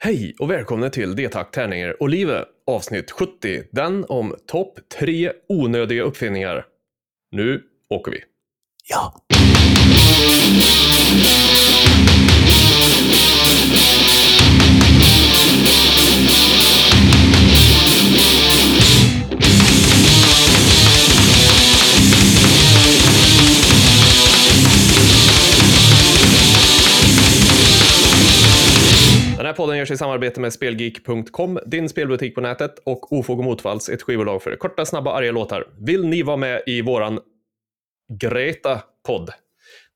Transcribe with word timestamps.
Hej 0.00 0.34
och 0.38 0.50
välkomna 0.50 0.90
till 0.90 1.16
D-tack, 1.16 1.50
tärningar 1.50 2.02
och 2.02 2.08
livet 2.08 2.48
avsnitt 2.66 3.10
70. 3.10 3.62
Den 3.72 4.04
om 4.08 4.34
topp 4.46 4.78
tre 4.98 5.32
onödiga 5.48 6.02
uppfinningar. 6.02 6.66
Nu 7.30 7.62
åker 7.90 8.12
vi. 8.12 8.18
Ja. 8.88 9.14
Här 29.48 29.54
podden 29.54 29.78
görs 29.78 29.90
i 29.90 29.96
samarbete 29.96 30.40
med 30.40 30.52
Spelgeek.com, 30.52 31.58
din 31.66 31.88
spelbutik 31.88 32.34
på 32.34 32.40
nätet, 32.40 32.78
och 32.84 33.12
Ofog 33.12 33.38
och 33.38 33.44
Motvalls, 33.44 33.88
ett 33.88 34.02
skivbolag 34.02 34.42
för 34.42 34.56
korta, 34.56 34.86
snabba, 34.86 35.12
arga 35.12 35.32
låtar. 35.32 35.64
Vill 35.78 36.04
ni 36.04 36.22
vara 36.22 36.36
med 36.36 36.62
i 36.66 36.82
våran 36.82 37.20
Greta-podd? 38.12 39.30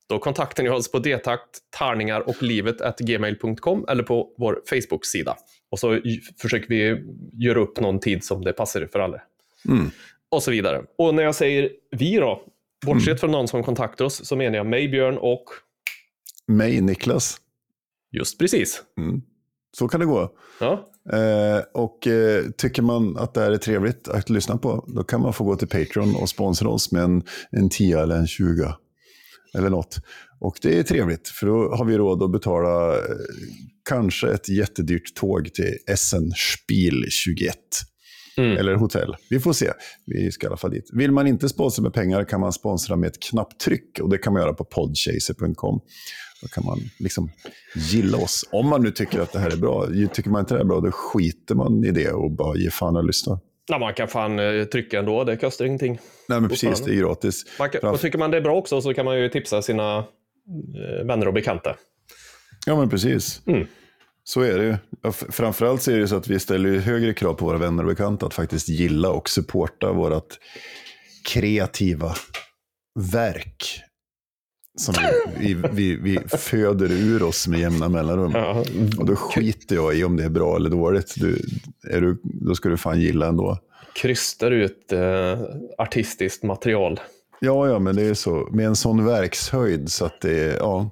Då 0.09 0.19
kontaktar 0.19 0.63
ni 0.63 0.69
oss 0.69 0.91
på 0.91 0.99
detakt, 0.99 1.59
tärningar 1.77 2.21
och 2.21 2.43
livet 2.43 2.97
gmail.com 2.99 3.85
eller 3.89 4.03
på 4.03 4.35
vår 4.37 4.61
Facebook-sida. 4.69 5.37
Och 5.71 5.79
så 5.79 5.99
försöker 6.41 6.67
vi 6.67 7.03
göra 7.33 7.59
upp 7.59 7.79
någon 7.79 7.99
tid 7.99 8.23
som 8.23 8.43
det 8.43 8.53
passar 8.53 8.87
för 8.91 8.99
alla. 8.99 9.21
Mm. 9.69 9.91
Och 10.31 10.43
så 10.43 10.51
vidare. 10.51 10.83
Och 10.97 11.15
när 11.15 11.23
jag 11.23 11.35
säger 11.35 11.69
vi 11.91 12.15
då, 12.15 12.43
bortsett 12.85 13.19
från 13.19 13.31
någon 13.31 13.47
som 13.47 13.63
kontaktar 13.63 14.05
oss, 14.05 14.25
så 14.25 14.35
menar 14.35 14.57
jag 14.57 14.65
mig, 14.65 14.87
Björn 14.87 15.17
och 15.17 15.45
Mig, 16.47 16.81
Niklas. 16.81 17.37
just 18.11 18.39
precis. 18.39 18.83
Mm. 18.97 19.21
Så 19.77 19.87
kan 19.87 19.99
det 19.99 20.05
gå. 20.05 20.31
Ja, 20.59 20.93
Eh, 21.11 21.61
och 21.73 22.07
eh, 22.07 22.43
tycker 22.57 22.81
man 22.81 23.17
att 23.17 23.33
det 23.33 23.41
här 23.41 23.51
är 23.51 23.57
trevligt 23.57 24.07
att 24.07 24.29
lyssna 24.29 24.57
på, 24.57 24.85
då 24.87 25.03
kan 25.03 25.21
man 25.21 25.33
få 25.33 25.43
gå 25.43 25.55
till 25.55 25.67
Patreon 25.67 26.15
och 26.15 26.29
sponsra 26.29 26.69
oss 26.69 26.91
med 26.91 27.03
en, 27.03 27.23
en 27.51 27.69
10 27.69 27.99
eller 27.99 28.15
en 28.15 28.27
20. 28.27 28.73
Eller 29.57 29.69
något. 29.69 29.99
Och 30.39 30.57
det 30.61 30.79
är 30.79 30.83
trevligt, 30.83 31.27
för 31.27 31.47
då 31.47 31.75
har 31.75 31.85
vi 31.85 31.97
råd 31.97 32.23
att 32.23 32.31
betala 32.31 32.95
eh, 32.95 33.01
kanske 33.89 34.27
ett 34.27 34.49
jättedyrt 34.49 35.15
tåg 35.15 35.53
till 35.53 35.77
Essen 35.87 36.31
Spiel 36.31 37.05
21. 37.09 37.55
Mm. 38.37 38.57
Eller 38.57 38.75
hotell. 38.75 39.15
Vi 39.29 39.39
får 39.39 39.53
se. 39.53 39.71
Vi 40.05 40.31
ska 40.31 40.45
i 40.45 40.47
alla 40.47 40.57
fall 40.57 40.71
dit. 40.71 40.89
Vill 40.93 41.11
man 41.11 41.27
inte 41.27 41.49
sponsra 41.49 41.83
med 41.83 41.93
pengar 41.93 42.23
kan 42.23 42.39
man 42.39 42.53
sponsra 42.53 42.95
med 42.95 43.07
ett 43.07 43.19
knapptryck. 43.19 43.99
Och 44.01 44.09
det 44.09 44.17
kan 44.17 44.33
man 44.33 44.41
göra 44.41 44.53
på 44.53 44.65
podchaser.com. 44.65 45.81
Då 46.43 46.49
kan 46.49 46.65
man 46.65 46.79
liksom 46.99 47.31
gilla 47.75 48.17
oss. 48.17 48.49
Om 48.51 48.69
man 48.69 48.81
nu 48.83 48.91
tycker 48.91 49.19
att 49.19 49.31
det 49.31 49.39
här 49.39 49.49
är 49.49 49.57
bra. 49.57 49.87
Tycker 50.13 50.29
man 50.29 50.39
inte 50.39 50.53
det 50.53 50.59
är 50.59 50.65
bra, 50.65 50.79
då 50.79 50.91
skiter 50.91 51.55
man 51.55 51.83
i 51.85 51.91
det 51.91 52.11
och 52.11 52.31
bara 52.31 52.57
ger 52.57 52.69
fan 52.69 52.97
att 52.97 53.05
lyssna. 53.05 53.39
Ja, 53.67 53.79
man 53.79 53.93
kan 53.93 54.07
fan 54.07 54.39
eh, 54.39 54.63
trycka 54.63 54.99
ändå, 54.99 55.23
det 55.23 55.37
kostar 55.37 55.65
ingenting. 55.65 55.99
Nej, 56.29 56.41
men 56.41 56.49
precis. 56.49 56.81
Det 56.81 56.91
är 56.91 56.95
gratis. 56.95 57.45
Man 57.59 57.69
kan, 57.69 57.89
och 57.89 57.99
tycker 57.99 58.17
man 58.17 58.31
det 58.31 58.37
är 58.37 58.41
bra 58.41 58.55
också 58.55 58.81
så 58.81 58.93
kan 58.93 59.05
man 59.05 59.19
ju 59.19 59.29
tipsa 59.29 59.61
sina 59.61 59.97
eh, 59.97 61.05
vänner 61.05 61.27
och 61.27 61.33
bekanta. 61.33 61.75
Ja, 62.65 62.75
men 62.75 62.89
precis. 62.89 63.41
Mm. 63.45 63.67
Så 64.23 64.41
är 64.41 64.57
det 64.57 64.63
ju. 64.63 64.75
Framförallt 65.11 65.81
så 65.81 65.91
är 65.91 65.99
det 65.99 66.07
så 66.07 66.15
att 66.15 66.27
vi 66.27 66.39
ställer 66.39 66.79
högre 66.79 67.13
krav 67.13 67.33
på 67.33 67.45
våra 67.45 67.57
vänner 67.57 67.83
och 67.83 67.89
bekanta 67.89 68.25
att 68.25 68.33
faktiskt 68.33 68.69
gilla 68.69 69.09
och 69.09 69.29
supporta 69.29 69.91
vårt 69.91 70.39
kreativa 71.25 72.15
verk. 73.11 73.81
Som 74.75 74.95
vi, 75.39 75.53
vi, 75.53 75.67
vi, 75.71 75.95
vi 75.95 76.19
föder 76.37 76.91
ur 76.91 77.23
oss 77.23 77.47
med 77.47 77.59
jämna 77.59 77.89
mellanrum. 77.89 78.31
Ja, 78.35 78.63
Och 78.97 79.05
då 79.05 79.15
skiter 79.15 79.75
jag 79.75 79.95
i 79.95 80.03
om 80.03 80.17
det 80.17 80.23
är 80.23 80.29
bra 80.29 80.55
eller 80.55 80.69
dåligt. 80.69 81.13
Du, 81.17 81.41
är 81.89 82.01
du, 82.01 82.17
då 82.23 82.55
ska 82.55 82.69
du 82.69 82.77
fan 82.77 83.01
gilla 83.01 83.27
ändå. 83.27 83.57
krystar 84.01 84.51
ut 84.51 84.91
eh, 84.91 85.39
artistiskt 85.77 86.43
material. 86.43 86.99
Ja, 87.39 87.67
ja, 87.67 87.79
men 87.79 87.95
det 87.95 88.01
är 88.01 88.13
så. 88.13 88.49
Med 88.51 88.65
en 88.65 88.75
sån 88.75 89.05
verkshöjd 89.05 89.91
så 89.91 90.05
att 90.05 90.21
det 90.21 90.39
är, 90.39 90.57
ja. 90.57 90.89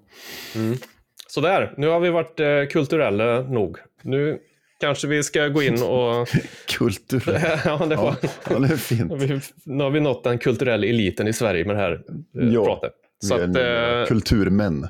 Sådär, 1.28 1.74
nu 1.78 1.88
har 1.88 2.00
vi 2.00 2.10
varit 2.10 2.40
eh, 2.40 2.48
kulturella 2.72 3.42
nog. 3.42 3.78
Nu 4.04 4.40
kanske 4.80 5.08
vi 5.08 5.24
ska 5.24 5.48
gå 5.48 5.64
in 5.64 5.84
och... 5.84 6.28
Kultur. 6.78 7.24
ja, 7.66 7.86
det 7.86 7.96
var... 7.96 8.16
Ja, 8.50 8.60
det 8.60 8.74
är 8.74 8.78
fint. 8.78 9.12
Nu 9.66 9.84
har 9.84 9.92
vi 9.92 10.00
nått 10.00 10.24
den 10.24 10.38
kulturella 10.38 10.86
eliten 10.88 11.28
i 11.28 11.34
Sverige 11.34 11.66
med 11.66 11.76
det 11.76 11.80
här 11.82 11.92
eh, 12.42 12.48
Ja, 12.50 12.66
pratet. 12.66 12.94
Så 13.24 13.36
Vi 13.38 13.42
är 13.60 14.02
att, 14.02 14.04
eh, 14.04 14.08
kulturmän. 14.08 14.88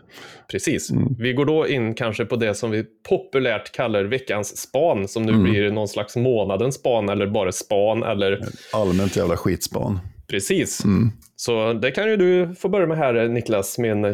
precis. 0.52 0.92
Mm. 0.92 1.16
Vi 1.20 1.34
går 1.34 1.46
då 1.46 1.68
in 1.68 1.94
kanske 1.94 2.26
på 2.26 2.36
det 2.36 2.56
som 2.56 2.72
vi 2.72 2.86
populärt 3.10 3.72
kallar 3.72 4.04
veckans 4.04 4.58
span, 4.58 5.08
som 5.08 5.24
nu 5.24 5.32
Mm. 5.32 5.44
blir 5.44 5.72
någon 5.72 5.88
slags 5.88 6.16
månadens 6.16 6.76
span 6.76 7.10
eller 7.10 7.28
bara 7.28 7.52
span 7.52 8.04
eller 8.04 8.46
Allmänt 8.74 9.16
jävla 9.16 9.38
skitspan. 9.38 10.00
precis. 10.28 10.84
Mm. 10.84 11.10
Så 11.36 11.74
det 11.74 11.92
kan 11.92 12.10
ju 12.10 12.18
du 12.18 12.56
få 12.56 12.70
börja 12.70 12.88
med 12.88 12.98
här 12.98 13.28
Niklas, 13.28 13.78
min 13.78 14.06
eh, 14.06 14.14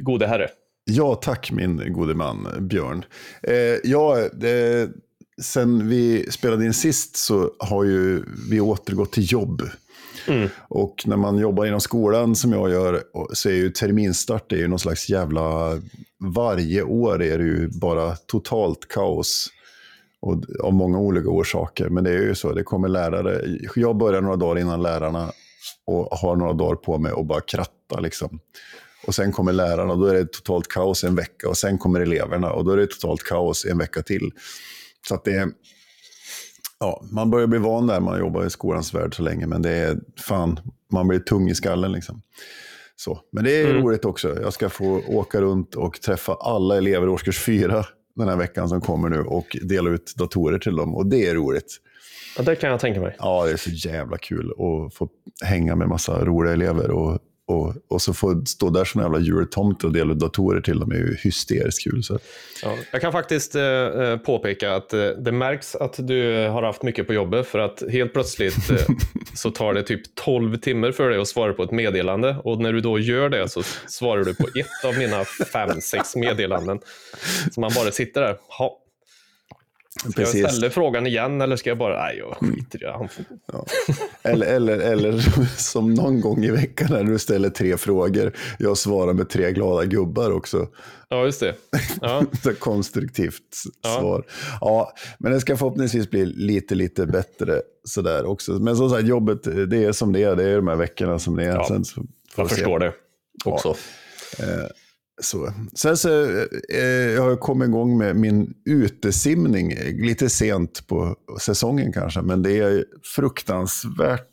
gode 0.00 0.26
herre. 0.26 0.48
Ja, 0.84 1.14
tack 1.14 1.52
min 1.52 1.92
gode 1.92 2.14
man 2.14 2.46
Björn. 2.60 3.04
Eh, 3.42 3.54
ja, 3.84 4.16
det, 4.32 4.88
sen 5.42 5.88
vi 5.88 6.26
spelade 6.30 6.64
in 6.64 6.74
sist 6.74 7.16
så 7.16 7.50
har 7.58 7.84
ju 7.84 8.22
vi 8.50 8.60
återgått 8.60 9.12
till 9.12 9.32
jobb. 9.32 9.62
Mm. 10.28 10.48
Och 10.68 11.02
när 11.06 11.16
man 11.16 11.38
jobbar 11.38 11.66
inom 11.66 11.80
skolan 11.80 12.36
som 12.36 12.52
jag 12.52 12.70
gör 12.70 13.02
så 13.32 13.48
är 13.48 13.54
ju 13.54 13.70
terminstart 13.70 14.50
det 14.50 14.56
är 14.56 14.60
ju 14.60 14.68
någon 14.68 14.78
slags 14.78 15.08
jävla... 15.08 15.78
Varje 16.20 16.82
år 16.82 17.22
är 17.22 17.38
det 17.38 17.44
ju 17.44 17.68
bara 17.68 18.16
totalt 18.16 18.88
kaos. 18.88 19.48
Och 20.20 20.42
av 20.62 20.72
många 20.72 20.98
olika 20.98 21.28
orsaker. 21.28 21.88
Men 21.88 22.04
det 22.04 22.10
är 22.10 22.22
ju 22.22 22.34
så, 22.34 22.52
det 22.52 22.62
kommer 22.62 22.88
lärare. 22.88 23.58
Jag 23.74 23.96
börjar 23.96 24.20
några 24.20 24.36
dagar 24.36 24.60
innan 24.60 24.82
lärarna 24.82 25.32
och 25.86 26.18
har 26.18 26.36
några 26.36 26.52
dagar 26.52 26.76
på 26.76 26.98
mig 26.98 27.12
och 27.12 27.26
bara 27.26 27.40
kratta 27.40 28.00
liksom. 28.00 28.40
Och 29.06 29.14
sen 29.14 29.32
kommer 29.32 29.52
lärarna 29.52 29.92
och 29.92 29.98
då 29.98 30.06
är 30.06 30.14
det 30.14 30.32
totalt 30.32 30.68
kaos 30.68 31.04
en 31.04 31.14
vecka. 31.14 31.48
Och 31.48 31.56
sen 31.56 31.78
kommer 31.78 32.00
eleverna 32.00 32.52
och 32.52 32.64
då 32.64 32.70
är 32.70 32.76
det 32.76 32.86
totalt 32.86 33.22
kaos 33.22 33.64
en 33.64 33.78
vecka 33.78 34.02
till. 34.02 34.32
Så 35.08 35.14
att 35.14 35.24
det 35.24 35.32
är... 35.32 35.48
Ja, 36.80 37.04
man 37.10 37.30
börjar 37.30 37.46
bli 37.46 37.58
van 37.58 37.86
där 37.86 38.00
man 38.00 38.18
jobbar 38.18 38.44
i 38.46 38.50
skolans 38.50 38.94
värld 38.94 39.16
så 39.16 39.22
länge. 39.22 39.46
Men 39.46 39.62
det 39.62 39.70
är 39.70 39.98
fan, 40.26 40.60
man 40.92 41.08
blir 41.08 41.18
tung 41.18 41.48
i 41.48 41.54
skallen 41.54 41.92
liksom. 41.92 42.22
Så. 42.96 43.20
Men 43.32 43.44
det 43.44 43.60
är 43.62 43.70
Mm. 43.70 43.82
roligt 43.82 44.04
också. 44.04 44.40
Jag 44.42 44.52
ska 44.52 44.68
få 44.68 45.02
åka 45.08 45.40
runt 45.40 45.74
och 45.74 46.00
träffa 46.00 46.34
alla 46.34 46.76
elever 46.76 47.06
i 47.06 47.10
årskurs 47.10 47.44
fyra 47.44 47.84
den 48.16 48.28
här 48.28 48.36
veckan 48.36 48.68
som 48.68 48.80
kommer 48.80 49.08
nu 49.08 49.20
och 49.20 49.56
dela 49.62 49.90
ut 49.90 50.14
datorer 50.16 50.58
till 50.58 50.76
dem. 50.76 50.94
Och 50.94 51.06
det 51.06 51.26
är 51.26 51.34
roligt. 51.34 51.76
Ja, 52.36 52.42
det 52.42 52.56
kan 52.56 52.70
jag 52.70 52.80
tänka 52.80 53.00
mig. 53.00 53.16
Ja, 53.18 53.44
det 53.46 53.52
är 53.52 53.56
så 53.56 53.70
jävla 53.70 54.18
kul 54.18 54.50
att 54.50 54.94
få 54.94 55.08
hänga 55.44 55.76
med 55.76 55.88
massa 55.88 56.24
roliga 56.24 56.52
elever. 56.52 56.90
Och, 56.90 57.18
och, 57.48 57.74
och 57.88 58.02
så 58.02 58.14
få 58.14 58.42
stå 58.46 58.70
där 58.70 58.84
som 58.84 59.00
en 59.00 59.04
jävla 59.04 59.18
jultomte 59.18 59.86
och 59.86 59.92
dela 59.92 60.14
datorer 60.14 60.60
till 60.60 60.78
dem 60.78 60.92
är 60.92 60.96
ju 60.96 61.16
hysteriskt 61.24 61.84
kul. 61.84 62.02
Så. 62.04 62.18
Ja, 62.62 62.74
jag 62.92 63.00
kan 63.00 63.12
faktiskt 63.12 63.54
eh, 63.54 63.62
eh, 63.62 64.16
påpeka 64.16 64.74
att 64.74 64.92
eh, 64.92 65.08
det 65.08 65.32
märks 65.32 65.74
att 65.74 66.06
du 66.06 66.46
har 66.46 66.62
haft 66.62 66.82
mycket 66.82 67.06
på 67.06 67.14
jobbet 67.14 67.46
för 67.46 67.58
att 67.58 67.82
helt 67.90 68.12
plötsligt 68.12 68.70
eh, 68.70 68.86
så 69.34 69.50
tar 69.50 69.74
det 69.74 69.82
typ 69.82 70.14
12 70.14 70.56
timmar 70.56 70.92
för 70.92 71.10
dig 71.10 71.20
att 71.20 71.28
svara 71.28 71.52
på 71.52 71.62
ett 71.62 71.70
meddelande 71.70 72.36
och 72.44 72.60
när 72.60 72.72
du 72.72 72.80
då 72.80 72.98
gör 72.98 73.28
det 73.28 73.48
så 73.48 73.62
svarar 73.86 74.24
du 74.24 74.34
på 74.34 74.46
ett 74.48 74.84
av 74.84 74.98
mina 74.98 75.24
fem, 75.24 75.80
sex 75.80 76.16
meddelanden. 76.16 76.80
Så 77.52 77.60
man 77.60 77.70
bara 77.74 77.90
sitter 77.90 78.20
där. 78.20 78.36
Ha. 78.58 78.78
Ska 79.98 80.06
jag 80.06 80.14
Precis. 80.14 80.52
ställa 80.52 80.70
frågan 80.70 81.06
igen 81.06 81.40
eller 81.40 81.56
ska 81.56 81.70
jag 81.70 81.78
bara, 81.78 82.02
nej 82.04 82.18
jag 82.18 82.36
skiter 82.36 82.78
i 82.82 82.84
det. 82.86 82.92
Han 82.92 83.08
får- 83.08 83.24
Eller, 84.22 84.46
eller, 84.46 84.78
eller 84.78 85.20
som 85.58 85.94
någon 85.94 86.20
gång 86.20 86.44
i 86.44 86.50
veckan 86.50 86.88
när 86.90 87.04
du 87.04 87.18
ställer 87.18 87.50
tre 87.50 87.76
frågor. 87.76 88.32
Jag 88.58 88.78
svarar 88.78 89.12
med 89.12 89.28
tre 89.28 89.52
glada 89.52 89.84
gubbar 89.84 90.30
också. 90.30 90.68
Ja, 91.08 91.24
just 91.24 91.40
det. 91.40 91.54
Ja, 92.00 92.24
Så 92.42 92.54
konstruktivt 92.54 93.34
Ja. 93.82 93.98
svar. 94.00 94.24
Ja, 94.60 94.92
men 95.18 95.32
det 95.32 95.40
ska 95.40 95.56
förhoppningsvis 95.56 96.10
bli 96.10 96.24
lite, 96.26 96.74
lite 96.74 97.06
bättre 97.06 97.62
sådär 97.84 98.24
också. 98.26 98.52
Men 98.52 98.76
som 98.76 98.90
sagt, 98.90 99.06
jobbet, 99.06 99.70
det 99.70 99.84
är 99.84 99.92
som 99.92 100.12
det 100.12 100.22
är. 100.22 100.36
Det 100.36 100.44
är 100.50 100.56
de 100.56 100.68
här 100.68 100.76
veckorna 100.76 101.18
som 101.18 101.36
det 101.36 101.44
är. 101.44 101.48
Ja, 101.54 101.64
Sen 101.68 101.84
så 101.84 102.04
jag 102.36 102.48
se. 102.48 102.54
förstår 102.54 102.78
det 102.78 102.92
också. 103.44 103.74
Så. 105.20 105.52
Sen 105.74 105.96
så 105.96 106.30
eh, 106.74 107.10
jag 107.14 107.22
har 107.22 107.36
kommit 107.36 107.68
igång 107.68 107.98
med 107.98 108.16
min 108.16 108.54
utesimning 108.64 109.74
lite 109.92 110.28
sent 110.28 110.86
på 110.86 111.16
säsongen 111.40 111.92
kanske. 111.92 112.22
Men 112.22 112.42
det 112.42 112.58
är 112.58 112.84
fruktansvärt 113.16 114.28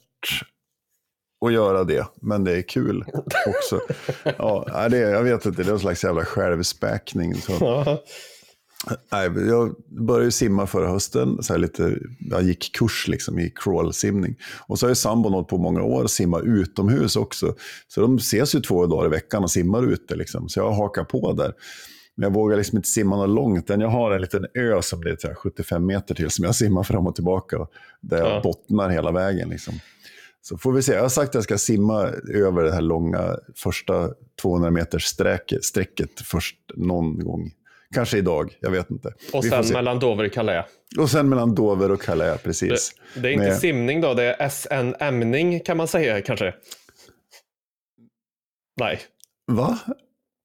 att 1.45 1.53
göra 1.53 1.83
det. 1.83 2.07
Men 2.21 2.43
det 2.43 2.57
är 2.57 2.61
kul 2.61 3.05
också. 3.47 3.79
ja, 4.37 4.87
det 4.89 4.97
jag 4.97 5.23
vet 5.23 5.45
inte, 5.45 5.63
det 5.63 5.69
är 5.69 5.73
en 5.73 5.79
slags 5.79 6.03
jävla 6.03 6.25
självspäkning. 6.25 7.35
Så. 7.35 7.99
Nej, 9.11 9.31
jag 9.47 9.75
började 9.87 10.31
simma 10.31 10.67
förra 10.67 10.89
hösten. 10.89 11.43
Så 11.43 11.57
lite, 11.57 11.97
jag 12.19 12.43
gick 12.43 12.75
kurs 12.75 13.07
liksom 13.07 13.39
i 13.39 13.53
crawlsimning. 13.55 14.35
Och 14.67 14.79
så 14.79 14.85
har 14.85 14.89
ju 14.89 14.95
sambon 14.95 15.33
hållit 15.33 15.47
på 15.47 15.57
många 15.57 15.81
år 15.83 16.03
och 16.03 16.11
simma 16.11 16.39
utomhus 16.39 17.15
också. 17.15 17.55
Så 17.87 18.01
de 18.01 18.15
ses 18.15 18.55
ju 18.55 18.59
två 18.59 18.85
dagar 18.85 19.05
i 19.05 19.09
veckan 19.09 19.43
och 19.43 19.51
simmar 19.51 19.83
ute. 19.93 20.15
Liksom. 20.15 20.49
Så 20.49 20.59
jag 20.59 20.71
hakar 20.71 21.03
på 21.03 21.33
där. 21.33 21.53
Men 22.17 22.23
jag 22.23 22.33
vågar 22.33 22.57
liksom 22.57 22.77
inte 22.77 22.89
simma 22.89 23.17
något 23.17 23.29
långt. 23.29 23.69
Jag 23.69 23.89
har 23.89 24.11
en 24.11 24.21
liten 24.21 24.45
ö 24.53 24.81
som 24.81 25.03
det 25.03 25.11
är 25.11 25.17
så 25.19 25.27
här 25.27 25.35
75 25.35 25.85
meter 25.85 26.15
till 26.15 26.29
som 26.29 26.45
jag 26.45 26.55
simmar 26.55 26.83
fram 26.83 27.07
och 27.07 27.15
tillbaka. 27.15 27.67
Där 28.01 28.17
jag 28.17 28.27
Ja. 28.27 28.41
bottnar 28.43 28.89
hela 28.89 29.11
vägen. 29.11 29.49
Liksom. 29.49 29.73
Så 30.41 30.57
får 30.57 30.71
vi 30.71 30.81
se. 30.81 30.93
Jag 30.93 31.01
har 31.01 31.09
sagt 31.09 31.29
att 31.29 31.35
jag 31.35 31.43
ska 31.43 31.57
simma 31.57 32.01
över 32.33 32.63
det 32.63 32.71
här 32.71 32.81
långa 32.81 33.37
första 33.55 34.09
200 34.41 34.71
meters 34.71 35.03
sträcket, 35.05 35.63
sträcket 35.63 36.21
först 36.21 36.55
någon 36.75 37.19
gång. 37.23 37.51
Kanske 37.93 38.17
idag, 38.17 38.57
jag 38.59 38.71
vet 38.71 38.89
inte. 38.91 39.13
Och 39.33 39.45
Vi 39.45 39.49
sen 39.49 39.63
se. 39.63 39.73
mellan 39.73 39.99
Dover 39.99 40.25
och 40.25 40.31
Calais. 40.33 40.65
och 40.99 41.09
sen 41.09 41.29
mellan 41.29 41.55
Dover 41.55 41.91
och 41.91 42.01
Calais, 42.01 42.37
Det, 42.37 42.43
precis. 42.43 42.91
det 43.15 43.27
är 43.29 43.31
inte 43.33 43.45
Med- 43.45 43.57
simning 43.57 44.01
då, 44.01 44.13
det 44.13 44.23
är 44.23 44.49
SN-ämning 44.49 45.59
kan 45.59 45.77
man 45.77 45.87
säga 45.87 46.21
kanske. 46.21 46.53
Nej, 48.79 48.99
Va? 49.51 49.79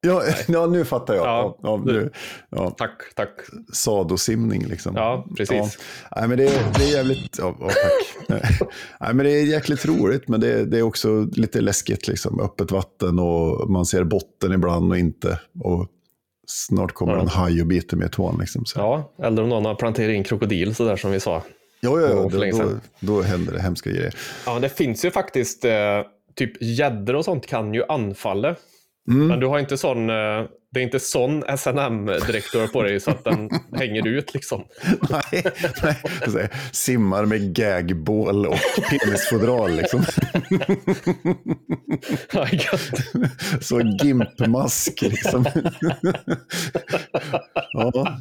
Ja, 0.06 0.22
ja, 0.48 0.66
nu 0.66 0.84
fattar 0.84 1.14
jag. 1.14 1.26
Ja, 1.26 1.58
Ja, 1.62 1.82
nu, 1.86 2.10
ja, 2.50 2.70
tack, 2.70 3.14
tack. 3.14 3.30
sadosimning 3.72 4.66
liksom. 4.66 4.96
Ja, 4.96 5.26
precis. 5.36 5.78
Nej, 6.16 6.28
men 6.28 6.38
det, 6.38 6.44
är- 6.46 6.72
det 6.78 6.84
är 6.84 6.92
jävligt... 6.96 7.38
Ja, 7.38 7.56
tack. 7.60 8.28
Nej, 9.00 9.14
men 9.14 9.18
det 9.18 9.30
är 9.30 9.44
jäkligt 9.46 9.86
roligt, 9.86 10.28
men 10.28 10.40
det, 10.40 10.64
det 10.64 10.78
är 10.78 10.82
också 10.82 11.20
lite 11.32 11.60
läskigt. 11.60 12.08
Liksom. 12.08 12.40
Öppet 12.40 12.70
vatten 12.70 13.18
och 13.18 13.70
man 13.70 13.86
ser 13.86 14.04
botten 14.04 14.52
ibland 14.52 14.90
och 14.92 14.98
inte. 14.98 15.40
Och 15.60 15.86
snart 16.50 16.92
kommer 16.92 17.12
Ja. 17.12 17.20
en 17.20 17.28
haj 17.28 17.60
och 17.60 17.66
biter 17.66 18.06
i 18.06 18.08
tån. 18.08 18.36
Liksom. 18.40 18.64
Så. 18.66 18.78
Ja, 18.78 19.12
eller 19.26 19.42
om 19.42 19.48
någon 19.48 19.64
har 19.64 19.74
planterat 19.74 20.14
in 20.14 20.24
krokodil 20.24 20.74
sådär 20.74 20.96
som 20.96 21.10
vi 21.10 21.20
sa. 21.20 21.42
ja, 21.80 22.00
ja, 22.00 22.08
ja 22.08 22.30
för 22.30 22.50
då, 22.62 22.70
då 23.00 23.22
händer 23.22 23.52
det 23.52 23.62
hemska 23.62 23.90
grejer. 23.90 24.14
Ja, 24.46 24.58
det 24.58 24.68
finns 24.68 25.04
ju 25.04 25.10
faktiskt 25.10 25.64
eh, 25.64 25.72
typ 26.34 26.62
gäddor 26.62 27.14
och 27.16 27.24
sånt 27.24 27.46
kan 27.46 27.74
ju 27.74 27.84
anfalla. 27.88 28.54
Mm. 29.10 29.26
Men 29.26 29.40
du 29.40 29.46
har 29.46 29.58
inte 29.58 29.78
sån, 29.78 30.10
eh, 30.10 30.44
det 30.72 30.80
är 30.80 30.82
inte 30.82 31.00
sån 31.00 31.42
SNM-dräkt 31.56 32.52
du 32.52 32.58
har 32.58 32.66
på 32.66 32.82
dig 32.82 33.00
så 33.00 33.10
att 33.10 33.24
den 33.24 33.50
hänger 33.78 34.06
ut 34.06 34.34
liksom. 34.34 34.64
nej, 35.10 35.44
nej. 36.26 36.48
Simmar 36.72 37.24
med 37.24 37.54
gagbål 37.54 38.46
och 38.46 38.58
penisfodral. 38.90 39.76
Liksom. 39.76 40.04
Så 43.60 43.80
gimpmask 43.80 45.02
liksom. 45.02 45.44
ja. 47.72 48.18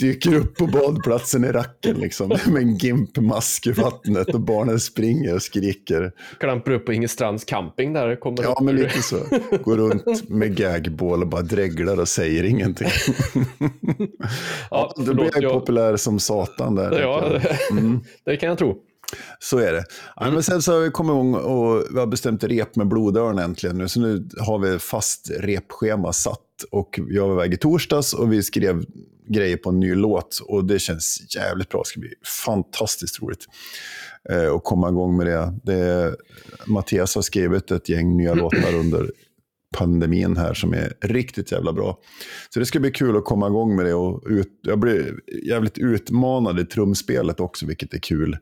Dyker 0.00 0.34
upp 0.34 0.56
på 0.56 0.66
badplatsen 0.66 1.44
i 1.44 1.48
racken 1.48 1.96
liksom. 1.96 2.28
Med 2.46 2.62
en 2.62 2.76
gimpmask 2.76 3.66
i 3.66 3.72
vattnet 3.72 4.34
och 4.34 4.40
barnen 4.40 4.80
springer 4.80 5.34
och 5.34 5.42
skriker. 5.42 6.12
Klampar 6.40 6.72
upp 6.72 6.86
på 6.86 6.92
Ingestrands 6.92 7.44
camping 7.44 7.92
där. 7.92 8.16
Kommer 8.16 8.42
Ja, 8.42 8.58
men 8.62 8.76
lite 8.76 9.02
så. 9.02 9.16
Går 9.64 9.76
runt 9.76 10.28
med 10.28 10.56
gagbål 10.56 11.22
och 11.22 11.28
bara 11.28 11.42
dreglar 11.42 12.00
och 12.00 12.08
säger 12.08 12.44
ingenting. 12.44 12.88
Ja, 14.70 14.94
Då 14.96 15.14
blir 15.14 15.30
jag 15.34 15.42
jag, 15.42 15.52
populär 15.52 15.96
som 15.96 16.18
satan 16.18 16.74
där. 16.74 17.00
ja. 17.00 17.40
Mm. 17.70 18.00
det 18.24 18.36
kan 18.36 18.48
jag 18.48 18.58
tro. 18.58 18.76
Så 19.38 19.58
är 19.58 19.72
det. 19.72 19.84
Ja, 20.16 20.30
men 20.30 20.42
sen 20.42 20.62
så 20.62 20.72
har 20.72 20.80
vi 20.80 20.90
kommit 20.90 21.10
igång 21.10 21.34
och 21.34 21.82
vi 21.90 21.98
har 21.98 22.06
bestämt 22.06 22.44
rep 22.44 22.76
med 22.76 22.88
blodörn 22.88 23.38
äntligen 23.38 23.78
nu. 23.78 23.88
Så 23.88 24.00
nu 24.00 24.28
har 24.38 24.58
vi 24.58 24.78
fast 24.78 25.30
repschema 25.38 26.12
satt. 26.12 26.40
Och 26.70 27.00
jag 27.08 27.28
var 27.28 27.34
iväg 27.34 27.54
i 27.54 27.56
torsdags 27.56 28.14
och 28.14 28.32
vi 28.32 28.42
skrev 28.42 28.84
grejer 29.28 29.56
på 29.56 29.70
en 29.70 29.80
ny 29.80 29.94
låt. 29.94 30.40
Och 30.48 30.64
det 30.64 30.78
känns 30.78 31.34
jävligt 31.36 31.68
bra. 31.68 31.80
Det 31.80 31.88
ska 31.88 32.00
bli 32.00 32.14
fantastiskt 32.44 33.22
roligt 33.22 33.46
eh, 34.30 34.52
att 34.54 34.64
komma 34.64 34.88
igång 34.88 35.16
med 35.16 35.26
det. 35.26 35.52
det 35.62 36.16
Mattias 36.66 37.14
har 37.14 37.22
skrivit 37.22 37.70
ett 37.70 37.88
gäng 37.88 38.16
nya 38.16 38.34
låtar 38.34 38.74
under 38.74 39.10
pandemin 39.76 40.36
här 40.36 40.54
som 40.54 40.74
är 40.74 40.92
riktigt 41.00 41.52
jävla 41.52 41.72
bra. 41.72 41.98
Så 42.50 42.60
det 42.60 42.66
ska 42.66 42.80
bli 42.80 42.90
kul 42.90 43.16
att 43.16 43.24
komma 43.24 43.46
igång 43.46 43.76
med 43.76 43.86
det. 43.86 43.94
Och 43.94 44.22
ut, 44.26 44.58
jag 44.62 44.78
blir 44.78 45.14
jävligt 45.44 45.78
utmanad 45.78 46.60
i 46.60 46.64
trumspelet 46.64 47.40
också, 47.40 47.66
vilket 47.66 47.94
är 47.94 47.98
kul. 47.98 48.38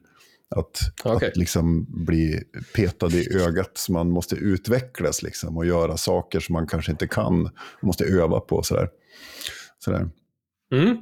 Att, 0.56 0.80
Okej. 1.04 1.28
att 1.28 1.36
liksom 1.36 1.86
bli 2.04 2.42
petad 2.74 3.08
i 3.08 3.36
ögat. 3.36 3.70
Så 3.74 3.92
man 3.92 4.10
måste 4.10 4.36
utvecklas 4.36 5.22
liksom 5.22 5.56
och 5.56 5.66
göra 5.66 5.96
saker 5.96 6.40
som 6.40 6.52
man 6.52 6.66
kanske 6.66 6.92
inte 6.92 7.06
kan. 7.06 7.50
Måste 7.82 8.04
öva 8.04 8.40
på 8.40 8.62
sådär. 8.62 8.88
sådär. 9.78 10.10
Mm. 10.72 10.96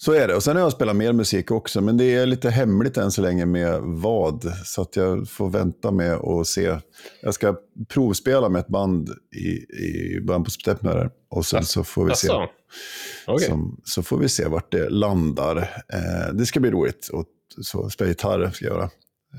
Så 0.00 0.12
är 0.12 0.28
det. 0.28 0.34
Och 0.34 0.42
sen 0.42 0.56
har 0.56 0.62
jag 0.62 0.72
spelat 0.72 0.96
mer 0.96 1.12
musik 1.12 1.50
också, 1.50 1.80
men 1.80 1.96
det 1.96 2.04
är 2.04 2.26
lite 2.26 2.50
hemligt 2.50 2.96
än 2.96 3.10
så 3.10 3.22
länge 3.22 3.46
med 3.46 3.80
vad. 3.82 4.52
Så 4.64 4.82
att 4.82 4.96
jag 4.96 5.28
får 5.28 5.50
vänta 5.50 5.90
med 5.90 6.16
och 6.16 6.46
se. 6.46 6.76
Jag 7.22 7.34
ska 7.34 7.56
provspela 7.88 8.48
med 8.48 8.60
ett 8.60 8.68
band 8.68 9.10
i, 9.36 9.48
i 9.84 10.20
början 10.20 10.44
på 10.44 10.50
september. 10.50 11.10
Och 11.30 11.46
sen 11.46 11.64
så 11.64 11.84
får 11.84 12.04
vi 12.04 12.14
se. 12.14 12.28
Okej. 13.26 13.48
Som, 13.48 13.80
så 13.84 14.02
får 14.02 14.18
vi 14.18 14.28
se 14.28 14.44
vart 14.48 14.72
det 14.72 14.88
landar. 14.90 15.56
Eh, 15.92 16.34
det 16.34 16.46
ska 16.46 16.60
bli 16.60 16.70
roligt. 16.70 17.08
Och 17.08 17.24
så 17.62 17.90
spela 17.90 18.08
gitarr 18.08 18.50
ska 18.50 18.64
jag 18.64 18.74
göra. 18.74 18.90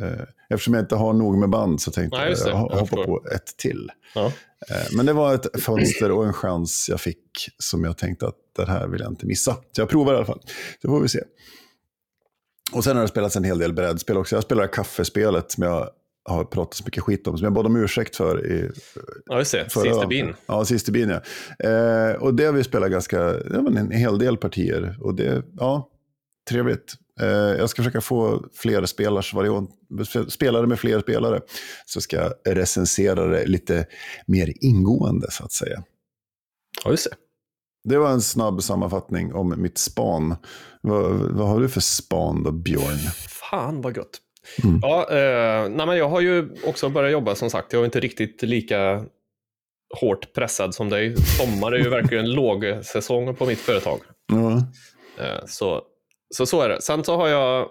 Eh, 0.01 0.23
eftersom 0.50 0.73
jag 0.73 0.83
inte 0.83 0.95
har 0.95 1.13
nog 1.13 1.38
med 1.38 1.50
band 1.50 1.81
så 1.81 1.91
tänkte 1.91 2.17
Nej, 2.17 2.29
jag, 2.31 2.39
jag 2.39 2.47
Jag 2.50 2.56
hoppa 2.57 2.77
förstår. 2.85 3.06
på 3.06 3.23
ett 3.35 3.57
till. 3.57 3.91
Ja. 4.15 4.25
Eh, 4.69 4.75
Men 4.95 5.06
det 5.06 5.13
var 5.13 5.33
ett 5.33 5.61
fönster 5.61 6.11
och 6.11 6.25
en 6.25 6.33
chans 6.33 6.85
jag 6.89 7.01
fick 7.01 7.50
som 7.57 7.83
jag 7.83 7.97
tänkte 7.97 8.27
att 8.27 8.35
det 8.56 8.65
här 8.65 8.88
vill 8.88 9.01
jag 9.01 9.11
inte 9.11 9.25
missa. 9.25 9.53
Så 9.71 9.81
jag 9.81 9.89
provar 9.89 10.13
i 10.13 10.15
alla 10.17 10.25
fall. 10.25 10.41
Så 10.81 10.88
får 10.88 11.00
vi 11.01 11.09
se. 11.09 11.23
Och 12.73 12.83
sen 12.83 12.95
har 12.95 13.03
det 13.03 13.09
spelats 13.09 13.35
en 13.35 13.44
hel 13.44 13.57
del 13.59 13.73
brädspel 13.73 14.17
också. 14.17 14.35
Jag 14.35 14.44
spelar 14.44 14.67
kaffespelet 14.67 15.51
som 15.51 15.63
jag 15.63 15.89
har 16.23 16.44
pratat 16.44 16.73
så 16.73 16.83
mycket 16.85 17.03
skit 17.03 17.27
om, 17.27 17.38
som 17.38 17.44
jag 17.45 17.53
bad 17.53 17.65
om 17.65 17.75
ursäkt 17.75 18.15
för 18.15 18.45
i 18.51 18.71
ja, 19.25 19.39
just 19.39 19.51
det. 19.51 19.69
förra- 19.69 19.83
Sista 19.94 20.07
bin. 20.07 20.33
Ja, 20.45 20.65
sista 20.65 20.91
bin 20.91 21.09
ja. 21.09 21.21
Eh, 21.69 22.13
och 22.15 22.33
det 22.33 22.45
har 22.45 22.53
vi 22.53 22.63
spelat 22.63 22.91
ganska, 22.91 23.17
ja, 23.19 23.67
en 23.77 23.91
hel 23.91 24.19
del 24.19 24.38
partier. 24.38 24.97
Och 25.01 25.15
det, 25.15 25.44
ja, 25.57 25.89
trevligt. 26.50 26.94
Eh, 27.21 27.27
jag 27.57 27.69
ska 27.69 27.80
försöka 27.80 28.01
få 28.01 28.45
fler 28.54 28.86
spelars 28.86 29.33
variant, 29.33 29.71
spelare 30.27 30.68
med 30.68 30.80
fler 30.80 31.00
spelare. 31.00 31.42
Så 31.86 32.01
ska 32.01 32.16
jag 32.16 32.33
recensera 32.56 33.27
det 33.27 33.45
lite 33.45 33.86
mer 34.27 34.54
ingående 34.62 35.31
så 35.31 35.44
att 35.44 35.51
säga. 35.51 35.83
Ja, 36.83 36.92
just 36.92 37.10
det. 37.10 37.16
Det 37.83 37.98
var 37.98 38.12
en 38.12 38.21
snabb 38.21 38.63
sammanfattning 38.63 39.33
om 39.33 39.62
mitt 39.62 39.77
span. 39.77 40.36
Vad, 40.81 41.12
vad 41.12 41.48
har 41.48 41.60
du 41.60 41.69
för 41.69 41.81
span 41.81 42.44
då, 42.44 42.51
Björn? 42.51 42.98
Fan 43.50 43.81
vad 43.81 43.95
gott. 43.95 44.22
Mm. 44.63 44.80
Ja, 44.81 45.10
eh, 45.12 45.69
nej, 45.69 45.86
men 45.86 45.98
jag 45.98 46.10
har 46.10 46.22
ju 46.22 46.50
också 46.65 46.89
börjat 46.89 47.12
jobba 47.12 47.36
som 47.36 47.50
sagt. 47.50 47.74
Jag 47.74 47.81
är 47.81 47.86
inte 47.86 48.00
riktigt 48.00 48.42
lika 48.42 49.06
hårt 50.01 50.33
pressad 50.33 50.75
som 50.75 50.89
dig. 50.89 51.15
Sommar 51.18 51.72
är 51.72 51.77
ju 51.77 51.89
verkligen 51.89 52.31
lågsäsong 52.31 53.36
på 53.36 53.45
mitt 53.45 53.60
företag. 53.60 54.00
Ja. 54.27 54.56
Eh, 55.24 55.45
så, 55.48 55.81
så 56.35 56.45
så 56.45 56.61
är 56.61 56.69
det. 56.69 56.81
Sen 56.81 57.03
så 57.03 57.15
har 57.15 57.27
jag 57.27 57.69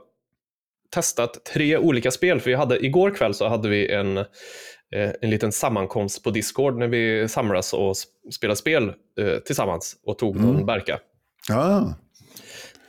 testat 0.91 1.45
tre 1.45 1.77
olika 1.79 2.11
spel. 2.11 2.41
För 2.41 2.51
jag 2.51 2.59
hade, 2.59 2.85
igår 2.87 3.11
kväll 3.11 3.35
så 3.35 3.49
hade 3.49 3.69
vi 3.69 3.93
en, 3.93 4.17
eh, 4.17 5.11
en 5.21 5.31
liten 5.31 5.53
sammankomst 5.53 6.25
på 6.25 6.31
Discord 6.31 6.79
när 6.79 6.89
vi 6.89 7.29
samlas 7.29 7.73
och 7.73 7.97
spelar 8.35 8.55
spel 8.55 8.93
eh, 9.21 9.39
tillsammans 9.39 9.97
och 10.05 10.19
tog 10.19 10.37
någon 10.37 10.55
Mm. 10.55 10.67
Berka. 10.67 11.01
ja, 11.49 11.95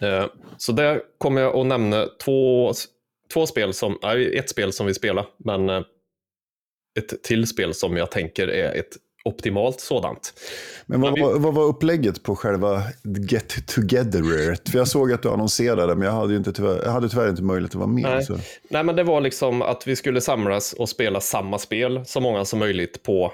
Eh, 0.01 0.25
Så 0.57 0.71
där 0.71 1.01
kommer 1.17 1.41
jag 1.41 1.55
att 1.55 1.65
nämna 1.65 2.05
två, 2.23 2.71
två 3.33 3.45
spel, 3.45 3.73
som, 3.73 3.99
ett 4.33 4.49
spel 4.49 4.73
som 4.73 4.85
vi 4.85 4.93
spelar, 4.93 5.25
men 5.37 5.69
ett 6.99 7.23
till 7.23 7.47
spel 7.47 7.73
som 7.73 7.97
jag 7.97 8.11
tänker 8.11 8.47
är 8.47 8.75
ett 8.79 8.97
optimalt 9.25 9.79
sådant. 9.79 10.33
Men 10.85 11.01
vad, 11.01 11.19
var- 11.19 11.39
vad 11.39 11.53
var 11.53 11.63
upplägget 11.63 12.23
på 12.23 12.35
själva 12.35 12.83
Get 13.29 13.67
Together? 13.75 14.21
För 14.71 14.77
jag 14.77 14.87
såg 14.87 15.11
att 15.13 15.21
du 15.21 15.29
annonserade, 15.29 15.95
men 15.95 16.05
jag 16.07 16.13
hade, 16.13 16.35
inte 16.35 16.53
tyvärr, 16.53 16.81
jag 16.83 16.91
hade 16.91 17.09
tyvärr 17.09 17.29
inte 17.29 17.43
möjlighet 17.43 17.71
att 17.71 17.75
vara 17.79 17.87
med. 17.87 18.03
Nej. 18.03 18.23
Så. 18.25 18.37
Nej, 18.69 18.83
men 18.83 18.95
det 18.95 19.03
var 19.03 19.21
liksom 19.21 19.61
att 19.61 19.87
vi 19.87 19.95
skulle 19.95 20.21
samlas 20.21 20.73
och 20.73 20.89
spela 20.89 21.21
samma 21.21 21.57
spel, 21.57 22.01
så 22.05 22.19
många 22.19 22.45
som 22.45 22.59
möjligt 22.59 23.03
på 23.03 23.33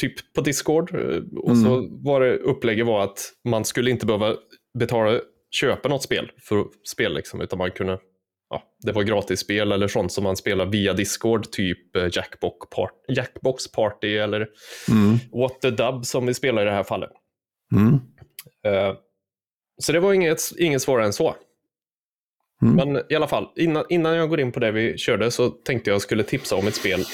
typ 0.00 0.32
på 0.34 0.40
Discord. 0.40 0.94
Eh, 0.94 1.22
Och 1.42 1.56
så 1.58 1.88
var 1.90 2.20
det 2.20 2.36
upplägget 2.36 2.86
var 2.86 3.04
att 3.04 3.32
man 3.48 3.64
skulle 3.64 3.90
inte 3.90 4.06
behöva 4.06 4.34
betala, 4.78 5.20
köpa 5.50 5.88
något 5.88 6.02
spel 6.02 6.32
för 6.42 6.60
att 6.60 6.66
spela, 6.92 7.14
liksom, 7.14 7.40
utan 7.40 7.58
man 7.58 7.70
kunde 7.70 7.98
Ja, 8.50 8.62
det 8.82 8.92
var 8.92 9.02
gratis 9.02 9.40
spel 9.40 9.72
eller 9.72 9.88
sånt 9.88 10.12
som 10.12 10.24
man 10.24 10.36
spelar 10.36 10.66
via 10.66 10.92
Discord, 10.92 11.50
typ 11.52 11.96
eh, 11.96 12.08
Jackbox, 12.12 12.70
Part 12.70 12.94
Jackbox 13.08 13.72
Party 13.72 14.16
eller 14.16 14.48
Mm. 14.90 15.18
What 15.32 15.60
the 15.60 15.70
Dub 15.70 16.06
som 16.06 16.26
vi 16.26 16.34
spelar 16.34 16.62
i 16.62 16.64
det 16.64 16.70
här 16.70 16.82
fallet. 16.84 17.10
Mm. 17.72 17.94
Eh, 18.66 18.94
Så 19.82 19.92
det 19.92 20.00
var 20.00 20.12
inget, 20.12 20.40
inget 20.58 20.82
svårare 20.82 21.06
än 21.06 21.12
så. 21.12 21.34
Mm. 22.62 22.74
Men 22.92 23.02
i 23.10 23.14
alla 23.14 23.26
fall, 23.28 23.48
innan, 23.56 23.84
innan 23.88 24.16
jag 24.16 24.28
går 24.28 24.40
in 24.40 24.52
på 24.52 24.60
det 24.60 24.70
vi 24.72 24.98
körde 24.98 25.30
så 25.30 25.48
tänkte 25.50 25.90
jag 25.90 26.02
skulle 26.02 26.22
tipsa 26.22 26.56
om 26.56 26.66
ett 26.66 26.74
spel 26.74 27.04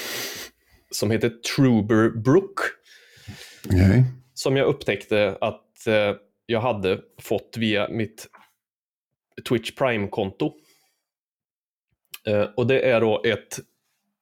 som 0.91 1.11
heter 1.11 1.29
Truber 1.29 2.09
Brook. 2.09 2.59
Okej. 3.65 4.03
Som 4.33 4.57
jag 4.57 4.67
upptäckte 4.67 5.37
att 5.41 5.87
eh, 5.87 6.13
jag 6.45 6.61
hade 6.61 6.99
fått 7.21 7.57
via 7.57 7.87
mitt 7.89 8.27
Twitch 9.49 9.71
Prime-konto. 9.71 10.53
Eh, 12.27 12.45
och 12.55 12.67
det 12.67 12.81
är 12.81 13.01
då 13.01 13.21
ett 13.25 13.59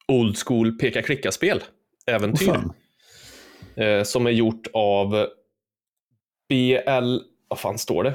old 0.08 0.38
school 0.38 0.78
peka-klicka-spel. 0.78 1.62
Äventyr. 2.06 2.60
eh, 3.76 4.02
som 4.02 4.26
är 4.26 4.30
gjort 4.30 4.66
av 4.72 5.26
BL... 6.48 7.18
Vad 7.48 7.58
fan 7.58 7.78
står 7.78 8.04
det? 8.04 8.14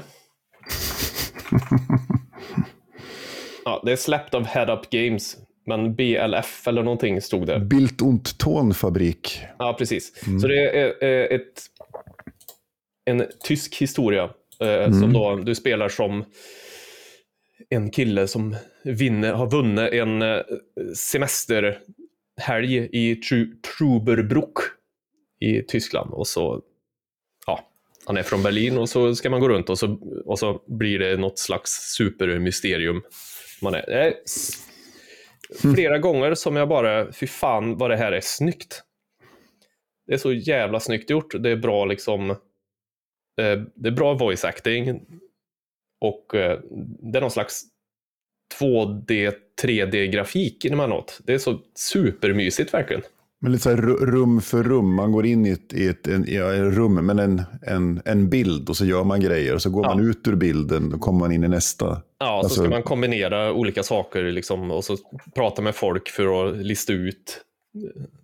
ja, 3.64 3.82
det 3.84 3.92
är 3.92 3.96
släppt 3.96 4.34
av 4.34 4.44
Head 4.44 4.72
Up 4.72 4.90
Games, 4.90 5.36
men 5.66 5.94
BLF 5.94 6.68
eller 6.68 6.82
någonting 6.82 7.20
stod 7.20 7.46
det. 7.46 7.60
Bilt 7.60 8.02
und 8.02 8.38
Tonfabrik. 8.38 9.40
Ja, 9.58 9.74
precis. 9.78 10.12
Så 10.40 10.48
det 10.48 10.88
är 11.04 11.32
ett, 11.32 11.62
en 13.04 13.26
tysk 13.44 13.76
historia 13.76 14.30
eh, 14.60 14.92
som 14.92 15.12
då 15.12 15.36
du 15.36 15.54
spelar 15.54 15.88
som 15.88 16.24
en 17.70 17.90
kille 17.90 18.28
som 18.28 18.56
vinner, 18.84 19.32
har 19.32 19.50
vunnit 19.50 19.92
en 19.92 20.22
eh, 20.22 20.40
semesterhelg 20.94 22.88
i 22.92 23.16
Tru, 23.16 23.56
Truberbruck 23.78 24.58
i 25.40 25.62
Tyskland. 25.62 26.12
Och 26.12 26.26
så, 26.26 26.62
ja, 27.46 27.68
han 28.06 28.16
är 28.16 28.22
från 28.22 28.42
Berlin 28.42 28.78
och 28.78 28.88
så 28.88 29.14
ska 29.14 29.30
man 29.30 29.40
gå 29.40 29.48
runt 29.48 29.70
och 29.70 29.78
så, 29.78 29.98
och 30.24 30.38
så 30.38 30.62
blir 30.66 30.98
det 30.98 31.16
något 31.16 31.38
slags 31.38 31.70
supermysterium. 31.96 33.02
Man 33.62 33.74
är, 33.74 33.90
eh, 33.90 34.12
flera 35.56 35.64
mm. 35.64 35.74
flera 35.74 35.98
gånger 35.98 36.34
som 36.34 36.56
jag 36.56 36.68
bara, 36.68 37.12
fy 37.12 37.26
fan 37.26 37.78
vad 37.78 37.90
det 37.90 37.96
här 37.96 38.12
är 38.12 38.20
snyggt. 38.20 38.82
Det 40.06 40.14
är 40.14 40.18
så 40.18 40.32
jävla 40.32 40.80
snyggt 40.80 41.10
gjort. 41.10 41.34
Det 41.42 41.50
är 41.50 41.56
bra 41.56 41.84
liksom, 41.84 42.30
eh, 42.30 43.60
det 43.74 43.88
är 43.88 43.90
bra 43.90 44.14
voice 44.14 44.44
acting 44.44 45.00
och 46.00 46.34
eh, 46.34 46.60
det 47.12 47.18
är 47.18 47.20
någon 47.20 47.30
slags 47.30 47.62
2D, 48.60 49.32
3D-grafik 49.62 50.64
emellanåt. 50.64 51.20
Det 51.24 51.34
är 51.34 51.38
så 51.38 51.58
supermysigt 51.74 52.74
verkligen. 52.74 53.02
Men 53.40 53.52
lite 53.52 53.62
så 53.64 53.70
här 53.70 53.76
ru- 53.76 54.06
rum 54.06 54.40
för 54.40 54.62
rum. 54.62 54.94
Man 54.94 55.12
går 55.12 55.26
in 55.26 55.46
i 55.46 55.50
ett, 55.50 55.72
i 55.72 55.86
ett 55.88 56.06
en, 56.06 56.24
ja, 56.28 56.44
rum 56.52 57.06
med 57.06 57.20
en, 57.20 57.42
en, 57.62 58.02
en 58.04 58.30
bild 58.30 58.68
och 58.68 58.76
så 58.76 58.84
gör 58.84 59.04
man 59.04 59.20
grejer. 59.20 59.54
Och 59.54 59.62
så 59.62 59.70
går 59.70 59.84
Ja. 59.86 59.94
man 59.94 60.08
ut 60.08 60.28
ur 60.28 60.34
bilden 60.34 60.94
och 60.94 61.00
kommer 61.00 61.18
man 61.18 61.32
in 61.32 61.44
i 61.44 61.48
nästa. 61.48 61.84
Ja, 61.86 62.00
så 62.18 62.26
Alltså- 62.26 62.60
ska 62.60 62.70
man 62.70 62.82
kombinera 62.82 63.52
olika 63.52 63.82
saker 63.82 64.22
liksom, 64.22 64.70
och 64.70 64.84
så 64.84 64.96
prata 65.34 65.62
med 65.62 65.74
folk 65.74 66.08
för 66.08 66.48
att 66.48 66.56
lista 66.56 66.92
ut. 66.92 67.40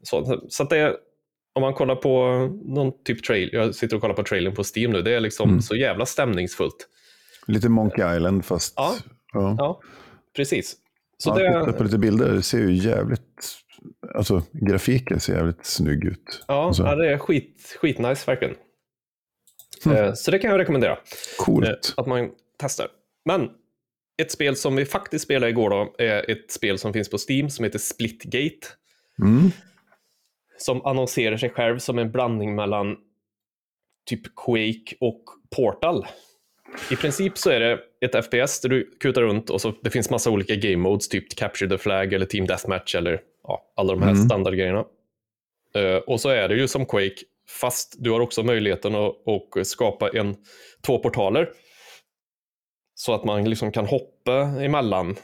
Så, 0.03 0.41
så 0.49 0.63
att 0.63 0.71
det 0.71 0.79
är, 0.79 0.95
om 1.55 1.61
man 1.63 1.75
kollar 1.75 1.95
på 1.95 2.27
någon 2.65 2.93
typ 3.05 3.23
trail, 3.25 3.51
jag 3.53 3.75
sitter 3.75 3.97
och 3.97 4.03
kollar 4.03 4.15
på 4.15 4.23
trailern 4.23 4.55
på 4.55 4.63
Steam 4.77 4.93
nu, 4.93 5.03
det 5.03 5.15
är 5.17 5.21
liksom 5.21 5.49
Mm. 5.49 5.63
så 5.63 5.77
jävla 5.77 6.07
stämningsfullt. 6.07 6.89
Lite 7.47 7.69
Monkey 7.69 8.17
Island 8.17 8.45
fast... 8.45 8.73
Ja. 8.77 8.95
ja. 9.33 9.55
Ja, 9.59 9.81
precis. 10.39 10.77
Så 11.19 11.31
Så 11.31 11.39
det, 11.39 11.73
på 11.73 11.85
lite 11.85 11.99
bilder, 11.99 12.33
det 12.33 12.43
ser 12.43 12.59
ju 12.59 12.73
jävligt... 12.73 13.55
Alltså 14.15 14.43
grafiken 14.53 15.21
ser 15.21 15.35
jävligt 15.37 15.65
snygg 15.67 16.05
ut. 16.05 16.45
ja, 16.49 16.67
Alltså, 16.67 16.83
ja, 16.83 16.95
det 16.95 17.13
är 17.13 17.19
skit, 17.19 17.77
skitnice 17.81 18.25
verkligen. 18.27 18.55
Mm. 19.87 20.05
Eh, 20.05 20.13
Så 20.15 20.31
det 20.31 20.39
kan 20.39 20.51
jag 20.51 20.59
rekommendera. 20.61 20.93
Eh, 20.93 20.99
Coolt. 21.39 21.95
Att 21.97 22.07
man 22.07 22.31
testar. 22.59 22.89
Men 23.25 23.49
ett 24.23 24.33
spel 24.33 24.57
som 24.57 24.77
vi 24.77 24.85
faktiskt 24.85 25.25
spelade 25.25 25.51
igår 25.51 25.71
då, 25.71 25.95
är 25.99 26.31
ett 26.31 26.51
spel 26.53 26.79
som 26.79 26.93
finns 26.93 27.11
på 27.11 27.19
Steam 27.29 27.51
som 27.51 27.65
heter 27.65 27.79
Splitgate. 27.79 28.67
Mm. 29.23 29.51
Som 30.59 30.87
annonserar 30.87 31.37
sig 31.37 31.51
själv 31.51 31.79
som 31.79 31.99
en 31.99 32.11
blandning 32.13 32.55
mellan 32.55 32.97
typ 34.07 34.23
Quake 34.37 34.97
och 35.01 35.23
Portal. 35.57 36.07
I 36.91 36.97
princip 36.97 37.39
så 37.39 37.51
är 37.51 37.61
det 37.61 37.79
ett 38.01 38.25
FPS 38.25 38.61
där 38.61 38.69
du 38.69 38.91
kutar 39.01 39.23
runt 39.23 39.51
och 39.51 39.61
så 39.61 39.75
det 39.83 39.91
finns 39.91 40.11
massa 40.11 40.31
olika 40.31 40.55
game 40.55 40.77
modes, 40.77 41.09
typ 41.09 41.37
Capture 41.37 41.71
the 41.71 41.79
Flag 41.79 42.13
eller 42.13 42.27
Team 42.27 42.47
Deathmatch 42.47 42.95
eller 42.95 43.21
ja, 43.43 43.63
alla 43.77 43.93
de 43.93 44.03
här 44.03 44.11
Mm. 44.11 44.25
standardgrejerna. 44.25 44.85
Eh, 45.75 45.97
och 45.97 46.21
så 46.21 46.29
är 46.29 46.49
det 46.49 46.55
ju 46.57 46.69
som 46.69 46.87
Quake, 46.87 47.17
fast 47.61 47.97
du 47.99 48.11
har 48.11 48.21
också 48.21 48.43
möjligheten 48.43 48.95
att, 48.95 49.15
att 49.57 49.67
skapa 49.67 50.09
en, 50.09 50.37
två 50.87 50.99
portaler. 50.99 51.51
Så 52.95 53.15
att 53.15 53.25
man 53.25 53.45
liksom 53.51 53.73
kan 53.73 53.87
hoppa 53.87 54.33
emellan. 54.43 55.17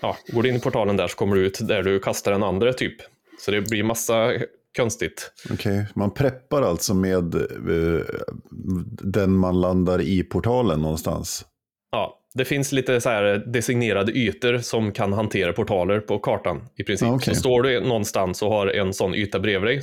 Ja, 0.00 0.16
går 0.26 0.42
du 0.42 0.48
in 0.48 0.56
i 0.56 0.60
portalen 0.60 0.96
där 0.96 1.08
så 1.08 1.16
kommer 1.16 1.36
du 1.36 1.46
ut 1.46 1.58
där 1.68 1.82
du 1.82 2.00
kastar 2.00 2.32
den 2.32 2.42
andra 2.42 2.72
typ. 2.72 2.96
Så 3.38 3.50
det 3.50 3.60
blir 3.60 3.82
massa 3.82 4.32
konstigt. 4.76 5.32
Okej, 5.50 5.86
man 5.94 6.10
preppar 6.10 6.62
alltså 6.62 6.94
med 6.94 7.34
eh, 7.34 8.04
den 9.02 9.32
man 9.32 9.60
landar 9.60 10.00
i 10.00 10.22
portalen 10.22 10.82
någonstans. 10.82 11.44
Ja, 11.90 12.18
det 12.34 12.44
finns 12.44 12.72
lite 12.72 13.00
så 13.00 13.08
här 13.08 13.24
designerade 13.52 14.12
ytor 14.12 14.58
som 14.58 14.92
kan 14.92 15.12
hantera 15.12 15.52
portaler 15.52 16.00
på 16.00 16.18
kartan 16.18 16.60
i 16.76 16.84
princip. 16.84 17.08
Ja, 17.08 17.14
okej. 17.14 17.34
Så 17.34 17.40
står 17.40 17.62
du 17.62 17.80
någonstans 17.80 18.42
och 18.42 18.50
har 18.50 18.66
en 18.66 18.92
sån 18.92 19.14
yta 19.14 19.40
bredvid 19.40 19.70
dig 19.70 19.80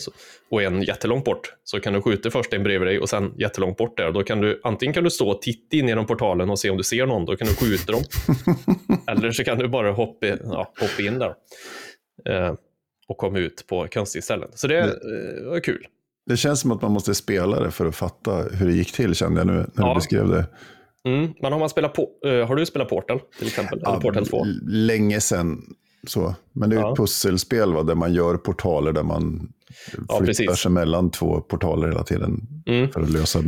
och 0.51 0.63
en 0.63 0.81
jättelångt 0.81 1.25
bort 1.25 1.53
så 1.63 1.79
kan 1.79 1.93
du 1.93 2.01
skjuta 2.01 2.31
först 2.31 2.53
en 2.53 2.63
bredvid 2.63 2.87
dig 2.87 2.99
och 2.99 3.09
sen 3.09 3.33
jättelångt 3.37 3.77
bort 3.77 3.97
där. 3.97 4.11
Då 4.11 4.23
kan 4.23 4.41
du, 4.41 4.61
antingen 4.63 4.93
kan 4.93 5.03
du 5.03 5.09
stå 5.09 5.29
och 5.29 5.41
titta 5.41 5.77
in 5.77 5.87
genom 5.87 6.05
portalen 6.05 6.49
och 6.49 6.59
se 6.59 6.69
om 6.69 6.77
du 6.77 6.83
ser 6.83 7.05
någon, 7.05 7.25
då 7.25 7.35
kan 7.35 7.47
du 7.47 7.55
skjuta 7.55 7.91
dem. 7.91 8.01
Eller 9.07 9.31
så 9.31 9.43
kan 9.43 9.57
du 9.57 9.67
bara 9.67 9.91
hoppa, 9.91 10.27
ja, 10.27 10.73
hoppa 10.79 11.01
in 11.01 11.19
där 11.19 11.33
eh, 12.29 12.53
och 13.09 13.17
komma 13.17 13.39
ut 13.39 13.67
på 13.67 13.87
konstiga 13.87 14.21
ställen. 14.21 14.49
Så 14.55 14.67
det 14.67 14.79
eh, 14.79 15.49
var 15.49 15.59
kul. 15.59 15.87
Det 16.25 16.37
känns 16.37 16.59
som 16.59 16.71
att 16.71 16.81
man 16.81 16.91
måste 16.91 17.15
spela 17.15 17.59
det 17.59 17.71
för 17.71 17.85
att 17.85 17.95
fatta 17.95 18.35
hur 18.51 18.67
det 18.67 18.73
gick 18.73 18.91
till 18.93 19.15
kände 19.15 19.39
jag 19.39 19.47
nu 19.47 19.53
när 19.53 19.69
Ja. 19.75 19.89
du 19.89 19.95
beskrev 19.95 20.27
det. 20.27 20.45
Mm. 21.03 21.33
Men 21.41 21.51
har, 21.51 21.59
man 21.59 21.69
spelat 21.69 21.93
på, 21.93 22.09
eh, 22.25 22.47
har 22.47 22.55
du 22.55 22.65
spelat 22.65 22.89
Portal 22.89 23.19
till 23.37 23.47
exempel? 23.47 23.79
Eller 23.87 23.99
Portal 23.99 24.25
2? 24.27 24.43
l- 24.45 24.59
Länge 24.65 25.21
sedan. 25.21 25.61
Så. 26.07 26.35
Men 26.53 26.69
det 26.69 26.75
är 26.75 26.79
Ja. 26.79 26.91
ett 26.91 26.97
pusselspel 26.97 27.73
va, 27.73 27.83
där 27.83 27.95
man 27.95 28.13
gör 28.13 28.37
portaler 28.37 28.91
där 28.91 29.03
man 29.03 29.51
Ja, 30.07 30.17
flyttar 30.17 30.25
precis. 30.25 30.59
sig 30.61 30.71
mellan 30.71 31.11
två 31.11 31.41
portaler 31.41 31.87
hela 31.87 32.03
tiden. 32.03 32.41
Mm. 32.65 32.91
För 32.91 33.01
att 33.01 33.09
lösa 33.09 33.39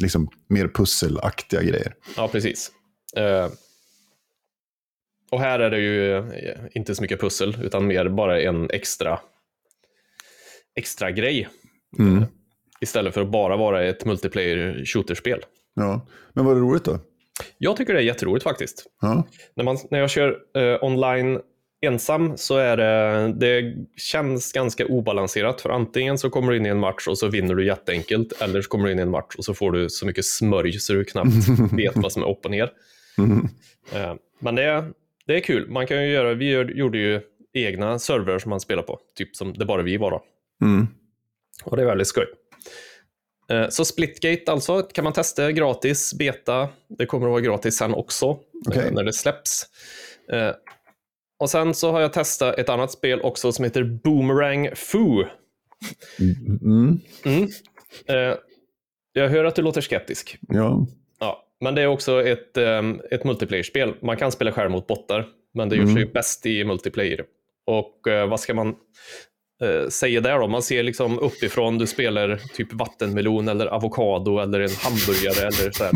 liksom, 0.00 0.28
mer 0.48 0.68
pusselaktiga 0.74 1.62
grejer. 1.62 1.94
Ja, 2.16 2.28
precis. 2.32 2.70
Eh, 3.16 3.46
och 5.34 5.40
här 5.40 5.58
är 5.58 5.70
det 5.70 5.78
ju 5.78 6.16
eh, 6.16 6.24
inte 6.74 6.94
så 6.94 7.02
mycket 7.02 7.20
pussel, 7.20 7.56
utan 7.62 7.86
mer 7.86 8.08
bara 8.08 8.40
en 8.40 8.70
extra, 8.70 9.20
extra 10.76 11.10
grej. 11.10 11.48
Mm. 11.98 12.24
Istället 12.80 13.14
för 13.14 13.20
att 13.20 13.30
bara 13.30 13.56
vara 13.56 13.84
ett 13.84 14.04
multiplayer 14.04 14.84
shooterspel. 14.84 15.40
Ja. 15.74 16.06
Men 16.32 16.44
var 16.44 16.54
det 16.54 16.60
roligt 16.60 16.84
då? 16.84 16.98
Jag 17.58 17.76
tycker 17.76 17.92
det 17.94 18.00
är 18.00 18.04
jätteroligt 18.04 18.44
faktiskt. 18.44 18.86
Ja. 19.00 19.26
När, 19.54 19.64
man, 19.64 19.78
när 19.90 19.98
jag 19.98 20.10
kör 20.10 20.38
eh, 20.56 20.84
online 20.84 21.40
ensam 21.86 22.36
så 22.36 22.56
är 22.56 22.76
det, 22.76 23.32
det 23.32 23.74
känns 23.96 24.52
ganska 24.52 24.86
obalanserat. 24.86 25.60
För 25.60 25.70
antingen 25.70 26.18
så 26.18 26.30
kommer 26.30 26.52
du 26.52 26.58
in 26.58 26.66
i 26.66 26.68
en 26.68 26.80
match 26.80 27.08
och 27.08 27.18
så 27.18 27.28
vinner 27.28 27.54
du 27.54 27.66
jätteenkelt. 27.66 28.42
Eller 28.42 28.62
så 28.62 28.68
kommer 28.68 28.86
du 28.86 28.92
in 28.92 28.98
i 28.98 29.02
en 29.02 29.10
match 29.10 29.34
och 29.38 29.44
så 29.44 29.54
får 29.54 29.72
du 29.72 29.88
så 29.90 30.06
mycket 30.06 30.24
smörj 30.24 30.72
så 30.72 30.92
du 30.92 31.04
knappt 31.04 31.48
vet 31.72 31.96
vad 31.96 32.12
som 32.12 32.22
är 32.22 32.30
upp 32.30 32.44
och 32.44 32.50
ner. 32.50 32.70
Mm. 33.18 33.48
Eh, 33.92 34.14
Men 34.38 34.54
det 34.54 34.62
är, 34.62 34.84
det 35.26 35.36
är 35.36 35.40
kul. 35.40 35.70
Man 35.70 35.86
kan 35.86 36.02
ju 36.04 36.12
göra, 36.12 36.34
vi 36.34 36.50
gör, 36.50 36.64
gjorde 36.64 36.98
ju 36.98 37.20
egna 37.52 37.98
servrar 37.98 38.38
som 38.38 38.50
man 38.50 38.60
spelar 38.60 38.82
på. 38.82 39.00
Typ 39.16 39.36
som 39.36 39.52
det 39.52 39.64
bara 39.64 39.82
vi 39.82 39.96
var 39.96 40.10
då. 40.10 40.24
Mm. 40.62 40.86
Och 41.64 41.76
det 41.76 41.82
är 41.82 41.86
väldigt 41.86 42.06
skoj. 42.06 42.26
Eh, 43.50 43.68
Så 43.68 43.84
Splitgate 43.84 44.52
alltså 44.52 44.82
kan 44.82 45.04
man 45.04 45.12
testa 45.12 45.52
gratis, 45.52 46.14
beta. 46.18 46.68
Det 46.98 47.06
kommer 47.06 47.26
att 47.26 47.30
vara 47.30 47.40
gratis 47.40 47.76
sen 47.76 47.94
också 47.94 48.26
eh, 48.26 48.36
Okej. 48.68 48.90
när 48.92 49.04
det 49.04 49.12
släpps. 49.12 49.62
Eh, 50.32 50.50
Och 51.38 51.50
sen 51.50 51.74
så 51.74 51.90
har 51.92 52.00
jag 52.00 52.12
testat 52.12 52.58
ett 52.58 52.68
annat 52.68 52.90
spel 52.92 53.20
också 53.20 53.52
som 53.52 53.64
heter 53.64 53.84
Boomerang 53.84 54.68
Foo. 54.74 55.24
Mm. 56.62 57.00
Mm. 57.24 57.48
Jag 59.12 59.28
hör 59.28 59.44
att 59.44 59.54
du 59.54 59.62
låter 59.62 59.80
skeptisk. 59.80 60.38
Ja. 60.40 60.86
Men 61.60 61.74
det 61.74 61.82
är 61.82 61.86
också 61.86 62.22
ett, 62.22 62.56
um, 62.56 63.00
ett 63.10 63.24
multiplayer-spel. 63.24 63.94
Man 64.02 64.16
kan 64.16 64.32
spela 64.32 64.52
själv 64.52 64.70
mot 64.70 64.86
bottar, 64.86 65.26
men 65.54 65.68
det 65.68 65.76
gör 65.76 65.84
sig 65.86 65.96
Mm. 65.96 66.12
bäst 66.12 66.46
i 66.46 66.64
multiplayer. 66.64 67.24
Och 67.66 68.08
eh, 68.08 68.28
vad 68.28 68.40
ska 68.40 68.54
man 68.54 68.74
eh, 69.62 69.88
säga 69.88 70.20
där 70.20 70.38
då? 70.38 70.46
Man 70.48 70.62
ser 70.62 70.82
liksom 70.82 71.18
uppifrån, 71.18 71.78
du 71.78 71.86
spelar 71.86 72.36
typ 72.54 72.72
vattenmelon 72.72 73.48
eller 73.48 73.66
avokado 73.66 74.38
eller 74.38 74.60
en 74.60 74.70
hamburgare 74.82 75.40
eller 75.46 75.70
så 75.70 75.84
här, 75.84 75.92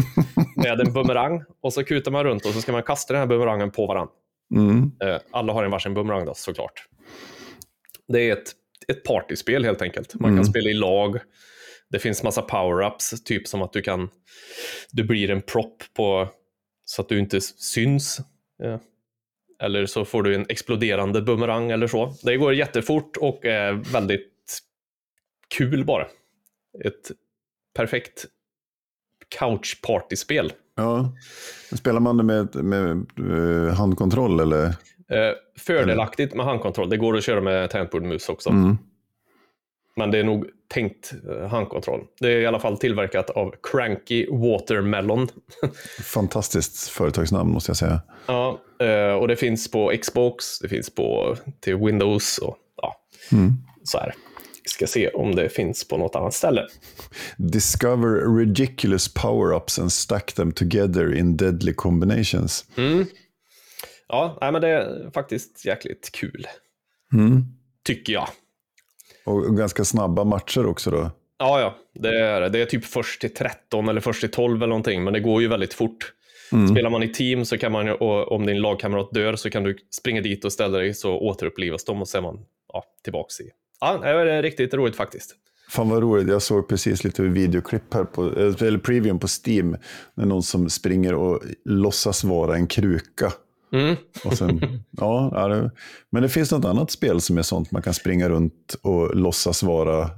med 0.62 0.80
en 0.80 0.92
bumerang. 0.92 1.44
Och 1.62 1.72
så 1.72 1.84
kutar 1.84 2.10
man 2.10 2.24
runt 2.24 2.46
och 2.46 2.52
så 2.52 2.60
ska 2.60 2.72
man 2.72 2.82
kasta 2.82 3.12
den 3.12 3.20
här 3.20 3.26
bumerangen 3.26 3.70
på 3.70 3.86
varandra. 3.86 4.12
Mm. 4.54 4.90
Eh, 5.04 5.20
alla 5.30 5.52
har 5.52 5.64
en 5.64 5.70
varsin 5.70 5.94
bumerang 5.94 6.24
då, 6.24 6.34
såklart. 6.34 6.84
Det 8.08 8.28
är 8.28 8.32
ett, 8.32 8.52
ett 8.88 9.04
partyspel 9.04 9.64
helt 9.64 9.82
enkelt. 9.82 10.14
Man 10.14 10.28
kan 10.30 10.32
Mm. 10.32 10.44
spela 10.44 10.70
i 10.70 10.74
lag. 10.74 11.18
Det 11.90 11.98
finns 11.98 12.22
massa 12.22 12.40
power-ups, 12.42 13.24
typ 13.24 13.48
som 13.48 13.62
att 13.62 13.72
du 13.72 13.82
kan 13.82 14.10
du 14.90 15.04
blir 15.04 15.30
en 15.30 15.42
propp 15.42 15.82
på 15.96 16.28
så 16.84 17.02
att 17.02 17.08
du 17.08 17.18
inte 17.18 17.40
syns. 17.40 18.20
Eh, 18.62 18.78
Eller 19.62 19.86
så 19.86 20.04
får 20.04 20.22
du 20.22 20.34
en 20.34 20.46
exploderande 20.48 21.22
bumerang 21.22 21.70
eller 21.70 21.86
så. 21.86 22.14
Det 22.22 22.36
går 22.36 22.54
jättefort 22.54 23.16
och 23.16 23.44
är 23.44 23.72
väldigt 23.72 24.58
kul 25.58 25.84
bara. 25.84 26.06
Ett 26.84 27.10
perfekt 27.74 28.26
couch-partyspel. 29.38 30.52
ja. 30.74 31.12
Spelar 31.72 32.00
man 32.00 32.16
det 32.16 32.22
med, 32.22 32.54
med 32.64 33.06
eh, 33.18 33.74
handkontroll 33.74 34.40
eller? 34.40 34.64
Eh, 35.10 35.32
fördelaktigt 35.58 36.34
med 36.34 36.46
handkontroll. 36.46 36.88
Det 36.90 36.96
går 36.96 37.16
att 37.16 37.24
köra 37.24 37.40
med 37.40 37.70
tangentbord 37.70 38.02
mus 38.02 38.28
också. 38.28 38.50
Mm. 38.50 38.76
Men 39.96 40.10
det 40.10 40.18
är 40.18 40.24
nog 40.24 40.46
tänkt 40.68 41.12
eh, 41.30 41.48
handkontroll. 41.48 42.04
Det 42.20 42.32
är 42.32 42.40
i 42.40 42.46
alla 42.46 42.60
fall 42.60 42.78
tillverkat 42.78 43.30
av 43.30 43.54
Cranky 43.62 44.26
Watermelon. 44.30 45.28
Fantastiskt 46.04 46.88
företagsnamn 46.88 47.50
måste 47.52 47.70
jag 47.70 47.76
säga. 47.76 48.00
Ja, 48.26 48.60
eh, 48.80 49.12
och 49.12 49.28
det 49.28 49.36
finns 49.36 49.70
på 49.70 49.92
Xbox, 50.02 50.58
det 50.58 50.68
finns 50.68 50.90
på 50.94 51.36
till 51.60 51.76
Windows 51.76 52.38
och 52.38 52.56
ja, 52.82 52.94
Mm. 53.32 53.52
så 53.84 53.98
här. 53.98 54.14
Vi 54.62 54.68
ska 54.70 54.86
se 54.86 55.08
om 55.08 55.34
det 55.34 55.48
finns 55.48 55.88
på 55.88 55.96
något 55.96 56.16
annat 56.16 56.34
ställe. 56.34 56.66
Discover 57.36 58.36
ridiculous 58.38 59.14
power-ups 59.14 59.80
and 59.80 59.92
stack 59.92 60.32
them 60.32 60.52
together 60.52 61.14
in 61.14 61.36
deadly 61.36 61.74
combinations. 61.74 62.64
Mm. 62.76 63.06
Ja, 64.08 64.38
men 64.40 64.60
det 64.60 64.68
är 64.68 65.10
faktiskt 65.14 65.64
jäkligt 65.64 66.10
kul. 66.12 66.46
Mm. 67.12 67.44
Tycker 67.84 68.12
jag. 68.12 68.28
Och 69.28 69.56
ganska 69.56 69.84
snabba 69.84 70.24
matcher 70.24 70.66
också 70.66 70.90
då. 70.90 71.10
Ja, 71.38 71.60
ja, 71.60 71.76
det 71.94 72.20
är 72.20 72.40
det. 72.40 72.48
Det 72.48 72.60
är 72.60 72.66
typ 72.66 72.84
först 72.84 73.20
till 73.20 73.34
13 73.34 73.88
eller 73.88 74.00
först 74.00 74.20
till 74.20 74.30
12 74.30 74.56
eller 74.56 74.66
någonting, 74.66 75.04
men 75.04 75.12
det 75.12 75.20
går 75.20 75.42
ju 75.42 75.48
väldigt 75.48 75.74
fort. 75.74 76.12
Mm. 76.52 76.68
Spelar 76.68 76.90
man 76.90 77.02
i 77.02 77.08
team 77.08 77.44
så 77.44 77.58
kan 77.58 77.72
man, 77.72 77.96
om 78.26 78.46
din 78.46 78.60
lagkamrat 78.60 79.10
dör 79.12 79.36
så 79.36 79.50
kan 79.50 79.62
du 79.62 79.78
springa 79.90 80.20
dit 80.20 80.44
och 80.44 80.52
ställa 80.52 80.78
dig 80.78 80.94
så 80.94 81.18
återupplivas 81.18 81.84
de 81.84 82.00
och 82.00 82.08
så 82.08 82.18
är 82.18 82.22
man 82.22 82.38
ja, 82.72 82.84
tillbaks 83.04 83.40
i. 83.40 83.50
Ja, 83.80 83.98
det 83.98 84.32
är 84.32 84.42
riktigt 84.42 84.74
roligt 84.74 84.96
faktiskt. 84.96 85.34
Fan 85.70 85.88
vad 85.88 86.02
roligt, 86.02 86.28
jag 86.28 86.42
såg 86.42 86.68
precis 86.68 87.04
lite 87.04 87.22
videoklipp 87.22 87.94
här 87.94 88.04
på, 88.04 88.22
eller 88.64 88.78
previewn 88.78 89.18
på 89.18 89.26
Steam. 89.46 89.76
När 90.14 90.26
någon 90.26 90.42
som 90.42 90.70
springer 90.70 91.14
och 91.14 91.42
låtsas 91.64 92.24
vara 92.24 92.54
en 92.54 92.66
kruka. 92.66 93.32
Mm. 93.72 93.96
Och 94.24 94.38
sen, 94.38 94.60
ja, 94.90 95.30
ja, 95.34 95.48
det, 95.48 95.70
men 96.10 96.22
det 96.22 96.28
finns 96.28 96.52
något 96.52 96.64
annat 96.64 96.90
spel 96.90 97.20
som 97.20 97.38
är 97.38 97.42
sånt 97.42 97.70
man 97.70 97.82
kan 97.82 97.94
springa 97.94 98.28
runt 98.28 98.76
och 98.82 99.16
låtsas 99.16 99.62
vara 99.62 100.10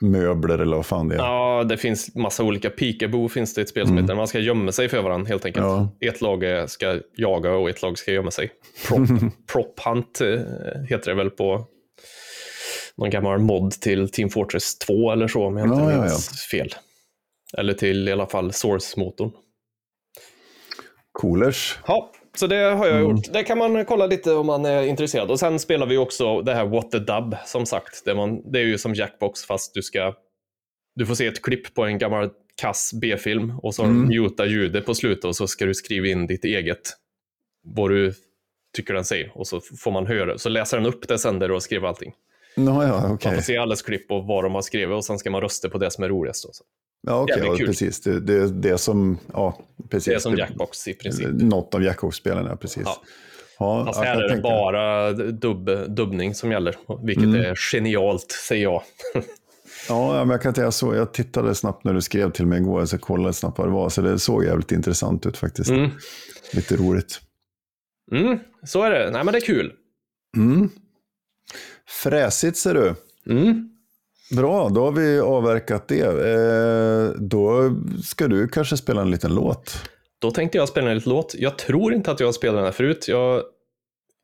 möbler 0.00 0.58
eller 0.58 0.76
vad 0.76 0.86
fan 0.86 1.08
det 1.08 1.14
är. 1.14 1.18
Ja, 1.18 1.64
det 1.64 1.76
finns 1.76 2.14
massa 2.14 2.42
olika. 2.42 2.70
Peekaboo 2.70 3.28
finns 3.28 3.54
det 3.54 3.60
ett 3.60 3.68
spel 3.68 3.86
som 3.86 3.98
heter. 3.98 4.14
Man 4.14 4.28
ska 4.28 4.38
gömma 4.38 4.72
sig 4.72 4.88
för 4.88 5.02
varandra 5.02 5.28
helt 5.28 5.44
enkelt. 5.44 5.66
Ja. 5.66 5.88
Ett 6.00 6.20
lag 6.20 6.70
ska 6.70 7.00
jaga 7.16 7.52
och 7.52 7.70
ett 7.70 7.82
lag 7.82 7.98
ska 7.98 8.12
gömma 8.12 8.30
sig. 8.30 8.50
Prop, 8.88 9.08
prop 9.52 9.80
Hunt 9.84 10.20
eh, 10.20 10.40
heter 10.88 11.10
det 11.10 11.14
väl 11.14 11.30
på 11.30 11.66
någon 12.96 13.10
gammal 13.10 13.38
mod 13.38 13.72
till 13.72 14.08
Team 14.08 14.30
Fortress 14.30 14.78
2 14.78 15.12
eller 15.12 15.28
så, 15.28 15.46
om 15.46 15.56
jag 15.56 15.66
inte 15.68 15.82
Ja, 15.82 15.92
ja, 15.92 16.00
minns 16.00 16.46
fel. 16.50 16.74
Eller 17.56 17.74
till 17.74 18.08
i 18.08 18.12
alla 18.12 18.26
fall 18.26 18.52
Source-motorn. 18.52 19.30
Coolers. 21.12 21.78
Ja, 21.86 22.12
så 22.34 22.46
det 22.46 22.56
har 22.56 22.86
jag 22.86 22.96
Mm. 23.00 23.10
gjort. 23.10 23.32
Det 23.32 23.42
kan 23.44 23.58
man 23.58 23.84
kolla 23.84 24.06
lite 24.06 24.32
om 24.32 24.46
man 24.46 24.64
är 24.64 24.82
intresserad. 24.82 25.30
Och 25.30 25.38
sen 25.40 25.58
spelar 25.58 25.86
vi 25.86 25.96
också 25.96 26.40
det 26.40 26.54
här 26.54 26.64
What 26.66 26.90
the 26.90 26.98
Dub, 26.98 27.36
som 27.46 27.66
sagt. 27.66 28.04
Det, 28.04 28.14
man, 28.14 28.50
det 28.52 28.58
är 28.58 28.64
ju 28.64 28.78
som 28.78 28.94
Jackbox, 28.94 29.44
fast 29.44 29.74
du 29.74 29.82
ska... 29.82 30.14
Du 30.96 31.06
får 31.06 31.14
se 31.14 31.26
ett 31.26 31.42
klipp 31.42 31.74
på 31.74 31.84
en 31.84 31.98
gammal 31.98 32.30
kass 32.60 32.90
B-film 33.00 33.52
och 33.62 33.74
så 33.74 33.82
Mm. 33.84 34.08
muta 34.08 34.46
ljudet 34.46 34.86
på 34.86 34.94
slutet 34.94 35.24
och 35.24 35.36
så 35.36 35.46
ska 35.46 35.64
du 35.66 35.74
skriva 35.74 36.06
in 36.06 36.26
ditt 36.26 36.44
eget, 36.44 36.80
vad 37.64 37.90
du 37.90 38.14
tycker 38.76 38.94
den 38.94 39.04
säger. 39.04 39.32
Och 39.34 39.46
så 39.46 39.60
får 39.60 39.90
man 39.92 40.06
höra, 40.06 40.38
så 40.38 40.48
läser 40.48 40.76
den 40.76 40.86
upp 40.86 41.08
det 41.08 41.18
sen 41.18 41.38
där 41.38 41.48
du 41.48 41.54
har 41.54 41.60
skrivit 41.60 41.84
allting. 41.84 42.12
Nå, 42.56 42.82
ja, 42.82 43.12
okej. 43.12 43.30
Man 43.30 43.34
får 43.34 43.42
se 43.42 43.56
alles 43.56 43.82
klipp 43.82 44.10
och 44.10 44.24
vad 44.26 44.44
de 44.44 44.54
har 44.54 44.62
skrivit 44.62 44.94
och 44.94 45.04
sen 45.04 45.18
ska 45.18 45.30
man 45.30 45.40
rösta 45.40 45.68
på 45.68 45.78
det 45.78 45.90
som 45.90 46.04
är 46.04 46.08
roligast. 46.08 46.44
Då. 46.44 46.50
Ja, 47.06 47.22
okej, 47.22 47.36
Jävligt 47.36 47.60
ja, 47.60 47.66
precis. 47.66 48.00
Det, 48.00 48.20
det, 48.20 48.48
det 48.50 48.78
som, 48.78 49.18
ja, 49.32 49.58
precis. 49.90 50.04
Det 50.04 50.14
är 50.14 50.18
som 50.18 50.36
Jackbox 50.36 50.88
i 50.88 50.94
princip. 50.94 51.28
Något 51.32 51.74
av 51.74 51.82
Jackbox-spelen, 51.82 52.46
ja, 52.46 52.56
precis. 52.56 52.82
Ja. 52.84 53.02
Ja, 53.58 53.84
Fast 53.86 54.00
här 54.00 54.22
är 54.22 54.36
det 54.36 54.42
bara 54.42 55.12
dubb, 55.12 55.70
dubbning 55.88 56.34
som 56.34 56.52
gäller, 56.52 56.76
vilket 57.06 57.24
Mm. 57.24 57.40
är 57.40 57.54
genialt, 57.72 58.30
säger 58.48 58.62
jag. 58.62 58.82
Ja, 59.88 60.16
ja, 60.16 60.24
men 60.24 60.30
jag 60.30 60.42
kan 60.42 60.54
säga 60.54 60.70
så. 60.72 60.94
Jag 60.94 61.12
tittade 61.12 61.54
snabbt 61.54 61.84
när 61.84 61.94
du 61.94 62.00
skrev 62.02 62.30
till 62.32 62.46
mig 62.46 62.60
igår, 62.60 62.84
så 62.84 62.94
jag 62.94 63.00
kollade 63.00 63.34
snabbt 63.34 63.58
vad 63.58 63.66
det 63.68 63.72
var. 63.72 63.88
Så 63.88 64.02
det 64.02 64.18
såg 64.18 64.44
jävligt 64.44 64.72
intressant 64.72 65.26
ut 65.26 65.36
faktiskt. 65.36 65.70
Mm. 65.70 65.90
Lite 66.52 66.76
roligt. 66.76 67.20
Mm, 68.12 68.38
så 68.66 68.82
är 68.82 68.90
det. 68.90 69.10
Nej, 69.10 69.24
men 69.24 69.32
det 69.32 69.38
är 69.38 69.46
kul. 69.46 69.72
Mm. 70.36 70.70
Fräsigt 71.88 72.56
ser 72.56 72.74
du. 72.74 72.94
Mm. 73.32 73.70
Bra, 74.30 74.68
då 74.68 74.84
har 74.84 74.92
vi 74.92 75.20
avverkat 75.20 75.88
det. 75.88 76.00
Eh, 76.00 77.20
då 77.20 77.74
ska 78.04 78.28
du 78.28 78.48
kanske 78.48 78.76
spela 78.76 79.02
en 79.02 79.10
liten 79.10 79.34
låt. 79.34 79.90
Då 80.20 80.30
tänkte 80.30 80.58
jag 80.58 80.68
spela 80.68 80.90
en 80.90 80.96
liten 80.96 81.12
låt. 81.12 81.34
Jag 81.34 81.58
tror 81.58 81.94
inte 81.94 82.10
att 82.10 82.20
jag 82.20 82.26
har 82.26 82.32
spelat 82.32 82.56
den 82.56 82.64
här 82.64 82.72
förut. 82.72 83.08
Jag 83.08 83.42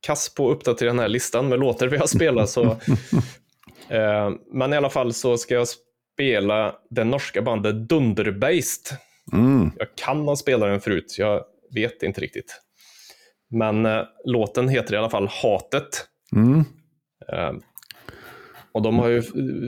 kass 0.01 0.33
på 0.35 0.49
att 0.49 0.55
uppdatera 0.55 0.89
den 0.89 0.99
här 0.99 1.07
listan 1.07 1.49
med 1.49 1.59
låtar 1.59 1.87
vi 1.87 1.97
har 1.97 2.07
spelat. 2.07 2.49
Så, 2.49 2.63
eh, 3.89 4.31
men 4.53 4.73
i 4.73 4.77
alla 4.77 4.89
fall 4.89 5.13
så 5.13 5.37
ska 5.37 5.53
jag 5.53 5.67
spela 6.13 6.75
det 6.89 7.03
norska 7.03 7.41
bandet 7.41 7.89
Dunderbeist. 7.89 8.93
Mm. 9.33 9.71
Jag 9.77 9.87
kan 9.95 10.27
ha 10.27 10.35
spelat 10.35 10.69
den 10.69 10.81
förut, 10.81 11.15
jag 11.17 11.43
vet 11.73 12.03
inte 12.03 12.21
riktigt. 12.21 12.61
Men 13.49 13.85
eh, 13.85 14.01
låten 14.25 14.69
heter 14.69 14.93
i 14.93 14.97
alla 14.97 15.09
fall 15.09 15.27
Hatet. 15.27 16.07
Mm. 16.35 16.65
Och 18.73 18.81
de 18.81 18.99
har 18.99 19.09
ju 19.09 19.21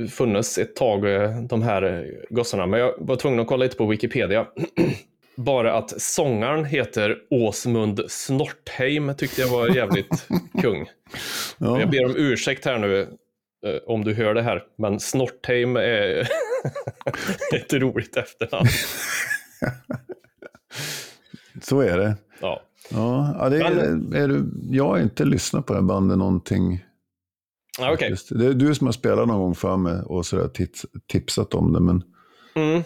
funnits 0.07 0.57
ett 0.57 0.75
tag, 0.75 1.13
eh, 1.13 1.41
de 1.41 1.61
här 1.61 1.83
eh, 1.83 2.01
gossarna. 2.29 2.65
Men 2.65 2.79
jag 2.79 2.93
var 2.97 3.15
tvungen 3.15 3.39
att 3.39 3.47
kolla 3.47 3.63
lite 3.63 3.77
på 3.77 3.85
Wikipedia. 3.85 4.47
Bara 5.35 5.73
att 5.73 6.01
sångaren 6.01 6.65
heter 6.65 7.17
Åsmund 7.29 8.01
Snortheim 8.07 9.15
tyckte 9.17 9.41
jag 9.41 9.47
var 9.47 9.75
jävligt 9.75 10.27
kung. 10.61 10.85
Ja. 11.57 11.79
Jag 11.79 11.89
ber 11.89 12.05
om 12.05 12.13
ursäkt 12.15 12.65
här 12.65 12.77
nu 12.77 13.01
eh, 13.65 13.75
om 13.85 14.03
du 14.03 14.13
hör 14.13 14.33
det 14.33 14.41
här, 14.41 14.63
men 14.77 14.99
Snortheim 14.99 15.75
är 15.75 16.19
ett 17.55 17.73
roligt 17.73 18.17
efternamn. 18.17 18.67
Så 21.61 21.79
är 21.81 21.97
det. 21.97 22.15
Ja. 22.41 22.61
Ja, 22.89 23.35
ja 23.39 23.49
det 23.49 23.57
är, 23.57 24.15
är 24.15 24.27
du, 24.27 24.45
jag 24.69 24.87
har 24.87 24.99
inte 24.99 25.25
lyssnat 25.25 25.65
på 25.65 25.73
det 25.73 25.79
här 25.79 25.87
bandet 25.87 26.17
någonting. 26.17 26.85
Det. 28.29 28.39
det 28.39 28.45
är 28.45 28.53
du 28.53 28.75
som 28.75 28.88
har 28.88 28.91
spelat 28.91 29.27
någon 29.27 29.39
gång 29.39 29.55
för 29.55 29.77
mig 29.77 30.01
och 30.05 30.25
sådär 30.25 30.47
tips, 30.47 30.86
tipsat 31.07 31.53
om 31.53 31.73
det. 31.73 31.79
Men 31.79 32.03
Mm. 32.55 32.83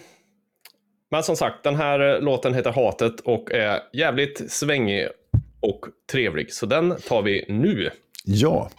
Men 1.11 1.23
som 1.23 1.35
sagt, 1.35 1.63
den 1.63 1.75
här 1.75 2.15
eh, 2.15 2.21
låten 2.21 2.53
heter 2.53 2.71
Hatet 2.71 3.19
och 3.19 3.51
är 3.51 3.79
jävligt 3.93 4.51
svängig 4.51 5.07
och 5.59 5.85
trevlig. 6.11 6.53
Så 6.53 6.65
den 6.65 6.95
tar 7.07 7.21
vi 7.21 7.45
nu. 7.49 7.89
ja, 8.23 8.69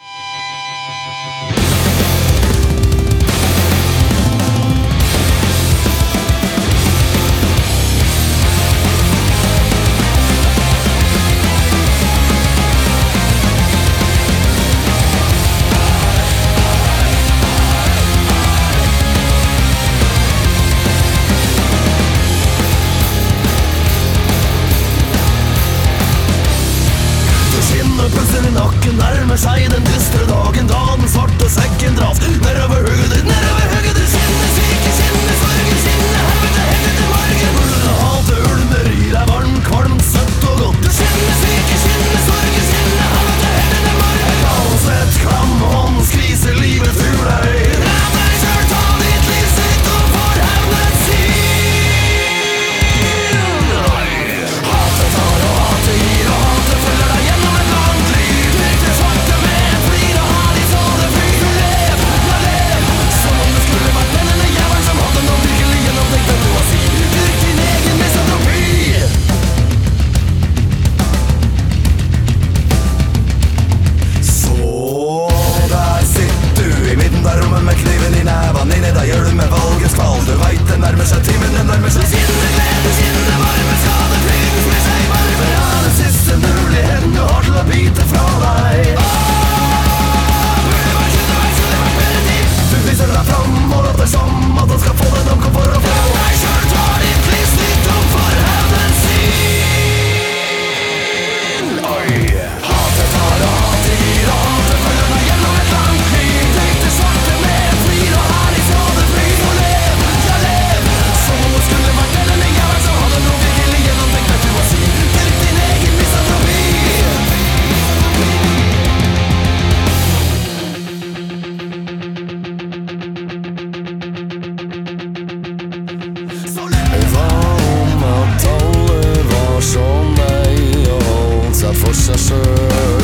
ska 131.69 131.75
fussas 131.75 132.31
ur 132.31 133.03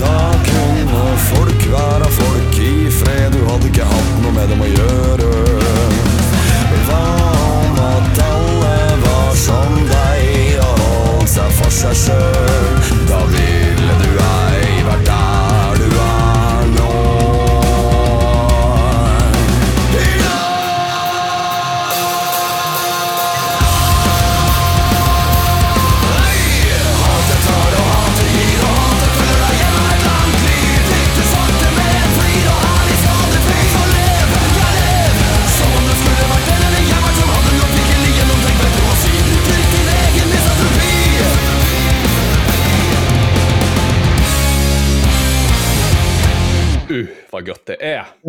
Da 0.00 0.32
kunne 0.44 1.16
folk 1.16 1.72
være 1.72 2.10
folk 2.10 2.58
i 2.58 2.90
fred, 2.90 3.32
du 3.32 3.44
hadde 3.50 3.66
ikke 3.66 3.84
hatt 3.84 4.22
noe 4.22 4.32
med 4.34 4.48
dem 4.50 4.60
å 4.60 4.68
gjøre. 4.68 5.30
Hva 6.88 7.02
om 7.38 7.80
at 7.86 8.22
alle 8.26 8.76
var 9.06 9.34
som 9.38 9.76
deg 9.88 10.58
og 10.58 10.84
holdt 10.84 11.34
seg 11.36 11.58
for 11.60 11.80
seg 11.82 12.00
sjøl? 12.04 12.41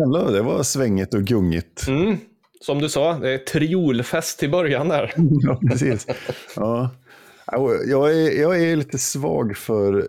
Jävlar, 0.04 0.32
det 0.32 0.42
var 0.42 0.62
svängigt 0.62 1.14
och 1.14 1.22
gungigt. 1.22 1.88
Mm. 1.88 2.16
Som 2.60 2.78
du 2.78 2.88
sa, 2.88 3.18
det 3.18 3.30
är 3.30 3.38
triolfest 3.38 4.42
i 4.42 4.48
början 4.48 4.88
där. 4.88 5.12
Ja, 5.16 5.60
precis. 5.68 6.06
Ja. 6.56 6.90
Jag, 7.86 8.12
är, 8.12 8.40
jag 8.40 8.62
är 8.62 8.76
lite 8.76 8.98
svag 8.98 9.56
för 9.56 10.08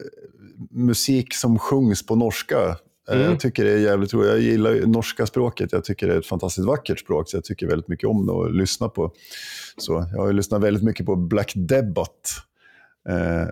musik 0.70 1.34
som 1.34 1.60
sjungs 1.60 2.06
på 2.06 2.16
norska. 2.16 2.56
Eh, 3.10 3.16
Mm. 3.16 3.22
Jag 3.30 3.40
tycker 3.40 3.66
det 3.66 3.72
är 3.72 3.78
jävligt 3.78 4.14
roligt. 4.14 4.30
Jag 4.30 4.40
gillar 4.40 4.86
norska 4.86 5.26
språket. 5.26 5.72
Jag 5.72 5.84
tycker 5.84 6.08
det 6.08 6.14
är 6.14 6.20
ett 6.20 6.26
fantastiskt 6.26 6.68
vackert 6.68 7.00
språk, 7.00 7.30
så 7.30 7.38
jag 7.38 7.44
tycker 7.44 7.68
väldigt 7.68 7.88
mycket 7.88 8.10
om 8.10 8.26
det 8.26 8.32
och 8.32 8.54
lyssna 8.54 8.90
på. 8.90 9.12
Så 9.78 10.06
jag 10.14 10.22
har 10.22 10.34
lyssnat 10.34 10.62
väldigt 10.62 10.84
mycket 10.84 11.06
på 11.06 11.16
Black 11.16 11.52
Debbath. 11.56 12.32
Eh, 13.10 13.48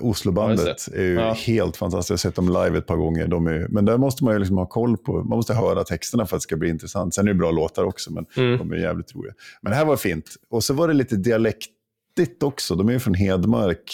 Oslobandet 0.00 0.88
är 0.94 1.02
ju 1.02 1.14
Ja. 1.14 1.32
helt 1.32 1.76
fantastiskt. 1.76 2.10
Jag 2.10 2.14
har 2.14 2.18
sett 2.18 2.34
dem 2.36 2.48
live 2.48 2.78
ett 2.78 2.86
par 2.86 2.96
gånger. 2.96 3.26
De 3.28 3.46
är, 3.46 3.66
men 3.68 3.84
där 3.84 3.98
måste 3.98 4.24
man 4.24 4.32
ju 4.34 4.38
liksom 4.38 4.58
ha 4.58 4.66
koll 4.66 4.96
på. 4.96 5.12
Man 5.12 5.26
måste 5.36 5.54
höra 5.54 5.84
texterna 5.84 6.26
för 6.26 6.36
att 6.36 6.40
det 6.40 6.44
ska 6.44 6.56
bli 6.56 6.68
intressant. 6.68 7.14
Sen 7.14 7.28
är 7.28 7.32
det 7.32 7.38
bra 7.38 7.50
låtar 7.50 7.84
också, 7.84 8.12
men 8.12 8.26
Mm. 8.36 8.58
de 8.58 8.72
är 8.72 8.76
jävligt 8.76 9.14
roliga. 9.14 9.32
Men 9.62 9.70
det 9.70 9.76
här 9.76 9.84
var 9.84 9.96
fint. 9.96 10.24
Och 10.50 10.64
så 10.64 10.74
var 10.74 10.88
det 10.88 10.94
lite 10.94 11.16
dialektigt 11.16 12.42
också. 12.42 12.74
De 12.74 12.88
är 12.88 12.92
ju 12.92 12.98
från 12.98 13.14
Hedmark. 13.14 13.92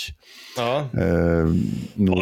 Ja. 0.56 0.78
Eh, 0.98 1.46
nord, 1.94 2.18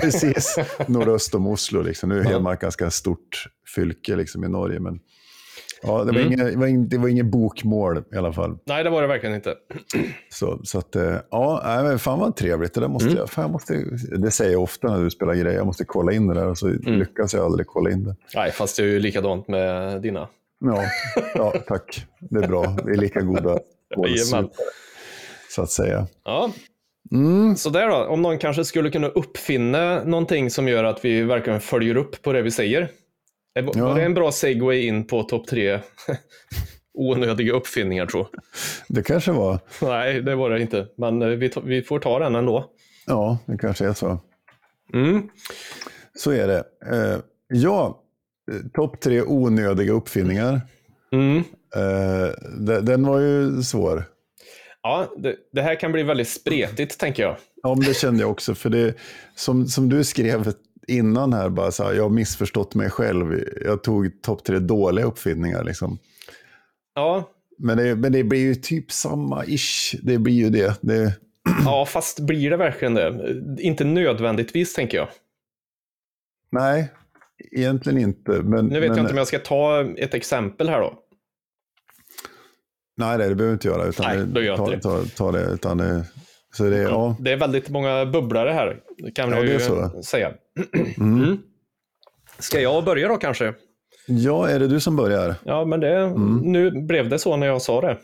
precis, 0.00 0.56
nordöst 0.88 1.34
om 1.34 1.46
Oslo. 1.46 1.82
Liksom. 1.82 2.08
Nu 2.08 2.20
är. 2.20 2.24
Hedmark 2.24 2.60
ganska 2.60 2.90
stort 2.90 3.44
fylke 3.74 4.16
liksom, 4.16 4.44
i 4.44 4.48
Norge. 4.48 4.80
Men, 4.80 4.98
ja, 5.82 6.04
det, 6.04 6.12
var 6.12 6.20
Mm. 6.20 6.26
inget, 6.32 6.38
det, 6.52 6.56
var 6.58 6.66
inget, 6.66 6.90
det 6.90 6.98
var 6.98 7.08
inget 7.08 7.26
bokmål 7.26 8.02
i 8.12 8.16
alla 8.16 8.32
fall. 8.32 8.58
Nej, 8.64 8.84
det 8.84 8.90
var 8.90 9.02
det 9.02 9.08
verkligen 9.08 9.34
inte. 9.34 9.54
Så, 10.32 10.60
så 10.64 10.78
att, 10.78 10.96
eh, 10.96 11.14
ja, 11.30 11.62
nej, 11.64 11.84
men 11.84 11.98
fan 11.98 12.18
vad 12.18 12.36
trevligt. 12.36 12.74
Det, 12.74 12.80
där 12.80 12.88
måste 12.88 13.08
Mm. 13.08 13.18
jag, 13.18 13.30
fan, 13.30 13.42
jag 13.42 13.50
måste, 13.50 13.84
det 14.18 14.30
säger 14.30 14.52
jag 14.52 14.62
ofta 14.62 14.88
när 14.96 15.04
du 15.04 15.10
spelar 15.10 15.34
grejer. 15.34 15.56
Jag 15.56 15.66
måste 15.66 15.84
kolla 15.84 16.12
in 16.12 16.26
det 16.26 16.34
där 16.34 16.46
och 16.48 16.58
så 16.58 16.66
Mm. 16.68 16.98
lyckas 16.98 17.34
jag 17.34 17.44
aldrig 17.44 17.66
kolla 17.66 17.90
in 17.90 18.04
det. 18.04 18.16
Nej, 18.34 18.50
fast 18.52 18.76
det 18.76 18.82
är 18.82 18.86
ju 18.86 19.00
likadant 19.00 19.48
med 19.48 20.02
dina. 20.02 20.28
Ja, 20.64 20.82
ja, 21.34 21.54
tack. 21.66 22.06
Det 22.20 22.38
är 22.44 22.48
bra. 22.48 22.76
Vi 22.86 22.92
är 22.92 22.96
lika 22.96 23.20
goda 23.20 23.58
kålsupare, 23.94 24.48
så 25.50 25.62
att 25.62 25.70
säga. 25.70 26.06
Ja, 26.24 26.50
Mm. 27.12 27.56
så 27.56 27.70
där 27.70 27.88
då. 27.88 27.96
Om 27.96 28.22
någon 28.22 28.38
kanske 28.38 28.64
skulle 28.64 28.90
kunna 28.90 29.08
uppfinna 29.08 30.04
någonting 30.04 30.50
som 30.50 30.68
gör 30.68 30.84
att 30.84 31.04
vi 31.04 31.22
verkligen 31.22 31.60
följer 31.60 31.96
upp 31.96 32.22
på 32.22 32.32
det 32.32 32.42
vi 32.42 32.50
säger. 32.50 32.88
Var 33.54 33.72
Ja. 33.76 33.94
det 33.94 34.02
en 34.04 34.14
bra 34.14 34.32
segway 34.32 34.86
in 34.86 35.06
på 35.06 35.22
topp 35.22 35.46
tre 35.46 35.80
onödiga 36.94 37.52
uppfinningar 37.52 38.06
tror 38.06 38.26
jag? 38.32 38.42
Det 38.88 39.02
kanske 39.02 39.32
var. 39.32 39.58
Nej, 39.82 40.20
det 40.22 40.34
var 40.34 40.50
det 40.50 40.60
inte. 40.62 40.86
Men 40.96 41.22
eh, 41.22 41.28
vi, 41.28 41.50
vi 41.64 41.82
får 41.82 41.98
ta 41.98 42.18
den 42.18 42.34
ändå. 42.34 42.70
Ja, 43.06 43.38
det 43.46 43.58
kanske 43.58 43.86
är 43.86 43.92
så. 43.92 44.18
Mm. 44.94 45.28
Så 46.18 46.30
är 46.30 46.46
det. 46.46 46.64
Eh, 46.92 47.18
ja, 47.48 48.02
eh, 48.52 48.70
topp 48.74 49.00
tre 49.00 49.22
onödiga 49.22 49.92
uppfinningar. 49.92 50.60
Mm. 51.12 51.42
De- 52.66 52.80
den 52.80 53.06
var 53.06 53.18
ju 53.20 53.62
svår. 53.62 54.04
Ja, 54.82 55.12
det, 55.18 55.36
det 55.52 55.62
här 55.62 55.80
kan 55.80 55.92
bli 55.92 56.02
väldigt 56.02 56.28
spretigt 56.28 56.98
tänker 57.00 57.22
jag. 57.22 57.36
Ja, 57.62 57.74
men 57.74 57.84
det 57.88 57.94
kände 57.96 58.20
jag 58.20 58.30
också. 58.30 58.54
För 58.54 58.70
det, 58.70 58.94
som, 59.34 59.66
som 59.66 59.88
du 59.88 60.04
skrev 60.04 60.52
innan 60.88 61.32
här, 61.32 61.48
bara 61.48 61.70
så 61.70 61.84
här, 61.84 61.92
jag 61.92 62.02
har 62.02 62.10
missförstått 62.10 62.74
mig 62.74 62.90
själv. 62.90 63.44
Jag 63.64 63.82
tog 63.82 64.22
topp 64.22 64.44
tre 64.44 64.58
dåliga 64.58 65.06
uppfinningar. 65.06 65.64
Liksom. 65.64 65.98
Ja, 66.94 67.30
Men, 67.58 67.76
det, 67.78 67.96
men 67.96 68.12
det 68.12 68.24
blir 68.24 68.40
ju 68.40 68.54
typ 68.54 68.92
samma 68.92 69.44
ish. 69.46 69.94
Det 70.02 70.18
blir 70.18 70.34
ju 70.34 70.50
det. 70.50 70.78
det 70.80 71.16
ja, 71.64 71.86
fast 71.86 72.20
blir 72.20 72.50
det 72.50 72.56
verkligen 72.56 72.94
det? 72.94 73.36
Inte 73.58 73.84
nödvändigtvis 73.84 74.74
tänker 74.74 74.98
jag. 74.98 75.08
nej, 76.50 76.92
egentligen 77.52 77.98
inte. 77.98 78.30
Men, 78.30 78.66
Nu 78.66 78.80
vet 78.80 78.88
men, 78.88 78.96
jag 78.96 79.04
inte 79.04 79.12
om 79.12 79.18
jag 79.18 79.26
ska 79.26 79.38
ta 79.38 79.84
ett 79.96 80.14
exempel 80.14 80.68
här 80.68 80.80
då. 80.80 80.94
Nej, 82.96 83.18
nej, 83.18 83.28
det 83.28 83.34
behöver 83.34 83.46
du 83.46 83.52
inte 83.52 83.68
göra. 83.68 83.84
Utan 83.84 84.16
Nej, 84.16 84.26
då 84.26 84.42
gör 84.42 84.56
ta, 84.56 84.74
inte 84.74 84.82
ta, 84.82 85.04
ta 85.16 85.32
det. 85.32 85.52
Utan 85.52 85.78
det 85.78 86.04
så 86.52 86.64
det, 86.64 86.76
ja. 86.78 87.16
Det 87.20 87.32
är 87.32 87.36
väldigt 87.36 87.68
många 87.68 88.06
bubblare 88.06 88.50
här, 88.50 88.80
kan 89.14 89.30
Ja, 89.30 89.42
ju 89.44 89.60
så. 89.60 90.02
säga. 90.02 90.32
Mm. 90.98 91.38
Ska 92.38 92.60
jag 92.60 92.84
börja 92.84 93.08
då 93.08 93.16
kanske? 93.16 93.54
ja, 94.06 94.48
är 94.48 94.58
det 94.58 94.68
du 94.68 94.80
som 94.80 94.96
börjar? 94.96 95.34
Ja, 95.44 95.64
men 95.64 95.80
det, 95.80 96.08
nu 96.42 96.70
blev 96.70 97.08
det 97.08 97.18
så 97.18 97.36
när 97.36 97.46
jag 97.46 97.62
sa 97.62 97.80
det. 97.80 97.98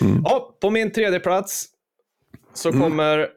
Mm. 0.00 0.22
Ja, 0.24 0.56
på 0.60 0.70
min 0.70 0.90
tredje 0.92 1.20
plats 1.20 1.66
så 2.54 2.72
kommer 2.72 3.28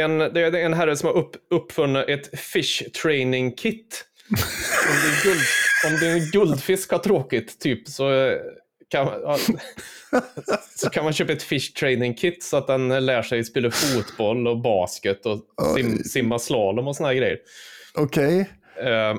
en, 0.00 0.18
det 0.18 0.40
är 0.40 0.54
en 0.54 0.74
herre 0.74 0.96
som 0.96 1.06
har 1.06 1.16
upp, 1.16 1.30
uppfunnit 1.50 2.08
ett 2.08 2.38
fish 2.40 2.82
training 3.02 3.52
kit. 3.52 4.04
Om 4.88 4.96
din, 5.04 5.32
guld, 5.32 5.40
om 5.86 6.00
din 6.00 6.30
guldfisk 6.30 6.90
har 6.90 6.98
tråkigt, 6.98 7.60
typ, 7.60 7.88
så 7.88 8.12
eh, 8.12 8.36
kan, 8.88 9.08
så 10.76 10.90
kan 10.90 11.04
man 11.04 11.12
köpa 11.12 11.32
ett 11.32 11.42
fish 11.42 11.72
training 11.80 12.14
kit 12.14 12.42
så 12.42 12.56
att 12.56 12.66
den 12.66 13.06
lär 13.06 13.22
sig 13.22 13.44
spela 13.44 13.70
fotboll 13.70 14.48
och 14.48 14.60
basket 14.60 15.26
och 15.26 15.40
sim, 15.76 16.04
simma 16.04 16.38
slalom 16.38 16.88
och 16.88 16.96
såna 16.96 17.08
här 17.08 17.16
grejer. 17.16 17.38
Okej. 17.94 18.50
Eh, 18.82 19.16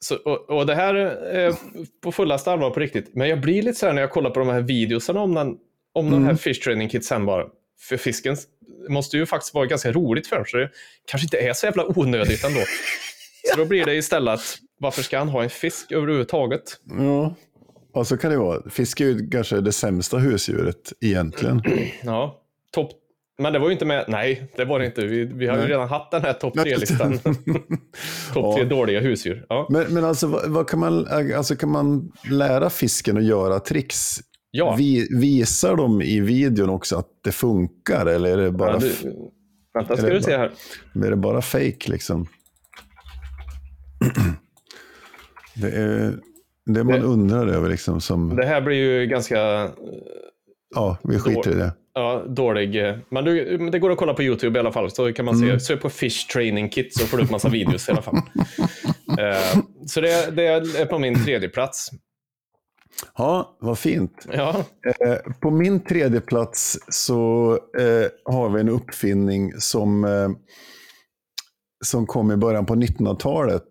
så, 0.00 0.16
och, 0.16 0.50
och 0.50 0.66
det 0.66 0.74
här 0.74 0.94
är 0.94 1.54
på 2.02 2.12
fullaste 2.12 2.52
allvar 2.52 2.70
på 2.70 2.80
riktigt. 2.80 3.14
Men 3.14 3.28
jag 3.28 3.40
blir 3.40 3.62
lite 3.62 3.78
så 3.78 3.86
här 3.86 3.92
när 3.92 4.02
jag 4.02 4.10
kollar 4.10 4.30
på 4.30 4.40
de 4.40 4.48
här 4.48 4.60
videorna 4.60 5.20
om 5.20 5.34
den, 5.34 5.56
om 5.94 6.10
den 6.10 6.24
här 6.24 6.34
fish 6.34 6.60
training 6.64 6.88
kitsen 6.88 7.26
bara. 7.26 7.46
För 7.80 7.96
fisken 7.96 8.36
måste 8.88 9.16
ju 9.16 9.26
faktiskt 9.26 9.54
vara 9.54 9.66
ganska 9.66 9.92
roligt 9.92 10.26
för 10.26 10.36
den, 10.36 10.44
så 10.46 10.56
det 10.56 10.70
kanske 11.04 11.26
inte 11.26 11.38
är 11.38 11.52
så 11.52 11.66
jävla 11.66 11.98
onödigt 11.98 12.44
ändå. 12.44 12.60
Så 13.52 13.56
då 13.56 13.64
blir 13.64 13.84
det 13.84 13.94
istället 13.94 14.34
att 14.34 14.58
varför 14.78 15.02
ska 15.02 15.18
han 15.18 15.28
ha 15.28 15.42
en 15.42 15.50
fisk 15.50 15.92
överhuvudtaget? 15.92 16.80
Ja. 16.84 17.34
Ja, 17.96 18.04
så 18.04 18.16
kan 18.16 18.30
det 18.30 18.36
vara. 18.38 18.70
Fisk 18.70 19.00
är 19.00 19.04
ju 19.04 19.30
kanske 19.30 19.60
det 19.60 19.72
sämsta 19.72 20.18
husdjuret 20.18 20.92
egentligen. 21.00 21.62
Ja, 22.02 22.40
topp. 22.72 22.90
Men 23.38 23.52
det 23.52 23.58
var 23.58 23.66
ju 23.66 23.72
inte 23.72 23.84
med. 23.84 24.04
Nej, 24.08 24.52
det 24.56 24.64
var 24.64 24.78
det 24.78 24.86
inte. 24.86 25.06
Vi, 25.06 25.24
vi 25.24 25.46
har 25.46 25.56
ju 25.58 25.66
redan 25.66 25.88
haft 25.88 26.10
den 26.10 26.22
här 26.22 26.32
topp 26.32 26.54
tre-listan. 26.54 27.18
topp 28.34 28.54
tre 28.54 28.62
Ja. 28.62 28.64
dåliga 28.64 29.00
husdjur. 29.00 29.46
Ja. 29.48 29.66
Men, 29.70 29.94
men 29.94 30.04
alltså, 30.04 30.26
vad, 30.26 30.50
vad 30.50 30.68
kan, 30.68 30.78
man, 30.80 31.06
alltså, 31.36 31.56
kan 31.56 31.70
man 31.70 32.12
lära 32.30 32.70
fisken 32.70 33.16
att 33.16 33.24
göra 33.24 33.60
tricks? 33.60 34.16
Ja. 34.50 34.74
Vi, 34.78 35.08
visar 35.20 35.76
de 35.76 36.02
i 36.02 36.20
videon 36.20 36.70
också 36.70 36.96
att 36.96 37.08
det 37.24 37.32
funkar? 37.32 38.06
Eller 38.06 38.38
är 38.38 38.42
det 38.42 38.52
bara, 38.52 38.72
Ja, 38.72 38.78
du, 38.78 38.92
vänta, 39.74 39.96
ska 39.96 40.06
du 40.08 40.22
se 40.22 40.36
här. 40.36 40.52
är 40.94 41.10
det 41.10 41.16
bara 41.16 41.42
fake 41.42 41.90
liksom? 41.90 42.26
Det 45.54 45.68
är 45.70 46.18
det 46.66 46.84
man 46.84 47.00
Det- 47.00 47.06
undrar 47.06 47.46
över 47.46 47.68
liksom 47.68 48.00
som... 48.00 48.36
Det 48.36 48.46
här 48.46 48.60
blir 48.60 48.76
ju 48.76 49.06
ganska 49.06 49.70
Ja, 50.74 50.96
vi 51.04 51.18
skiter 51.18 51.50
i 51.50 51.54
det. 51.54 51.72
ja, 51.94 52.24
dålig. 52.28 52.88
eh, 52.88 52.96
Men 53.08 53.24
du, 53.24 53.58
det 53.70 53.78
går 53.78 53.90
att 53.90 53.98
kolla 53.98 54.14
på 54.14 54.22
YouTube 54.22 54.58
i 54.58 54.60
alla 54.60 54.72
fall. 54.72 54.90
Så 54.90 55.12
kan 55.12 55.24
man 55.24 55.34
Mm. 55.42 55.58
se. 55.58 55.64
Sök 55.64 55.82
på 55.82 55.90
Fish 55.90 56.26
Training 56.32 56.68
Kit 56.68 56.94
så 56.94 57.06
får 57.06 57.16
du 57.18 57.24
upp 57.24 57.30
massa 57.30 57.48
videos 57.48 57.88
i 57.88 57.92
alla 57.92 58.02
fall. 58.02 58.16
Eh, 59.18 59.60
så 59.86 60.00
det, 60.00 60.30
det 60.36 60.46
är 60.46 60.86
på 60.86 60.98
min 60.98 61.24
tredje 61.24 61.48
plats. 61.48 61.90
Ja, 63.16 63.56
vad 63.60 63.78
fint. 63.78 64.26
Ja, 64.32 64.64
Eh, 65.00 65.32
På 65.40 65.50
min 65.50 65.80
tredje 65.84 66.20
plats 66.20 66.78
så 66.88 67.50
eh, 67.78 68.32
har 68.32 68.48
vi 68.50 68.60
en 68.60 68.68
uppfinning 68.68 69.52
som, 69.58 70.04
eh, 70.04 70.28
som 71.84 72.06
kom 72.06 72.30
i 72.32 72.36
början 72.36 72.66
på 72.66 72.74
1900-talet. 72.74 73.62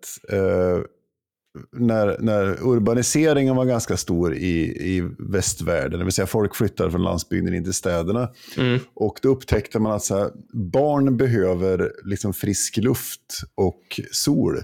När, 1.72 2.16
när 2.20 2.58
urbaniseringen 2.62 3.56
var 3.56 3.64
ganska 3.64 3.96
stor 3.96 4.34
i, 4.34 4.58
i 4.96 5.08
västvärlden. 5.18 5.98
Det 5.98 6.04
vill 6.04 6.12
säga 6.12 6.26
folk 6.26 6.54
flyttade 6.54 6.90
från 6.90 7.02
landsbygden 7.02 7.54
in 7.54 7.64
till 7.64 7.74
städerna. 7.74 8.28
Mm. 8.58 8.80
Och 8.94 9.18
då 9.22 9.28
upptäckte 9.28 9.78
man 9.78 9.92
att 9.92 10.02
så 10.02 10.18
här, 10.18 10.30
barn 10.52 11.16
behöver 11.16 11.92
liksom 12.04 12.34
frisk 12.34 12.76
luft 12.76 13.42
och 13.54 14.00
sol. 14.12 14.58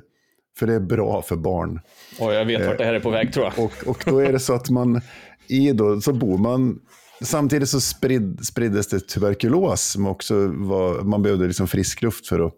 För 0.58 0.66
det 0.66 0.74
är 0.74 0.80
bra 0.80 1.22
för 1.22 1.36
barn. 1.36 1.80
och 2.20 2.34
jag 2.34 2.44
vet 2.44 2.66
vart 2.66 2.78
det 2.78 2.84
här 2.84 2.94
är 2.94 3.00
på 3.00 3.10
väg 3.10 3.32
tror 3.32 3.44
jag. 3.44 3.64
Och, 3.64 3.88
och 3.88 4.02
då 4.06 4.18
är 4.18 4.32
det 4.32 4.38
så 4.38 4.54
att 4.54 4.70
man, 4.70 5.00
i 5.48 5.72
då, 5.72 6.00
så 6.00 6.12
bor 6.12 6.38
man, 6.38 6.78
samtidigt 7.22 7.68
så 7.68 7.80
sprid, 7.80 8.46
spriddes 8.46 8.88
det 8.88 9.00
tuberkulos 9.00 9.82
som 9.82 10.06
också 10.06 10.34
var, 10.46 11.02
man 11.02 11.22
behövde 11.22 11.46
liksom 11.46 11.68
frisk 11.68 12.02
luft 12.02 12.26
för 12.26 12.46
att, 12.46 12.54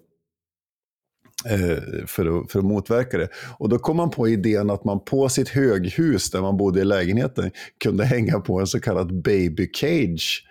för, 2.06 2.40
att, 2.40 2.52
för 2.52 2.58
att 2.58 2.64
motverka 2.64 3.18
det. 3.18 3.28
Och 3.58 3.68
då 3.68 3.78
kom 3.78 3.96
man 3.96 4.10
på 4.10 4.28
idén 4.28 4.70
att 4.70 4.84
man 4.84 5.04
på 5.04 5.28
sitt 5.28 5.48
höghus 5.48 6.30
där 6.30 6.40
man 6.40 6.56
bodde 6.56 6.80
i 6.80 6.84
lägenheten 6.84 7.50
kunde 7.82 8.04
hänga 8.04 8.40
på 8.40 8.60
en 8.60 8.66
så 8.66 8.80
kallad 8.80 9.22
baby 9.22 9.70
cage 9.72 10.46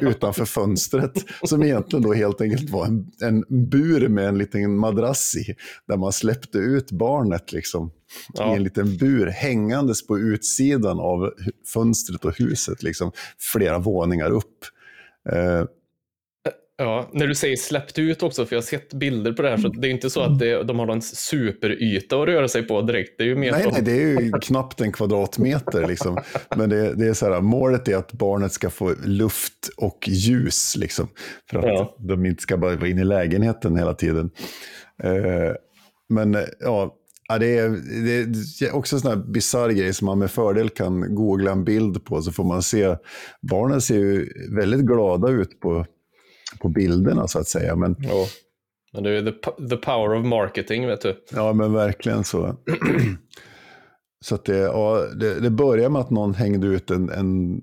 utanför 0.00 0.44
fönstret. 0.44 1.12
Som 1.44 1.62
egentligen 1.62 2.02
då 2.02 2.12
helt 2.12 2.40
enkelt 2.40 2.70
var 2.70 2.86
en, 2.86 3.10
en 3.20 3.68
bur 3.68 4.08
med 4.08 4.28
en 4.28 4.38
liten 4.38 4.78
madrass 4.78 5.36
i. 5.36 5.54
Där 5.88 5.96
man 5.96 6.12
släppte 6.12 6.58
ut 6.58 6.90
barnet 6.90 7.52
liksom 7.52 7.90
Ja. 8.34 8.52
i 8.52 8.56
en 8.56 8.62
liten 8.62 8.96
bur 8.96 9.26
hängandes 9.26 10.06
på 10.06 10.18
utsidan 10.18 11.00
av 11.00 11.32
fönstret 11.72 12.24
och 12.24 12.38
huset, 12.38 12.82
liksom, 12.82 13.12
flera 13.38 13.78
våningar 13.78 14.30
upp. 14.30 14.64
Ja, 16.78 17.10
när 17.12 17.26
du 17.26 17.34
säger 17.34 17.56
släppt 17.56 17.98
ut 17.98 18.22
också, 18.22 18.46
för 18.46 18.56
jag 18.56 18.62
har 18.62 18.66
sett 18.66 18.94
bilder 18.94 19.32
på 19.32 19.42
det 19.42 19.48
här, 19.50 19.56
så 19.56 19.68
det 19.68 19.88
är 19.88 19.90
inte 19.90 20.10
så 20.10 20.20
att 20.20 20.38
det, 20.38 20.62
de 20.62 20.78
har 20.78 20.86
någon 20.86 21.02
superyta 21.02 22.22
att 22.22 22.28
röra 22.28 22.48
sig 22.48 22.62
på 22.62 22.82
direkt. 22.82 23.14
Det 23.18 23.24
är 23.24 23.28
ju 23.28 23.36
mer 23.36 23.52
Nej, 23.52 23.68
nej, 23.72 23.82
det 23.82 24.02
är 24.02 24.20
ju 24.20 24.32
knappt 24.42 24.80
en 24.80 24.92
kvadratmeter. 24.92 25.88
Liksom. 25.88 26.18
Men 26.56 26.70
det, 26.70 26.94
det 26.94 27.06
är 27.06 27.14
så 27.14 27.32
här, 27.32 27.40
målet 27.40 27.88
är 27.88 27.96
att 27.96 28.12
barnet 28.12 28.52
ska 28.52 28.70
få 28.70 28.94
luft 29.04 29.68
och 29.76 29.98
ljus. 30.08 30.76
Liksom, 30.76 31.08
för 31.50 31.58
att 31.58 31.64
Ja. 31.64 31.96
de 31.98 32.26
inte 32.26 32.42
ska 32.42 32.56
bara 32.56 32.76
vara 32.76 32.88
inne 32.88 33.00
i 33.00 33.04
lägenheten 33.04 33.76
hela 33.76 33.94
tiden. 33.94 34.30
Eh, 35.02 35.54
men 36.08 36.36
ja, 36.60 36.94
ja, 37.28 37.38
det 37.38 37.58
är, 37.58 37.68
det 38.60 38.66
är 38.66 38.74
också 38.74 38.96
en 38.96 39.00
sån 39.00 39.10
här 39.10 39.32
bisarr 39.32 39.70
grej 39.70 39.94
som 39.94 40.06
man 40.06 40.18
med 40.18 40.30
fördel 40.30 40.68
kan 40.68 41.14
googla 41.14 41.50
en 41.52 41.64
bild 41.64 42.04
på. 42.04 42.22
Så 42.22 42.32
får 42.32 42.44
man 42.44 42.62
se, 42.62 42.96
barnen 43.50 43.80
ser 43.80 43.98
ju 43.98 44.28
väldigt 44.56 44.80
glada 44.80 45.28
ut 45.30 45.60
på, 45.60 45.86
på 46.60 46.68
bilderna 46.68 47.28
så 47.28 47.38
att 47.38 47.48
säga. 47.48 47.76
Men 47.76 47.96
Ja. 47.98 48.26
Men 48.92 49.02
det 49.02 49.10
är 49.10 49.22
the, 49.22 49.68
the 49.68 49.76
power 49.76 50.14
of 50.20 50.26
marketing, 50.26 50.86
vet 50.86 51.00
du. 51.00 51.24
Ja, 51.32 51.52
men 51.52 51.72
verkligen 51.72 52.24
så. 52.24 52.56
Så 54.24 54.34
att 54.34 54.44
det, 54.44 54.56
ja, 54.58 55.06
det, 55.20 55.40
det 55.40 55.50
börjar 55.50 55.88
med 55.90 56.00
att 56.00 56.10
någon 56.10 56.34
hängde 56.34 56.66
ut 56.66 56.90
en, 56.90 57.10
en, 57.10 57.60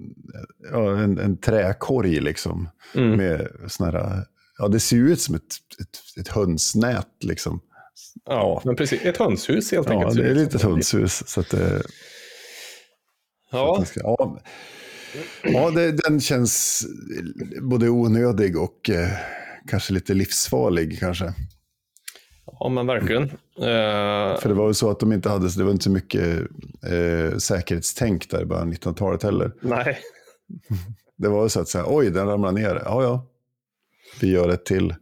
ja, 0.72 0.98
en, 0.98 1.18
en 1.20 1.38
träkorg 1.38 2.20
liksom. 2.20 2.70
Mm. 2.96 3.18
Med 3.18 3.48
såna 3.68 3.92
här, 3.92 4.26
ja, 4.58 4.68
det 4.68 4.80
ser 4.80 4.96
ju 4.96 5.12
ut 5.12 5.22
som 5.22 5.36
ett, 5.36 5.42
ett, 5.82 6.20
ett 6.20 6.28
hönsnät 6.28 7.08
liksom. 7.24 7.60
Ja, 8.26 8.62
men 8.66 8.76
precis. 8.76 9.02
Ett 9.06 9.18
hönshus 9.18 9.72
helt 9.72 9.88
Ja, 9.90 9.94
enkelt. 9.94 10.18
det 10.18 10.30
är 10.30 10.36
lite 10.36 10.58
ett 10.58 10.64
hönshus. 10.64 11.24
Så 11.28 11.40
att 11.40 11.54
Ja, 13.52 13.78
det 13.80 13.86
ska, 13.86 14.00
ja, 14.00 14.40
ja 15.44 15.72
det, 15.72 15.92
den 15.92 16.20
känns 16.20 16.86
både 17.62 17.90
onödig 17.90 18.58
och 18.58 18.90
eh, 18.90 19.10
kanske 19.70 19.94
lite 19.94 20.14
livsfarlig 20.14 21.00
kanske. 21.00 21.34
ja, 22.60 22.70
men 22.70 22.88
verkligen. 22.88 23.24
Eh, 23.58 24.40
För 24.40 24.48
det 24.48 24.54
var 24.54 24.68
ju 24.68 24.74
så 24.74 24.90
att 24.90 25.00
de 25.00 25.14
inte 25.14 25.30
hade, 25.30 25.50
det 25.58 25.64
var 25.64 25.72
inte 25.72 25.84
så 25.84 25.92
mycket 25.92 26.40
eh, 26.88 27.38
säkerhetstänk 27.38 28.30
där 28.30 28.42
i 28.42 28.46
början 28.46 28.68
av 28.68 28.74
1900-talet 28.74 29.24
heller. 29.24 29.52
nej, 29.62 30.00
Det 31.18 31.30
var 31.30 31.48
så 31.48 31.60
att 31.60 31.68
säga, 31.68 31.86
oj, 31.88 32.10
den 32.10 32.28
ramlar 32.28 32.52
ner. 32.52 32.82
Ja, 32.86 33.04
ja. 33.04 33.28
Vi 34.22 34.32
gör 34.32 34.50
ett 34.50 34.66
till. 34.66 34.96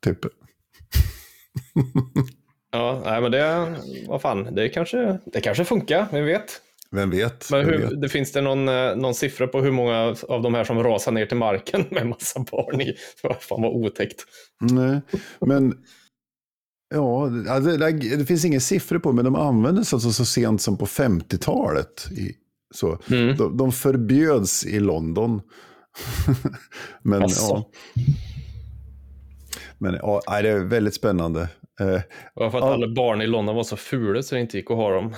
Typ. 0.00 0.18
ja, 2.72 3.02
nej, 3.04 3.20
men 3.22 3.30
det, 3.30 3.74
vad 4.08 4.22
fan, 4.22 4.54
det 4.54 4.68
kanske, 4.68 5.18
det 5.24 5.40
kanske 5.40 5.64
funkar, 5.64 6.06
vem 6.12 6.24
vet? 6.24 6.60
Vem 6.92 7.10
vet? 7.10 7.50
Men 7.50 7.64
hur, 7.64 7.78
vet? 7.78 8.00
det 8.02 8.08
finns 8.08 8.32
det 8.32 8.40
någon, 8.40 8.68
eh, 8.68 8.96
någon 8.96 9.14
siffra 9.14 9.46
på 9.46 9.60
hur 9.60 9.70
många 9.70 10.16
av 10.28 10.42
de 10.42 10.54
här 10.54 10.64
som 10.64 10.82
rasar 10.82 11.12
ner 11.12 11.26
till 11.26 11.36
marken 11.36 11.84
med 11.90 12.06
massa 12.06 12.40
barn 12.50 12.80
i? 12.80 12.94
Fan 13.40 13.62
vad 13.62 13.72
otäckt. 13.72 14.24
Nej, 14.60 15.00
men 15.40 15.74
ja, 16.94 17.26
det, 17.60 17.76
det, 17.76 18.16
det 18.16 18.24
finns 18.26 18.44
inga 18.44 18.60
siffror 18.60 18.98
på, 18.98 19.12
men 19.12 19.24
de 19.24 19.36
användes 19.36 19.94
alltså 19.94 20.10
så 20.12 20.24
sent 20.24 20.62
som 20.62 20.78
på 20.78 20.86
50-talet. 20.86 22.08
I, 22.10 22.32
så. 22.74 22.98
Mm. 23.10 23.36
De, 23.36 23.56
de 23.56 23.72
förbjöds 23.72 24.66
i 24.66 24.80
London. 24.80 25.40
men 27.02 27.22
Asså. 27.22 27.64
ja. 27.94 28.02
Men 29.78 29.94
ja, 29.94 30.22
det 30.42 30.48
är 30.48 30.58
väldigt 30.58 30.94
spännande. 30.94 31.40
Eh, 31.80 31.86
Det 31.86 32.04
var 32.34 32.50
för 32.50 32.58
att 32.58 32.64
Ja. 32.64 32.72
alla 32.74 32.94
barn 32.94 33.22
i 33.22 33.26
London 33.26 33.56
var 33.56 33.64
så 33.64 33.76
fula 33.76 34.22
så 34.22 34.34
det 34.34 34.40
inte 34.40 34.56
gick 34.56 34.70
att 34.70 34.76
ha 34.76 34.94
dem. 34.94 35.14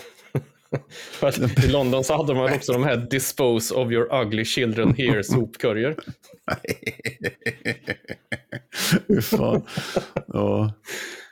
I 1.64 1.68
London 1.68 2.04
så 2.04 2.16
hade 2.16 2.34
de 2.34 2.42
väl 2.42 2.54
också 2.54 2.72
de 2.72 2.84
här 2.84 2.96
dispose 2.96 3.74
of 3.74 3.90
your 3.92 4.22
ugly 4.22 4.44
children 4.44 4.94
here 4.94 5.24
sopkorgar. 5.24 5.94
Hur 9.06 9.20
fan. 9.36 9.62
Ja. 10.26 10.72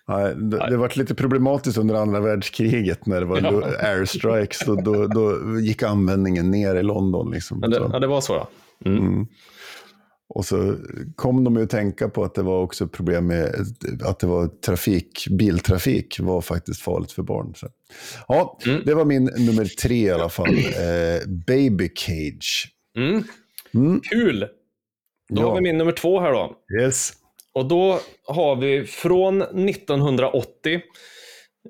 Nej, 0.08 0.34
det, 0.34 0.70
det 0.70 0.76
var 0.76 0.98
lite 0.98 1.14
problematiskt 1.14 1.78
under 1.78 1.94
andra 1.94 2.20
världskriget 2.20 3.06
när 3.06 3.20
det 3.20 3.26
var 3.26 3.40
Ja. 3.40 3.88
airstrikes. 3.88 4.58
Då, 4.66 4.74
då, 4.74 5.06
då 5.06 5.60
gick 5.60 5.82
användningen 5.82 6.50
ner 6.50 6.74
i 6.74 6.82
London. 6.82 7.30
Liksom. 7.30 7.58
Men 7.60 7.70
det, 7.70 7.76
ja, 7.92 7.98
det 7.98 8.06
var 8.06 8.20
så 8.20 8.32
ja. 8.32 8.48
Mm. 8.90 9.26
Och 10.34 10.44
så 10.44 10.76
kom 11.16 11.44
de 11.44 11.56
ju 11.56 11.62
att 11.62 11.70
tänka 11.70 12.08
på 12.08 12.24
att 12.24 12.34
det 12.34 12.42
var 12.42 12.60
också 12.62 12.88
problem 12.88 13.26
med 13.26 13.54
att 14.04 14.18
det 14.20 14.26
var 14.26 14.46
trafik, 14.46 15.26
biltrafik 15.30 16.20
var 16.20 16.40
faktiskt 16.40 16.80
farligt 16.82 17.12
för 17.12 17.22
barn. 17.22 17.52
Så. 17.56 17.68
Ja, 18.28 18.58
Mm. 18.66 18.82
det 18.86 18.94
var 18.94 19.04
min 19.04 19.24
nummer 19.24 19.64
tre 19.64 19.96
i 19.96 20.10
alla 20.10 20.28
fall. 20.28 20.54
Eh, 20.58 21.28
Baby 21.46 21.90
Cage. 21.94 22.68
Mm. 22.96 23.24
Mm. 23.74 24.00
Kul! 24.10 24.40
Då 25.28 25.42
Ja. 25.42 25.48
har 25.48 25.54
vi 25.54 25.60
min 25.60 25.78
nummer 25.78 25.92
två 25.92 26.20
här 26.20 26.32
då. 26.32 26.56
Yes. 26.82 27.12
Och 27.54 27.66
då 27.68 28.00
har 28.26 28.56
vi 28.56 28.84
från 28.86 29.42
1980 29.42 30.80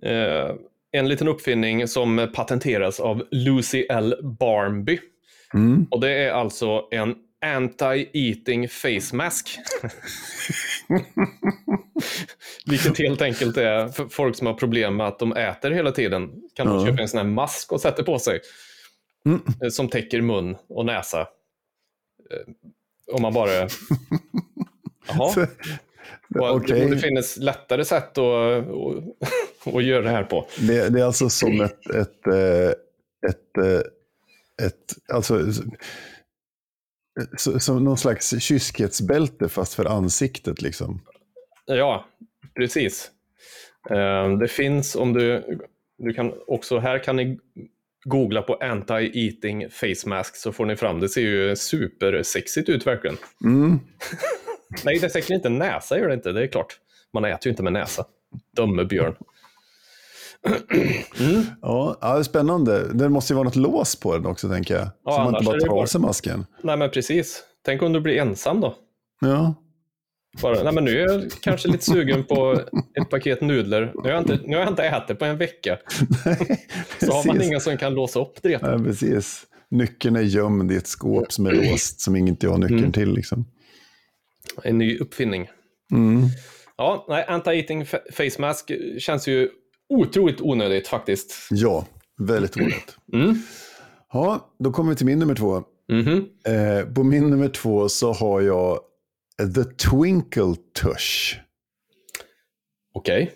eh, 0.02 0.50
en 0.92 1.08
liten 1.08 1.28
uppfinning 1.28 1.88
som 1.88 2.30
patenteras 2.34 3.00
av 3.00 3.22
Lucy 3.30 3.86
L. 3.90 4.14
Barnby. 4.40 4.98
Mm. 5.54 5.86
Och 5.90 6.00
det 6.00 6.10
är 6.10 6.30
alltså 6.30 6.88
en 6.90 7.14
anti-eating 7.42 8.68
face 8.68 9.16
mask. 9.16 9.58
Vilket 12.66 12.98
helt 12.98 13.22
enkelt 13.22 13.56
är 13.56 13.88
för 13.88 14.08
folk 14.08 14.36
som 14.36 14.46
har 14.46 14.54
problem 14.54 14.96
med 14.96 15.06
att 15.06 15.18
de 15.18 15.32
äter 15.36 15.70
hela 15.70 15.92
tiden. 15.92 16.30
Kan 16.54 16.66
de 16.66 16.78
Ja. 16.78 16.86
köpa 16.86 17.02
en 17.02 17.08
sån 17.08 17.18
här 17.18 17.24
mask 17.26 17.72
och 17.72 17.80
sätta 17.80 18.02
på 18.02 18.18
sig. 18.18 18.40
Mm. 19.26 19.40
eh, 19.62 19.68
Som 19.70 19.88
täcker 19.88 20.20
mun 20.20 20.56
och 20.68 20.86
näsa. 20.86 21.20
Eh, 21.20 23.14
Om 23.14 23.22
man 23.22 23.34
bara... 23.34 23.68
Jaha. 25.08 25.28
Okej. 26.38 26.78
Det 26.80 26.84
borde 26.84 26.98
finnas 26.98 27.36
lättare 27.36 27.84
sätt 27.84 28.18
att, 28.18 28.24
att, 28.68 29.74
att 29.74 29.84
göra 29.84 30.02
det 30.02 30.10
här 30.10 30.24
på. 30.24 30.48
Det, 30.60 30.88
det 30.88 31.00
är 31.00 31.04
alltså 31.04 31.28
som 31.30 31.60
ett, 31.60 31.86
ett, 31.90 32.26
eh, 32.26 32.70
ett, 33.30 33.58
eh, 33.58 34.66
ett 34.66 34.94
alltså, 35.12 35.52
så- 35.52 35.62
som 37.36 37.84
någon 37.84 37.96
slags 37.98 38.42
kyskhetsbälte 38.42 39.48
fast 39.48 39.74
för 39.74 39.84
ansiktet 39.84 40.62
liksom. 40.62 41.00
Ja, 41.66 42.06
precis. 42.54 43.10
Eh, 43.90 44.36
Det 44.38 44.48
finns 44.48 44.96
om 44.96 45.12
du, 45.12 45.58
du 45.98 46.12
kan 46.12 46.32
också, 46.46 46.78
här 46.78 46.98
kan 46.98 47.16
ni 47.16 47.38
googla 48.04 48.42
på 48.42 48.54
anti-eating 48.56 49.68
face 49.70 50.08
mask 50.08 50.36
så 50.36 50.52
får 50.52 50.66
ni 50.66 50.76
fram, 50.76 51.00
det 51.00 51.08
ser 51.08 51.20
ju 51.20 51.56
supersexigt 51.56 52.68
ut 52.68 52.86
verkligen. 52.86 53.16
Mm. 53.44 53.80
Nej, 54.84 54.98
det 54.98 55.06
är 55.06 55.08
säkert 55.08 55.30
inte 55.30 55.48
näsa 55.48 55.98
gör 55.98 56.08
det 56.08 56.14
inte, 56.14 56.32
det 56.32 56.42
är 56.42 56.46
klart. 56.46 56.78
Man 57.12 57.24
äter 57.24 57.46
ju 57.46 57.50
inte 57.50 57.62
med 57.62 57.72
näsa. 57.72 58.04
Dumme 58.56 58.84
björn. 58.84 59.14
Ja, 61.62 61.98
ja, 62.00 62.12
det 62.14 62.18
är 62.18 62.22
spännande. 62.22 62.92
Det 62.94 63.08
måste 63.08 63.32
ju 63.32 63.34
vara 63.34 63.44
något 63.44 63.56
lås 63.56 63.96
på 63.96 64.14
den 64.16 64.26
också 64.26 64.48
tänker 64.48 64.74
jag. 64.74 64.88
Ja, 65.04 65.12
så 65.12 65.18
man 65.18 65.34
inte 65.34 65.44
bara 65.44 65.60
tar 65.60 65.80
av 65.80 65.86
sig 65.86 66.00
masken. 66.00 66.46
Nej, 66.62 66.76
men 66.76 66.90
precis. 66.90 67.42
Tänk 67.64 67.82
om 67.82 67.92
du 67.92 68.00
blir 68.00 68.16
ensam 68.18 68.60
då. 68.60 68.74
Ja. 69.20 69.54
Bara, 70.42 70.62
nej, 70.62 70.72
men 70.72 70.84
nu 70.84 71.00
är 71.00 71.06
jag 71.12 71.30
kanske 71.40 71.68
lite 71.68 71.84
sugen 71.84 72.24
på 72.24 72.60
ett 73.00 73.10
paket 73.10 73.40
nudlar. 73.40 73.92
Nu 73.94 74.00
har 74.02 74.10
jag 74.10 74.18
inte, 74.22 74.38
nu 74.46 74.56
har 74.56 74.62
jag 74.62 74.72
inte 74.72 74.82
ätit 74.84 75.18
på 75.18 75.24
en 75.24 75.38
vecka. 75.38 75.78
Så 77.00 77.12
har 77.12 77.26
man 77.26 77.42
ingen 77.42 77.60
som 77.60 77.76
kan 77.76 77.94
låsa 77.94 78.20
upp 78.20 78.42
det. 78.42 78.50
Ja, 78.62 78.78
precis. 78.84 79.46
Nyckeln 79.70 80.16
är 80.16 80.20
gömd 80.22 80.72
i 80.72 80.76
ett 80.76 80.86
skåp 80.86 81.32
som 81.32 81.46
är 81.46 81.52
låst 81.52 82.00
som 82.00 82.16
inte 82.16 82.46
jag 82.46 82.50
har 82.50 82.58
nyckeln 82.58 82.78
Mm. 82.78 82.92
till. 82.92 83.12
Liksom. 83.14 83.44
En 84.62 84.78
ny 84.78 84.98
uppfinning. 84.98 85.48
Mm. 85.92 86.22
Ja, 86.76 87.06
nej, 87.08 87.26
anti-eating 87.28 87.84
fa- 87.84 88.12
face 88.12 88.40
mask 88.40 88.70
känns 88.98 89.28
ju 89.28 89.48
otroligt 89.88 90.40
onödigt 90.40 90.88
faktiskt. 90.88 91.34
Ja, 91.50 91.86
väldigt 92.18 92.56
onödigt. 92.56 92.96
Mm. 93.12 93.42
Ja, 94.12 94.50
då 94.58 94.72
kommer 94.72 94.90
vi 94.90 94.96
till 94.96 95.06
min 95.06 95.18
nummer 95.18 95.34
två. 95.34 95.62
Mhm. 95.88 96.26
Eh, 96.44 96.94
på 96.94 97.02
min 97.04 97.30
nummer 97.30 97.48
två 97.48 97.88
så 97.88 98.12
har 98.12 98.40
jag 98.40 98.78
The 99.54 99.64
Twinkle 99.64 100.54
Tush. 100.82 101.36
Okej. 102.94 103.32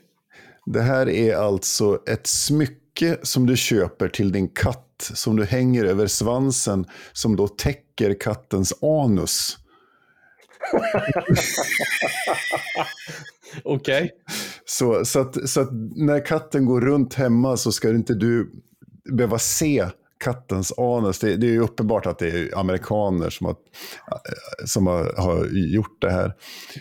Det 0.67 0.83
här 0.83 1.09
är 1.09 1.35
alltså 1.35 2.03
ett 2.09 2.27
smycke 2.27 3.19
som 3.23 3.47
du 3.47 3.57
köper 3.57 4.09
till 4.09 4.33
din 4.33 4.49
katt 4.49 5.11
som 5.15 5.37
du 5.37 5.45
hänger 5.45 5.85
över 5.85 6.07
svansen 6.07 6.87
som 7.13 7.37
då 7.37 7.49
täcker 7.49 8.21
kattens 8.21 8.83
anus. 8.83 9.59
Okej. 13.65 14.11
Så, 14.69 15.05
så, 15.05 15.21
att, 15.21 15.49
så 15.49 15.61
att 15.61 15.69
när 15.97 16.27
katten 16.27 16.67
går 16.67 16.81
runt 16.81 17.15
hemma 17.15 17.57
så 17.57 17.73
ska 17.73 17.89
inte 17.89 18.15
du 18.15 18.51
behöva 19.13 19.39
se 19.39 19.87
kattens 20.25 20.79
anus. 20.79 21.19
Det, 21.19 21.37
det 21.37 21.47
är 21.47 21.51
ju 21.51 21.61
uppenbart 21.61 22.07
att 22.07 22.19
det 22.19 22.29
är 22.29 22.59
amerikaner 22.59 23.31
som 23.31 23.47
har, 23.47 23.57
som 24.65 24.87
har, 24.87 25.15
har 25.17 25.47
gjort 25.53 26.01
det 26.01 26.11
här. 26.11 26.33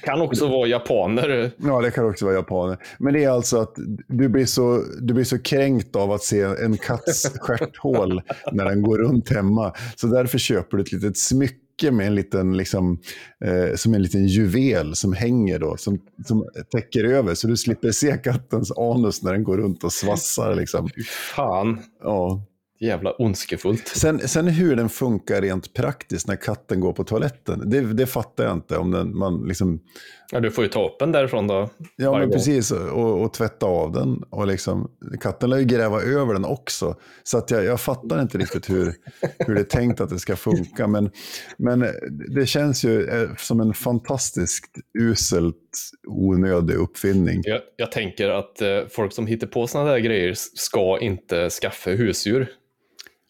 Kan 0.04 0.22
också 0.22 0.48
vara 0.48 0.68
japaner. 0.68 1.52
Ja, 1.58 1.82
det 1.82 1.92
kan 1.92 2.10
också 2.10 2.26
vara 2.26 2.36
japaner. 2.36 2.78
Men 3.00 3.14
det 3.14 3.24
är 3.24 3.30
alltså 3.30 3.58
att 3.58 3.74
du 4.08 4.30
blir 4.30 4.46
så, 4.46 4.84
du 5.00 5.14
blir 5.14 5.24
så 5.24 5.40
kränkt 5.40 5.96
av 5.96 6.12
att 6.12 6.24
se 6.24 6.42
en 6.42 6.78
katts 6.78 7.30
stjärthål 7.40 8.22
när 8.52 8.66
den 8.66 8.82
går 8.82 8.98
runt 8.98 9.30
hemma. 9.30 9.74
Så 9.96 10.08
därför 10.08 10.38
köper 10.38 10.78
du 10.78 10.84
ett 10.84 10.92
litet 10.92 11.18
smycke 11.18 11.65
smycke 11.76 11.92
med 11.92 12.08
en 12.08 12.16
liten, 12.16 12.58
liksom, 12.58 13.00
eh, 13.46 13.76
som 13.76 13.94
en 13.94 14.02
liten 14.02 14.28
juvel 14.28 14.96
som 14.96 15.14
hänger 15.14 15.60
då, 15.60 15.78
som, 15.78 16.00
som 16.26 16.46
täcker 16.72 17.04
över. 17.04 17.36
Så 17.36 17.48
du 17.48 17.58
slipper 17.58 17.92
se 17.92 18.18
kattens 18.18 18.72
anus 18.72 19.24
när 19.24 19.34
den 19.34 19.44
går 19.44 19.58
runt 19.58 19.84
och 19.84 19.94
svassar. 19.94 20.56
Liksom. 20.56 20.90
Fan. 21.36 21.80
Ja. 22.04 22.46
Jävla 22.80 23.12
ondskefullt. 23.12 23.88
Sen, 23.88 24.28
sen 24.28 24.48
hur 24.48 24.76
den 24.76 24.90
funkar 24.90 25.42
rent 25.42 25.74
praktiskt 25.74 26.28
när 26.28 26.36
katten 26.36 26.80
går 26.80 26.94
på 26.94 27.04
toaletten, 27.04 27.70
det, 27.70 27.94
det 27.94 28.06
fattar 28.06 28.44
jag 28.44 28.54
inte. 28.54 28.78
Om 28.78 28.92
den, 28.92 29.18
man 29.18 29.48
liksom, 29.48 29.80
Ja, 30.32 30.40
du 30.40 30.52
får 30.52 30.64
ju 30.64 30.70
ta 30.70 30.88
upp 30.88 31.00
den 31.00 31.12
därifrån 31.12 31.48
då. 31.48 31.70
ja, 31.96 32.12
men 32.12 32.22
gång. 32.22 32.32
precis, 32.32 32.72
och, 32.72 33.22
och 33.22 33.34
tvätta 33.34 33.66
av 33.66 33.92
den. 33.92 34.24
Och 34.30 34.48
liksom, 34.48 34.92
katten 35.22 35.50
lär 35.50 35.58
ju 35.58 35.66
gräva 35.66 36.02
över 36.02 36.34
den 36.34 36.46
också. 36.46 36.96
Så 37.24 37.38
att 37.38 37.52
jag, 37.52 37.64
jag 37.66 37.82
fattar 37.82 38.22
inte 38.22 38.38
riktigt 38.38 38.70
hur, 38.70 38.94
hur 39.40 39.56
det 39.56 39.62
är 39.62 39.66
tänkt 39.66 40.02
att 40.02 40.10
det 40.10 40.20
ska 40.20 40.36
funka. 40.36 40.88
Men, 40.88 41.12
men 41.58 41.86
det 42.36 42.46
känns 42.46 42.84
ju 42.84 43.08
eh, 43.08 43.30
som 43.38 43.60
en 43.60 43.74
fantastiskt 43.74 44.76
uselt 45.00 45.56
onödig 46.08 46.76
uppfinning. 46.76 47.42
Jag, 47.44 47.62
jag 47.78 47.92
tänker 47.92 48.30
att 48.30 48.62
eh, 48.62 48.82
folk 48.90 49.14
som 49.14 49.28
hittar 49.28 49.48
på 49.48 49.68
sådana 49.68 49.92
där 49.92 50.00
grejer 50.00 50.34
ska 50.36 51.00
inte 51.00 51.50
skaffa 51.50 51.90
husdjur. 51.90 52.48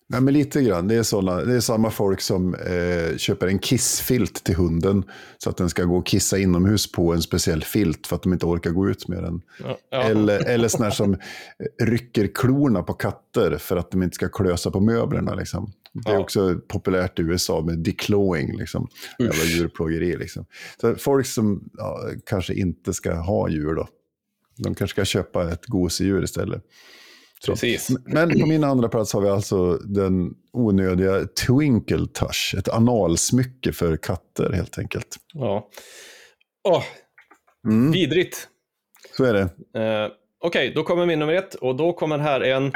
Nej, 0.08 0.22
men 0.22 0.34
lite 0.34 0.62
grann. 0.62 0.88
Det 0.88 0.96
är, 0.96 1.04
såna, 1.04 1.36
det 1.36 1.56
är 1.56 1.60
samma 1.60 1.91
folk 1.91 2.22
som 2.22 2.56
eh, 2.56 3.18
köper 3.18 3.48
en 3.48 3.60
kissfilt 3.60 4.44
till 4.44 4.56
hunden. 4.56 5.04
Så 5.38 5.50
att 5.50 5.58
den 5.58 5.70
ska 5.70 5.84
gå 5.84 5.98
och 5.98 6.06
kissa 6.06 6.38
inomhus 6.38 6.91
på 6.91 7.13
en 7.13 7.22
speciell 7.22 7.63
filt 7.63 8.08
för 8.08 8.15
att 8.15 8.24
de 8.24 8.34
inte 8.34 8.46
orkar 8.46 8.72
gå 8.72 8.89
ut 8.89 9.08
med 9.08 9.24
den. 9.24 9.41
Ja, 9.63 9.78
ja. 9.89 10.02
Eller, 10.04 10.46
eller 10.46 10.68
sådana 10.68 10.91
som 10.91 11.18
rycker 11.84 12.28
klorna 12.36 12.84
på 12.84 12.94
katter 12.94 13.58
för 13.58 13.78
att 13.78 13.91
de 13.91 14.04
inte 14.04 14.15
ska 14.15 14.30
klösa 14.30 14.72
på 14.72 14.80
möblerna. 14.80 15.36
Liksom. 15.36 15.72
Det 15.94 16.10
är 16.10 16.13
Ja. 16.13 16.20
också 16.20 16.60
populärt 16.68 17.20
i 17.20 17.22
USA 17.22 17.62
med 17.62 17.80
declawing. 17.80 18.58
Liksom. 18.58 18.88
Jävla 19.20 19.44
djurplågeri. 19.44 20.18
Liksom. 20.18 20.46
Så 20.82 20.96
folk 20.96 21.26
som 21.28 21.70
kanske 22.26 22.54
inte 22.54 22.94
ska 22.94 23.13
ha 23.13 23.50
djur 23.50 23.76
då. 23.76 23.88
De 24.58 24.76
kanske 24.76 24.94
ska 24.94 25.06
köpa 25.06 25.52
ett 25.52 25.65
gosedjur 25.65 26.24
istället. 26.24 26.63
Så. 27.39 27.52
Precis. 27.52 27.89
Men 28.06 28.39
på 28.39 28.45
min 28.45 28.63
andra 28.63 28.89
plats 28.89 29.13
har 29.13 29.21
vi 29.21 29.30
alltså 29.30 29.78
den 29.78 30.34
onödiga 30.54 31.28
Twinkle 31.48 32.08
Touch. 32.13 32.56
Ett 32.58 32.69
analsmycke 32.69 33.74
för 33.74 33.98
katter 33.98 34.52
helt 34.54 34.78
enkelt. 34.78 35.15
Ja. 35.34 35.69
Åh, 36.67 36.84
Mm, 37.67 37.91
vidrigt. 37.91 38.48
så 39.17 39.24
är 39.24 39.34
det. 39.34 39.41
Eh, 39.82 40.12
Okej, 40.43 40.71
då 40.76 40.84
kommer 40.84 41.06
min 41.06 41.19
nummer 41.19 41.34
ett 41.34 41.56
och 41.56 41.76
då 41.76 41.93
kommer 41.93 42.17
här 42.17 42.41
en... 42.41 42.71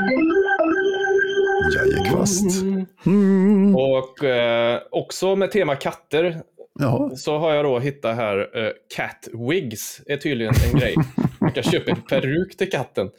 Jajekvast. 1.76 2.62
Mm. 3.06 3.76
Och 3.76 4.24
eh, 4.24 4.82
också 4.92 5.36
med 5.36 5.52
tema 5.52 5.76
katter 5.76 6.42
Ja, 6.80 7.12
så 7.16 7.38
har 7.38 7.54
jag 7.54 7.66
då 7.66 7.80
hittat 7.80 8.16
här 8.16 8.38
eh, 8.66 8.72
cat 8.96 9.28
wigs 9.50 10.02
är 10.06 10.18
tydligen 10.18 10.54
en 10.74 10.80
grej. 10.80 10.96
Man 11.40 11.52
kan 11.52 11.64
köpa 11.64 11.92
en 11.92 12.02
peruk 12.02 12.58
till 12.58 12.70
katten. 12.70 13.10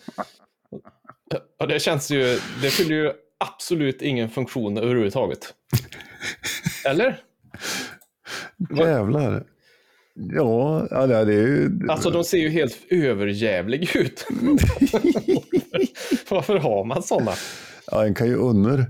Och 1.60 1.68
det 1.68 1.80
känns 1.80 2.10
ju, 2.10 2.38
det 2.62 2.70
fyller 2.70 2.94
ju 2.94 3.12
absolut 3.38 4.02
ingen 4.02 4.30
funktion 4.30 4.78
överhuvudtaget. 4.78 5.54
Eller? 6.86 7.20
jävlar. 8.76 9.44
Ja, 10.14 10.86
ja, 10.90 11.06
det 11.06 11.34
är 11.34 11.46
ju... 11.46 11.70
Alltså 11.88 12.10
de 12.10 12.24
ser 12.24 12.38
ju 12.38 12.48
helt 12.48 12.78
överjävlig 12.90 13.96
ut. 13.96 14.26
Varför 16.30 16.56
har 16.56 16.84
man 16.84 17.02
sådana? 17.02 17.32
Ja, 17.90 18.06
en 18.06 18.14
kan 18.14 18.26
ju 18.26 18.34
under. 18.36 18.84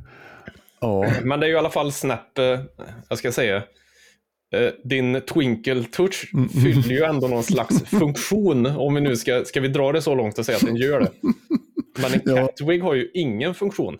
Ja, 0.81 1.13
Men 1.23 1.41
det 1.41 1.47
är 1.47 1.49
ju 1.49 1.55
i 1.55 1.59
alla 1.59 1.71
fall 1.71 1.93
Snap, 1.93 2.39
eh, 2.39 2.61
jag 3.09 3.19
ska 3.19 3.33
säga, 3.33 3.57
eh, 3.57 4.71
din 4.85 5.21
Twinkle 5.21 5.85
Touch 5.85 6.31
fyller 6.63 6.91
ju 6.91 7.03
ändå 7.03 7.29
någon 7.29 7.43
slags 7.43 7.85
funktion. 7.85 8.67
Om 8.67 8.95
vi 8.95 9.01
nu 9.01 9.17
ska, 9.17 9.45
ska 9.45 9.61
vi 9.61 9.69
dra 9.69 9.93
det 9.93 10.03
så 10.03 10.15
långt 10.15 10.39
och 10.39 10.47
säga 10.47 10.57
att 10.57 10.67
den 10.67 10.77
gör 10.77 11.01
det. 11.01 11.11
Men 12.03 12.13
en 12.15 12.21
Ja. 12.25 12.47
Catwig 12.47 12.83
har 12.83 12.95
ju 12.95 13.11
ingen 13.15 13.55
funktion. 13.55 13.99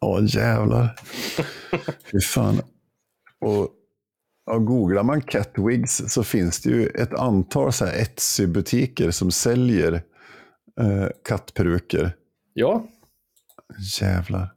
ja 0.00 0.20
jävlar. 0.22 0.96
Fy 2.12 2.20
fan. 2.20 2.62
Och 3.40 3.68
ja, 4.46 4.58
googlar 4.58 5.02
man 5.02 5.22
Catwigs 5.22 6.02
så 6.08 6.24
finns 6.24 6.60
det 6.62 6.70
ju 6.70 6.86
ett 6.86 7.14
antal 7.14 7.72
så 7.72 7.84
här 7.84 7.92
Etsy-butiker 8.02 9.10
som 9.10 9.30
säljer 9.30 9.92
eh, 10.80 11.08
kattperuker. 11.28 12.12
Ja, 12.54 12.86
Jävlar. 14.00 14.52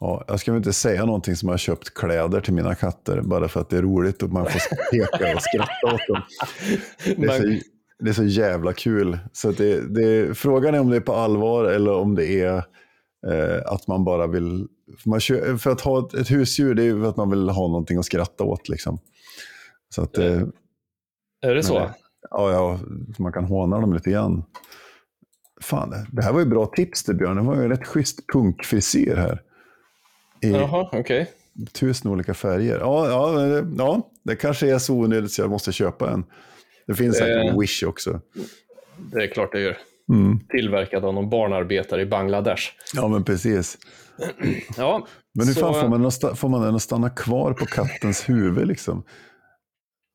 Ja, 0.00 0.24
jag 0.28 0.40
ska 0.40 0.52
väl 0.52 0.58
inte 0.58 0.72
säga 0.72 1.04
någonting 1.04 1.36
som 1.36 1.48
jag 1.48 1.52
har 1.52 1.58
köpt 1.58 1.94
kläder 1.94 2.40
till 2.40 2.54
mina 2.54 2.74
katter 2.74 3.20
bara 3.20 3.48
för 3.48 3.60
att 3.60 3.70
det 3.70 3.78
är 3.78 3.82
roligt 3.82 4.22
och 4.22 4.30
man 4.30 4.46
får 4.46 4.90
peka 4.90 5.34
och 5.36 5.42
skratta 5.42 5.94
åt 5.94 6.06
dem. 6.08 6.22
Det 7.04 7.10
är, 7.12 7.16
men 7.18 7.60
så, 7.60 7.66
det 7.98 8.10
är 8.10 8.14
så 8.14 8.24
jävla 8.24 8.72
kul. 8.72 9.18
Så 9.32 9.52
det, 9.52 9.94
det, 9.94 10.38
frågan 10.38 10.74
är 10.74 10.80
om 10.80 10.90
det 10.90 10.96
är 10.96 11.00
på 11.00 11.14
allvar 11.14 11.64
eller 11.64 11.92
om 11.92 12.14
det 12.14 12.26
är 12.26 12.56
eh, 13.26 13.62
att 13.66 13.86
man 13.86 14.04
bara 14.04 14.26
vill... 14.26 14.68
För, 14.98 15.10
man 15.10 15.58
för 15.58 15.70
att 15.70 15.80
ha 15.80 16.06
ett, 16.06 16.14
ett 16.14 16.30
husdjur 16.30 16.74
det 16.74 16.82
är 16.82 16.84
ju 16.84 17.00
för 17.00 17.08
att 17.08 17.16
man 17.16 17.30
vill 17.30 17.48
ha 17.48 17.68
någonting 17.68 17.98
att 17.98 18.04
skratta 18.04 18.44
åt. 18.44 18.68
Liksom. 18.68 18.98
Så 19.94 20.02
att, 20.02 20.18
eh, 20.18 20.42
är 21.40 21.54
det 21.54 21.62
så? 21.62 21.90
ja, 22.30 22.52
ja, 22.52 22.78
man 23.18 23.32
kan 23.32 23.44
håna 23.44 23.80
dem 23.80 23.92
lite 23.94 24.10
grann. 24.10 24.44
Fan, 25.60 25.94
det 26.12 26.22
här 26.22 26.32
var 26.32 26.40
ju 26.40 26.46
bra 26.46 26.66
tips 26.66 27.04
det 27.04 27.14
Björn. 27.14 27.36
Det 27.36 27.42
var 27.42 27.56
ju 27.56 27.62
en 27.62 27.68
rätt 27.68 27.86
schysst 27.86 28.26
punkfrisyr 28.32 29.16
här. 29.16 29.42
I 30.40 30.50
Jaha, 30.50 30.88
okej. 30.92 31.30
tusen 31.72 32.10
olika 32.10 32.34
färger. 32.34 32.78
Ja, 32.78 33.08
ja, 33.08 33.62
ja, 33.78 34.10
det 34.22 34.36
kanske 34.36 34.74
är 34.74 34.78
så 34.78 34.94
onödigt 34.94 35.32
så 35.32 35.42
jag 35.42 35.50
måste 35.50 35.72
köpa 35.72 36.10
en. 36.10 36.24
Det 36.86 36.94
finns 36.94 37.16
säkert 37.18 37.44
Eh. 37.44 37.50
en 37.52 37.60
Wish 37.60 37.82
också. 37.82 38.20
Det 39.12 39.22
är 39.24 39.26
klart 39.26 39.52
det 39.52 39.60
gör. 39.60 39.76
Mm. 40.12 40.38
Tillverkad 40.48 41.04
av 41.04 41.14
någon 41.14 41.30
barnarbetare 41.30 42.02
i 42.02 42.06
Bangladesh. 42.06 42.62
Ja, 42.94 43.08
men 43.08 43.24
precis. 43.24 43.78
Ja, 44.76 45.06
Men 45.34 45.46
hur 45.46 45.54
så- 45.54 45.60
fan 45.60 45.74
får 45.80 45.88
man, 45.88 46.02
den 46.02 46.36
får 46.36 46.48
man 46.48 46.62
den 46.62 46.74
att 46.74 46.82
stanna 46.82 47.10
kvar 47.10 47.52
på 47.52 47.66
kattens 47.66 48.28
huvud? 48.28 48.68
Liksom? 48.68 49.02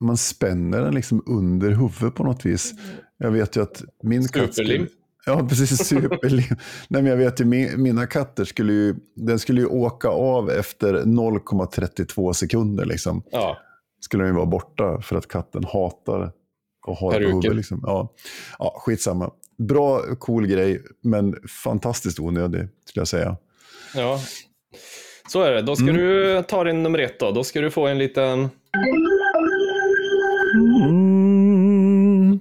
Man 0.04 0.18
spänner 0.18 0.82
den 0.82 0.94
liksom 0.96 1.24
under 1.28 1.70
huvudet 1.70 2.16
på 2.16 2.24
något 2.24 2.46
vis. 2.46 2.74
Jag 3.18 3.32
vet 3.32 3.56
ju 3.58 3.62
att 3.62 3.84
min 4.04 4.28
katt... 4.28 4.54
Skulle, 4.54 4.88
ja, 5.26 5.48
precis. 5.50 5.78
Superlim. 5.88 6.44
Nej, 6.88 7.02
men 7.02 7.06
jag 7.06 7.18
vet 7.18 7.42
ju, 7.42 7.46
min, 7.46 7.82
mina 7.84 8.08
katter 8.08 8.46
skulle 8.46 8.74
ju, 8.74 8.96
den 9.16 9.40
skulle 9.40 9.62
ju 9.62 9.68
åka 9.68 10.08
av 10.10 10.50
efter 10.50 10.94
0,32 10.94 12.34
sekunder. 12.34 12.86
Liksom. 12.86 13.24
Ja, 13.32 13.58
Skulle 14.00 14.24
den 14.24 14.32
ju 14.34 14.36
vara 14.36 14.46
borta 14.46 15.02
för 15.02 15.16
att 15.16 15.28
katten 15.28 15.64
hatar 15.64 16.32
att 16.88 17.00
ha 17.00 17.12
det 17.12 17.20
på 17.20 17.26
huvudet. 17.26 17.56
Liksom. 17.56 17.84
Ja. 17.86 18.14
ja, 18.60 18.76
skitsamma. 18.80 19.32
Bra, 19.58 20.02
cool 20.20 20.48
grej, 20.48 20.84
men 21.02 21.36
fantastiskt 21.64 22.20
onödig, 22.20 22.68
skulle 22.86 23.02
jag 23.02 23.08
säga. 23.08 23.38
ja. 23.96 24.20
Så 25.32 25.42
är 25.42 25.52
det. 25.52 25.62
Då 25.62 25.76
ska 25.76 25.84
Mm. 25.84 25.96
du 25.98 26.44
ta 26.48 26.64
din 26.64 26.84
nummer 26.84 27.00
ett 27.00 27.20
då. 27.20 27.32
Då 27.32 27.44
ska 27.44 27.62
du 27.62 27.72
få 27.72 27.88
en 27.88 27.98
liten... 27.98 28.50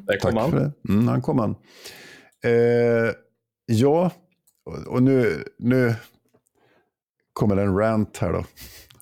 Där 0.07 0.19
kom 0.21 0.33
Tack 0.33 0.35
han. 0.43 0.51
för 0.51 0.59
det. 0.61 0.73
Mm, 0.93 1.09
han 1.09 1.23
kom 1.23 1.39
han. 1.39 1.51
Eh, 2.45 3.13
ja, 3.67 4.11
och, 4.65 4.87
och 4.87 5.03
nu, 5.03 5.45
nu 5.59 5.95
kommer 7.33 7.57
en 7.57 7.77
rant 7.79 8.17
här 8.17 8.33
då. 8.33 8.45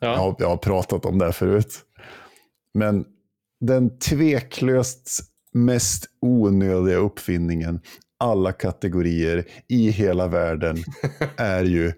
Jag, 0.00 0.10
Ja. 0.10 0.16
har, 0.16 0.36
jag 0.38 0.48
har 0.48 0.56
pratat 0.56 1.04
om 1.04 1.18
det 1.18 1.24
här 1.24 1.32
förut. 1.32 1.78
Men 2.74 3.04
den 3.60 3.98
tveklöst 3.98 5.20
mest 5.52 6.04
onödiga 6.20 6.96
uppfinningen 6.96 7.80
alla 8.18 8.52
kategorier 8.52 9.44
i 9.68 9.90
hela 9.90 10.28
världen 10.28 10.76
är 11.36 11.64
ju 11.64 11.92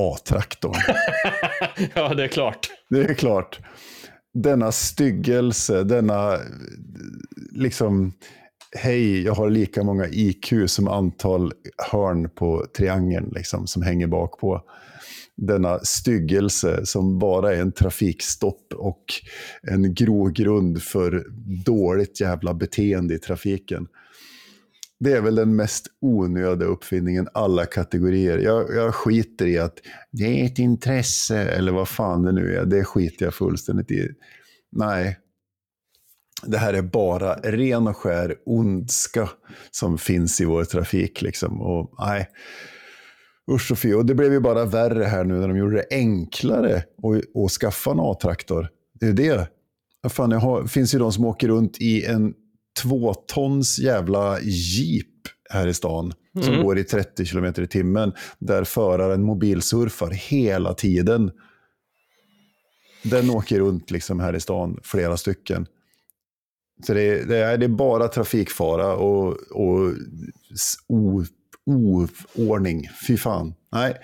A-traktorn. 0.00 0.74
ja, 1.94 2.14
det 2.14 2.24
är 2.24 2.28
klart. 2.28 2.70
Det 2.90 3.00
är 3.00 3.14
klart. 3.14 3.60
Denna 4.34 4.72
styggelse, 4.72 5.84
denna 5.84 6.38
liksom, 7.50 8.12
hej, 8.76 9.22
jag 9.22 9.34
har 9.34 9.50
lika 9.50 9.82
många 9.82 10.06
IQ 10.06 10.52
som 10.66 10.88
antal 10.88 11.52
hörn 11.92 12.30
på 12.30 12.66
triangeln 12.76 13.32
liksom, 13.34 13.66
som 13.66 13.82
hänger 13.82 14.06
bak 14.06 14.38
på. 14.38 14.62
Denna 15.36 15.78
styggelse 15.78 16.86
som 16.86 17.18
bara 17.18 17.54
är 17.54 17.60
en 17.60 17.72
trafikstopp 17.72 18.72
och 18.74 19.04
en 19.62 19.94
grogrund 19.94 20.82
för 20.82 21.26
dåligt 21.64 22.20
jävla 22.20 22.54
beteende 22.54 23.14
i 23.14 23.18
trafiken. 23.18 23.86
Det 25.00 25.12
är 25.12 25.20
väl 25.20 25.34
den 25.34 25.56
mest 25.56 25.86
onödiga 26.00 26.68
uppfinningen 26.68 27.28
alla 27.34 27.66
kategorier. 27.66 28.38
Jag, 28.38 28.74
jag 28.76 28.94
skiter 28.94 29.46
i 29.46 29.58
att 29.58 29.78
det 30.10 30.40
är 30.40 30.46
ett 30.46 30.58
intresse 30.58 31.38
eller 31.38 31.72
vad 31.72 31.88
fan 31.88 32.22
det 32.22 32.32
nu 32.32 32.56
är. 32.56 32.64
Det 32.64 32.84
skiter 32.84 33.24
jag 33.24 33.34
fullständigt 33.34 33.90
i. 33.90 34.08
Nej. 34.72 35.18
Det 36.46 36.58
här 36.58 36.74
är 36.74 36.82
bara 36.82 37.34
ren 37.34 37.86
och 37.86 37.96
skär 37.96 38.36
ondska 38.46 39.28
som 39.70 39.98
finns 39.98 40.40
i 40.40 40.44
vår 40.44 40.64
trafik. 40.64 41.22
Liksom. 41.22 41.60
Och, 41.60 41.94
nej. 41.98 42.28
Usch 43.50 43.72
och 43.72 43.78
fy. 43.78 43.94
Och 43.94 44.06
det 44.06 44.14
blev 44.14 44.32
ju 44.32 44.40
bara 44.40 44.64
värre 44.64 45.04
här 45.04 45.24
nu 45.24 45.34
när 45.34 45.48
de 45.48 45.56
gjorde 45.56 45.76
det 45.76 45.86
enklare 45.90 46.76
att, 46.76 47.42
att 47.44 47.50
skaffa 47.50 47.90
en 47.90 48.00
A-traktor. 48.00 48.68
Det 49.00 49.06
är 49.06 49.12
det. 49.12 49.48
Fan, 50.08 50.30
jag 50.30 50.38
har, 50.38 50.66
finns 50.66 50.94
ju 50.94 50.98
de 50.98 51.12
som 51.12 51.24
åker 51.24 51.48
runt 51.48 51.80
i 51.80 52.04
en 52.04 52.34
tvåtons 52.82 53.78
jävla 53.78 54.40
jeep 54.40 55.06
här 55.50 55.66
i 55.66 55.74
stan. 55.74 56.12
Som 56.42 56.52
Mm. 56.54 56.64
går 56.66 56.78
i 56.78 56.84
30 56.84 57.26
km 57.26 57.44
i 57.44 57.66
timmen. 57.66 58.12
Där 58.38 58.64
föraren 58.64 59.22
mobilsurfar 59.22 60.10
hela 60.10 60.74
tiden. 60.74 61.30
Den 63.04 63.30
åker 63.30 63.58
runt 63.58 63.90
liksom 63.90 64.20
här 64.20 64.36
i 64.36 64.40
stan, 64.40 64.80
flera 64.82 65.16
stycken. 65.16 65.66
Så 66.86 66.94
det 66.94 67.02
är, 67.02 67.24
det 67.26 67.36
är, 67.36 67.58
det 67.58 67.66
är 67.66 67.68
bara 67.68 68.08
trafikfara 68.08 68.96
och, 68.96 69.28
och 69.50 69.92
o, 70.88 71.24
oordning. 71.66 72.88
Fy 73.08 73.16
fan. 73.16 73.54
Nej, 73.72 73.94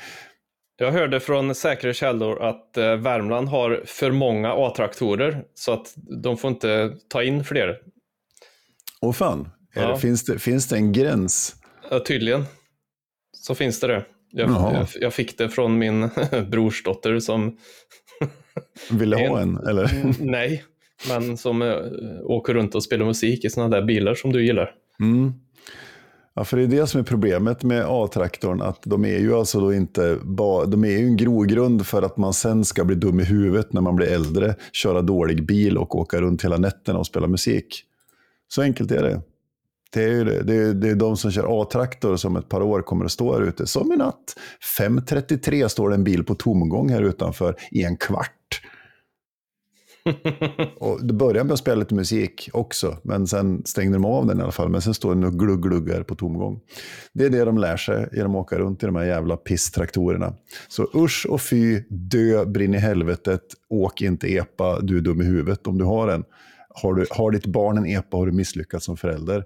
Jag 0.77 0.93
hörde 0.93 1.21
från 1.21 1.55
säkra 1.55 1.93
källor 1.93 2.43
att 2.43 2.77
eh, 2.77 2.97
Värmland 2.97 3.49
har 3.49 3.83
för 3.87 4.11
många 4.11 4.53
A-traktorer 4.53 5.45
så 5.55 5.73
att 5.73 5.95
de 6.23 6.37
får 6.37 6.51
inte 6.51 6.95
ta 7.09 7.23
in 7.23 7.45
fler. 7.45 7.77
och 9.01 9.17
fan. 9.17 9.49
Ja. 9.75 9.89
det, 9.93 9.99
finns, 9.99 10.25
det, 10.25 10.39
finns 10.39 10.69
det 10.69 10.77
en 10.77 10.93
gräns? 10.93 11.57
Ja, 11.91 12.01
tydligen 12.01 12.45
så 13.33 13.55
finns 13.55 13.81
det 13.81 13.87
det. 13.87 14.05
Jag, 14.31 14.51
jag, 14.51 14.87
jag 15.01 15.15
fick 15.15 15.39
det 15.39 15.49
från 15.49 15.79
min 15.79 16.09
brorsdotter 16.51 17.19
som, 17.21 17.57
Vill 18.91 19.11
du 19.11 19.17
ha 19.17 19.41
En- 19.41 19.57
en? 19.57 19.67
Eller? 19.69 20.15
nej, 20.25 20.65
men 21.09 21.37
som 21.37 21.63
eh, 21.63 21.77
åker 22.23 22.55
runt 22.55 22.75
och 22.75 22.83
spelar 22.83 23.07
musik 23.07 23.45
i 23.45 23.51
sådana 23.51 23.77
där 23.77 23.87
bilar 23.87 24.15
som 24.15 24.33
du 24.33 24.45
gillar. 24.47 24.75
Mm. 25.01 25.33
Ja, 26.39 26.45
för 26.45 26.57
det 26.57 26.63
är 26.63 26.67
det 26.67 26.87
som 26.87 27.01
är 27.01 27.05
problemet 27.05 27.63
med 27.63 27.85
A-traktorn, 27.89 28.63
att 28.63 28.83
de 28.83 29.05
är 29.05 29.19
ju 29.19 29.35
alltså 29.35 29.61
då 29.61 29.75
inte 29.75 30.19
ba, 30.23 30.65
de 30.65 30.85
är 30.85 30.89
ju 30.89 31.07
en 31.07 31.17
grogrund 31.17 31.87
för 31.87 32.03
att 32.03 32.17
man 32.17 32.35
sen 32.35 32.65
ska 32.65 32.85
bli 32.85 32.97
dum 32.97 33.21
i 33.21 33.25
huvudet 33.25 33.73
när 33.73 33.81
man 33.81 33.97
blir 33.97 34.07
äldre, 34.07 34.55
köra 34.73 35.03
dålig 35.03 35.47
bil 35.47 35.79
och 35.79 35.95
åka 35.95 36.21
runt 36.21 36.45
hela 36.45 36.57
nätterna 36.57 36.99
och 36.99 37.07
spela 37.07 37.27
musik. 37.27 37.85
Så 38.49 38.63
enkelt 38.63 38.91
är 38.91 39.03
det. 39.03 39.21
Det 39.93 40.05
är, 40.05 40.09
ju 40.09 40.25
det. 40.25 40.43
Det, 40.43 40.57
är, 40.57 40.75
det 40.75 40.89
är 40.89 40.95
de 40.95 41.17
som 41.17 41.31
kör 41.31 41.63
A-traktor 41.63 42.17
som 42.17 42.37
ett 42.37 42.49
par 42.49 42.63
år 42.63 42.83
kommer 42.83 43.05
att 43.05 43.13
stå 43.13 43.33
här 43.33 43.43
ute. 43.43 43.67
Som 43.67 43.93
i 43.93 43.97
natt. 43.97 44.37
5.33 44.79 45.69
står 45.69 45.89
det 45.89 45.95
en 45.95 46.05
bil 46.05 46.25
på 46.25 46.35
tomgång 46.35 46.89
här 46.89 47.03
utanför 47.03 47.57
i 47.71 47.83
en 47.85 47.97
kvart. 47.97 48.38
Och 50.77 51.05
det 51.07 51.15
började 51.15 51.45
med 51.45 51.53
att 51.53 51.59
spela 51.59 51.77
lite 51.77 51.95
musik 51.95 52.51
också, 52.53 52.97
men 53.03 53.27
sen 53.27 53.63
stängde 53.65 53.97
de 53.97 54.05
av 54.05 54.27
den 54.27 54.39
i 54.39 54.43
alla 54.43 54.53
fall. 54.53 54.69
Men 54.69 54.83
sen 54.83 54.95
står 54.95 55.15
den 55.15 55.25
och 55.25 55.39
gluggluggar 55.39 56.03
på 56.03 56.15
tomgång. 56.15 56.61
Det 57.13 57.25
är 57.25 57.31
det 57.31 57.45
de 57.45 57.59
lär 57.59 57.77
sig 57.77 58.09
genom 58.13 58.35
att 58.35 58.41
åka 58.41 58.59
runt 58.59 58.83
i 58.83 58.87
de 58.87 58.97
här 58.97 59.05
jävla 59.05 59.37
pisstraktorerna. 59.37 60.35
Så 60.69 60.89
usch 60.95 61.27
och 61.29 61.41
fy, 61.41 61.83
dö, 61.89 62.45
brinn 62.45 62.75
i 62.75 62.79
helvetet, 62.79 63.43
åk 63.69 64.03
inte 64.03 64.27
epa, 64.35 64.81
du 64.81 64.97
är 64.97 65.01
dum 65.01 65.21
i 65.21 65.25
huvudet 65.25 65.67
om 65.67 65.79
du 65.79 65.85
har 65.85 66.09
en. 66.09 66.25
Har, 66.83 66.95
du, 66.95 67.07
har 67.11 67.31
ditt 67.31 67.47
barn 67.47 67.79
en 67.79 67.87
epa 67.87 68.17
har 68.17 68.27
du 68.27 68.33
misslyckats 68.33 68.85
som 68.85 68.97
förälder. 68.97 69.45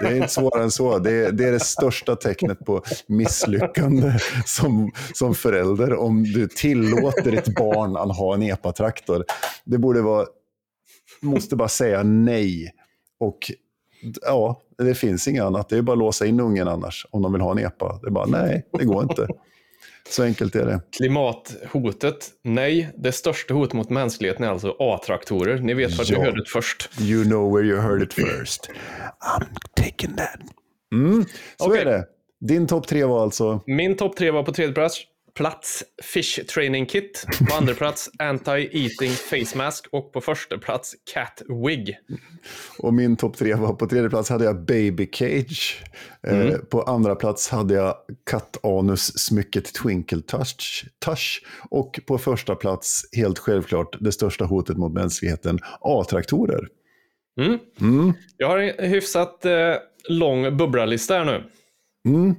Det 0.00 0.06
är 0.06 0.14
inte 0.14 0.28
svårare 0.28 0.62
än 0.62 0.70
så. 0.70 0.98
Det 0.98 1.10
är, 1.10 1.32
det 1.32 1.44
är 1.44 1.52
det 1.52 1.60
största 1.60 2.16
tecknet 2.16 2.64
på 2.64 2.82
misslyckande 3.06 4.12
som, 4.46 4.92
som 5.14 5.34
förälder. 5.34 5.94
Om 5.94 6.24
du 6.24 6.48
tillåter 6.48 7.30
ditt 7.30 7.54
barn 7.54 7.96
att 7.96 8.16
ha 8.16 8.34
en 8.34 8.42
epatraktor. 8.42 9.24
Det 9.64 9.78
borde 9.78 10.02
vara... 10.02 10.26
Måste 11.20 11.56
bara 11.56 11.68
säga 11.68 12.02
nej. 12.02 12.72
Och 13.20 13.38
ja, 14.22 14.60
det 14.78 14.94
finns 14.94 15.28
inget 15.28 15.44
annat. 15.44 15.68
Det 15.68 15.76
är 15.76 15.82
bara 15.82 15.92
att 15.92 15.98
låsa 15.98 16.26
in 16.26 16.40
ungen 16.40 16.68
annars. 16.68 17.06
Om 17.10 17.22
de 17.22 17.32
vill 17.32 17.42
ha 17.42 17.52
en 17.52 17.58
epa. 17.58 17.98
Det 18.02 18.08
är 18.08 18.10
bara 18.10 18.26
nej, 18.26 18.66
det 18.72 18.84
går 18.84 19.02
inte. 19.02 19.28
Så 20.10 20.22
enkelt 20.24 20.54
är 20.54 20.66
det. 20.66 20.80
Klimathotet, 20.96 22.30
nej. 22.44 22.90
Det 22.96 23.12
största 23.12 23.54
hotet 23.54 23.72
mot 23.72 23.90
mänskligheten 23.90 24.44
är 24.44 24.48
alltså 24.48 24.76
A-traktorer. 24.78 25.58
Ni 25.58 25.74
vet 25.74 25.98
vart 25.98 26.08
Ja. 26.10 26.18
ni 26.18 26.24
hörde 26.24 26.40
det 26.44 26.48
först. 26.48 26.90
You 27.00 27.24
know 27.24 27.52
where 27.56 27.66
you 27.68 27.80
heard 27.80 28.02
it 28.02 28.12
first. 28.14 28.70
I'm 29.36 29.46
taking 29.76 30.16
that. 30.16 30.40
Mm, 30.94 31.24
så 31.56 31.66
Okej. 31.68 31.80
är 31.80 31.84
det. 31.84 32.04
Din 32.40 32.66
topp 32.66 32.86
tre 32.86 33.04
var 33.04 33.22
alltså... 33.22 33.60
Min 33.66 33.96
topp 33.96 34.16
tre 34.16 34.30
var 34.30 34.42
på 34.42 34.52
tredje 34.52 34.74
plats. 34.74 35.00
Plats 35.38 35.84
Fish 36.02 36.46
Training 36.46 36.86
Kit. 36.86 37.26
På 37.50 37.56
andra 37.56 37.74
plats 37.74 38.10
Anti-Eating 38.18 39.10
Face 39.10 39.58
Mask. 39.58 39.86
Och 39.90 40.12
på 40.12 40.20
första 40.20 40.58
plats 40.58 40.94
Cat 41.14 41.42
Wig. 41.66 41.98
Och 42.78 42.94
min 42.94 43.16
topp 43.16 43.36
tre 43.36 43.54
var 43.54 43.74
på 43.74 43.86
tredje 43.86 44.10
plats 44.10 44.30
hade 44.30 44.44
jag 44.44 44.64
Baby 44.64 45.08
Cage. 45.12 45.84
Eh, 46.26 46.56
på 46.56 46.82
andra 46.82 47.14
plats 47.14 47.48
hade 47.48 47.74
jag 47.74 47.94
kattanus-smycket 48.30 49.74
Twinkle 49.74 50.22
Touch, 50.22 50.84
Touch. 50.98 51.42
Och 51.70 52.00
på 52.06 52.18
första 52.18 52.54
plats, 52.54 53.02
helt 53.12 53.38
självklart, 53.38 53.96
det 54.00 54.12
största 54.12 54.44
hotet 54.44 54.76
mot 54.76 54.92
mänskligheten, 54.92 55.58
A-traktorer. 55.80 56.68
Mm. 57.40 57.58
Mm. 57.80 58.12
Jag 58.36 58.48
har 58.48 58.58
en 58.58 58.90
hyfsat 58.90 59.44
eh, 59.44 59.74
lång 60.08 60.56
bubblalista 60.56 61.14
här 61.14 61.24
nu. 61.24 61.44
Mm. 62.06 62.36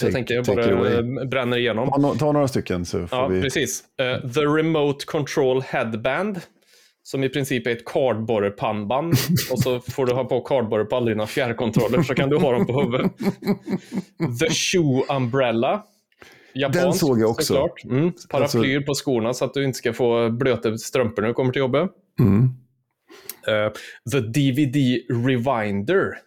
Så 0.00 0.06
jag 0.06 0.12
tänker 0.12 0.34
jag 0.34 0.44
bara 0.44 0.94
eh, 0.94 1.02
bränner 1.26 1.56
igenom. 1.56 1.88
Ta, 1.88 1.96
no- 1.96 2.18
ta 2.18 2.32
några 2.32 2.48
stycken 2.48 2.84
så 2.84 3.06
får 3.06 3.18
Ja, 3.18 3.26
vi... 3.26 3.42
precis. 3.42 3.84
Eh, 4.00 4.30
The 4.30 4.40
Remote 4.40 5.06
Control 5.06 5.62
Headband. 5.62 6.40
Som 7.02 7.24
i 7.24 7.28
princip 7.28 7.66
är 7.66 7.70
ett 7.70 7.84
kardborrepannband. 7.84 9.14
och 9.52 9.58
så 9.58 9.80
får 9.80 10.06
du 10.06 10.12
ha 10.12 10.24
på 10.24 10.40
kardborre 10.40 10.84
på 10.84 10.96
alla 10.96 11.06
dina 11.06 11.26
fjärrkontroller 11.26 12.02
så 12.02 12.14
kan 12.14 12.30
du 12.30 12.36
ha 12.36 12.52
dem 12.52 12.66
på 12.66 12.80
huvudet. 12.82 13.12
The 14.40 14.50
Shoe 14.50 15.02
Umbrella. 15.16 15.84
Japansk, 16.54 16.82
Den 16.82 16.92
såg 16.92 17.20
jag 17.20 17.30
också. 17.30 17.54
Såklart. 17.54 17.84
Mm. 17.84 18.12
Paraplyer 18.30 18.80
på 18.80 18.94
skorna 18.94 19.34
så 19.34 19.44
att 19.44 19.54
du 19.54 19.64
inte 19.64 19.78
ska 19.78 19.92
få 19.92 20.30
blöta 20.30 20.78
strumpor 20.78 21.22
när 21.22 21.28
du 21.28 21.34
kommer 21.34 21.52
till 21.52 21.60
jobbet. 21.60 21.90
Mm. 22.20 22.42
Eh, 23.46 23.72
the 24.12 24.20
DVD 24.20 24.76
Rewinder. 25.26 26.18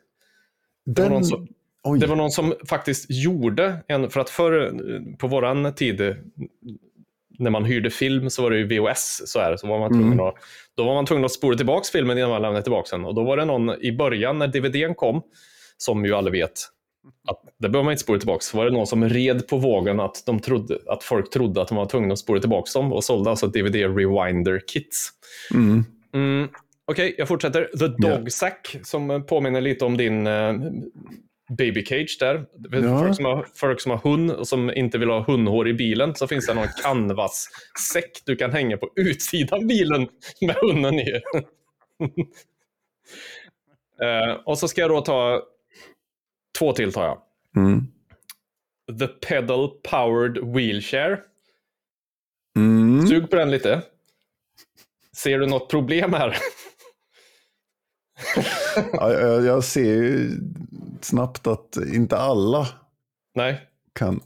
Det 0.86 1.02
var, 1.02 1.10
Den... 1.10 1.12
någon 1.12 1.26
som, 1.26 1.48
Oj. 1.88 2.00
det 2.00 2.08
var 2.08 2.16
någon 2.16 2.32
som 2.32 2.54
faktiskt 2.70 3.06
gjorde 3.10 3.84
en, 3.88 4.10
för 4.10 4.20
att 4.20 4.30
förr 4.30 4.74
på 5.18 5.28
våran 5.28 5.74
tid, 5.74 6.16
när 7.40 7.52
man 7.52 7.66
hyrde 7.66 7.90
film 7.90 8.30
så 8.30 8.42
var 8.42 8.52
det 8.52 8.58
ju 8.58 8.68
VHS, 8.68 9.22
så, 9.26 9.40
här, 9.40 9.58
så 9.58 9.68
var 9.68 9.80
man 9.80 9.92
tvungen 9.92 10.20
att, 10.20 10.36
då 10.76 10.84
var 10.84 10.94
man 10.94 11.06
tvungen 11.06 11.26
att 11.26 11.32
spola 11.32 11.58
tillbaka 11.58 11.88
filmen 11.92 12.18
innan 12.18 12.30
man 12.30 12.42
lämnade 12.42 12.64
tillbaka 12.64 12.96
den. 12.96 13.06
Och 13.06 13.16
då 13.16 13.24
var 13.24 13.38
det 13.38 13.46
någon 13.46 13.82
i 13.82 13.92
början 13.92 14.40
när 14.40 14.48
DVDn 14.48 14.96
kom, 14.96 15.22
som 15.78 16.06
ju 16.06 16.14
alla 16.14 16.30
vet, 16.32 16.52
att 17.30 17.42
det 17.58 17.70
behöver 17.70 17.84
man 17.84 17.92
inte 17.92 18.04
spola 18.04 18.20
tillbaka, 18.20 18.42
så 18.42 18.58
var 18.58 18.66
det 18.66 18.72
någon 18.72 18.88
som 18.88 19.10
red 19.10 19.48
på 19.48 19.58
vågen 19.58 20.00
att, 20.00 20.24
de 20.26 20.40
trodde, 20.40 20.78
att 20.88 21.04
folk 21.04 21.30
trodde 21.30 21.62
att 21.62 21.68
de 21.68 21.78
var 21.78 21.86
tvungna 21.86 22.14
att 22.14 22.20
spola 22.20 22.40
tillbaka 22.40 22.80
dem 22.80 22.94
och 22.94 23.04
sålde 23.04 23.30
alltså 23.30 23.48
DVD 23.48 23.76
Rewinder 23.76 24.62
Kits. 24.68 25.10
Mm. 25.54 25.86
Mm, 26.14 26.48
Okej, 26.92 27.16
jag 27.18 27.28
fortsätter. 27.28 27.70
The 27.80 27.88
Dog 27.88 28.32
Sack, 28.32 28.76
som 28.84 29.12
eh, 29.12 29.20
påminner 29.20 29.62
lite 29.62 29.86
om 29.86 29.98
din 29.98 30.28
eh, 30.28 30.54
Baby 31.50 31.86
Cage 31.86 32.18
där. 32.20 32.46
För 32.70 32.84
Ja. 32.84 33.00
Folk, 33.00 33.16
som 33.16 33.26
har, 33.26 33.48
folk 33.54 33.82
som 33.82 33.92
har 33.92 33.98
hund 33.98 34.32
och 34.32 34.48
som 34.48 34.72
inte 34.72 34.98
vill 34.98 35.10
ha 35.10 35.24
hundhår 35.24 35.68
i 35.68 35.74
bilen, 35.74 36.16
så 36.16 36.28
finns 36.28 36.48
det 36.48 36.54
någon 36.54 36.68
canvas-säck 36.84 38.22
du 38.26 38.36
kan 38.36 38.52
hänga 38.52 38.78
på 38.78 38.90
utsidan 38.96 39.60
av 39.60 39.66
bilen 39.66 40.08
med 40.42 40.56
hunden 40.56 41.00
i. 41.00 41.22
Eh, 44.02 44.32
och 44.46 44.58
så 44.58 44.68
ska 44.68 44.82
jag 44.82 44.90
då 44.90 45.02
ta 45.02 45.44
två 46.60 46.74
till 46.74 46.94
tar 46.94 47.06
jag. 47.06 47.22
Mm. 47.56 47.88
The 49.00 49.08
Pedal 49.08 49.70
Powered 49.70 50.38
Wheelchair. 50.56 51.24
Mm. 52.56 53.08
Sug 53.08 53.30
på 53.30 53.36
den 53.36 53.52
lite. 53.52 53.82
Ser 55.18 55.40
du 55.40 55.46
något 55.46 55.70
problem 55.70 56.14
här? 56.14 56.38
Ja, 58.94 59.14
jag, 59.14 59.46
jag 59.46 59.64
ser 59.64 59.84
ju 60.04 60.32
snabbt 61.02 61.48
att 61.48 61.78
inte 61.94 62.18
alla 62.18 62.68
Nej. 63.36 63.62
kan... 64.00 64.20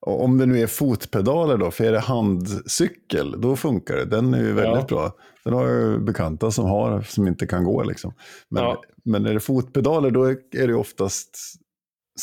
Om 0.00 0.38
det 0.38 0.46
nu 0.46 0.60
är 0.60 0.66
fotpedaler 0.66 1.56
då, 1.56 1.70
för 1.70 1.84
är 1.84 1.92
det 1.92 1.98
handcykel, 2.00 3.40
då 3.40 3.56
funkar 3.56 3.96
det. 3.96 4.04
Den 4.04 4.34
är 4.34 4.38
ju 4.38 4.52
väldigt 4.52 4.90
Ja. 4.90 4.96
bra. 4.96 5.12
Den 5.44 5.52
har 5.54 5.68
jag 5.68 5.80
ju 5.92 5.98
bekanta 5.98 6.50
som 6.50 6.64
har, 6.64 7.00
som 7.02 7.26
inte 7.28 7.46
kan 7.46 7.64
gå 7.64 7.82
liksom. 7.82 8.12
Men, 8.50 8.62
Ja. 8.64 8.82
men 9.04 9.26
är 9.26 9.34
det 9.34 9.40
fotpedaler, 9.40 10.10
då 10.10 10.24
är 10.24 10.66
det 10.66 10.74
oftast 10.74 11.30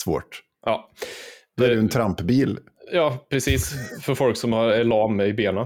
svårt. 0.04 0.42
Ja. 0.66 0.90
Då 1.58 1.64
är 1.64 1.68
det 1.68 1.74
ju 1.74 1.80
en 1.80 1.90
trampbil. 1.90 2.60
Ja, 2.92 3.26
precis. 3.30 3.74
För 4.02 4.16
folk 4.16 4.38
som 4.38 4.54
har- 4.54 4.68
är 4.68 4.84
lam 4.84 5.22
i 5.22 5.34
benen. 5.34 5.66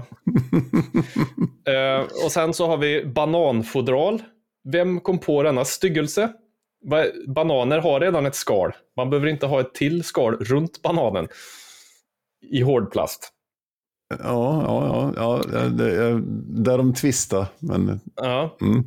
eh, 1.68 2.06
och 2.24 2.32
sen 2.32 2.54
så 2.54 2.66
har 2.66 2.76
vi 2.76 3.04
bananfodral. 3.06 4.22
Vem 4.68 5.00
kom 5.00 5.18
på 5.18 5.42
denna 5.42 5.64
styggelse? 5.64 6.32
Bananer 7.26 7.78
har 7.78 8.00
redan 8.00 8.26
ett 8.26 8.34
skal. 8.34 8.72
Man 8.96 9.10
behöver 9.10 9.28
inte 9.28 9.46
ha 9.46 9.60
ett 9.60 9.74
till 9.74 10.04
skal 10.04 10.36
runt 10.36 10.82
bananen. 10.82 11.28
I 12.50 12.60
hårdplast. 12.62 13.32
Ja, 14.18 14.62
ja, 14.66 15.12
ja, 15.16 15.42
ja 15.52 15.68
det 15.68 16.04
är, 16.04 16.22
där 16.64 16.78
de 16.78 16.94
tvistar. 16.94 17.46
Men, 17.58 18.00
Ja. 18.16 18.56
mm. 18.60 18.78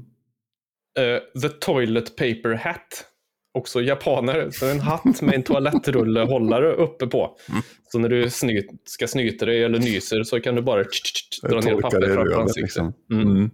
Eh, 0.99 1.41
the 1.41 1.49
Toilet 1.49 2.15
Paper 2.15 2.53
Hat. 2.53 3.05
Också 3.57 3.81
japaner. 3.81 4.51
Så 4.51 4.65
en 4.69 4.79
hatt 4.79 5.21
med 5.21 5.35
en 5.35 5.43
toalettrullehållare 5.43 6.71
uppe 6.73 7.07
på. 7.07 7.37
Så 7.91 7.99
när 7.99 8.09
du 8.09 8.29
snyt, 8.29 8.65
ska 8.85 9.07
snyta 9.07 9.45
dig 9.45 9.63
eller 9.63 9.79
nyser 9.79 10.23
så 10.23 10.39
kan 10.39 10.55
du 10.55 10.61
bara 10.61 10.83
dra 11.43 11.59
ner 11.59 11.61
torkar 11.61 11.71
det 11.71 11.77
i 11.77 11.81
pappret 11.81 12.13
framför 12.13 12.41
ansiktet. 12.41 12.63
Liksom. 12.63 12.93
Mm. 13.11 13.27
Mm. 13.27 13.51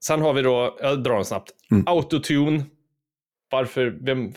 Eh, 0.00 0.04
sen 0.04 0.20
har 0.22 0.32
vi 0.32 0.42
då, 0.42 0.78
jag 0.80 1.02
drar 1.02 1.14
den 1.14 1.24
snabbt, 1.24 1.50
Mm. 1.70 1.84
autotune. 1.86 2.62
Varför, 3.50 3.98
vem, 4.00 4.32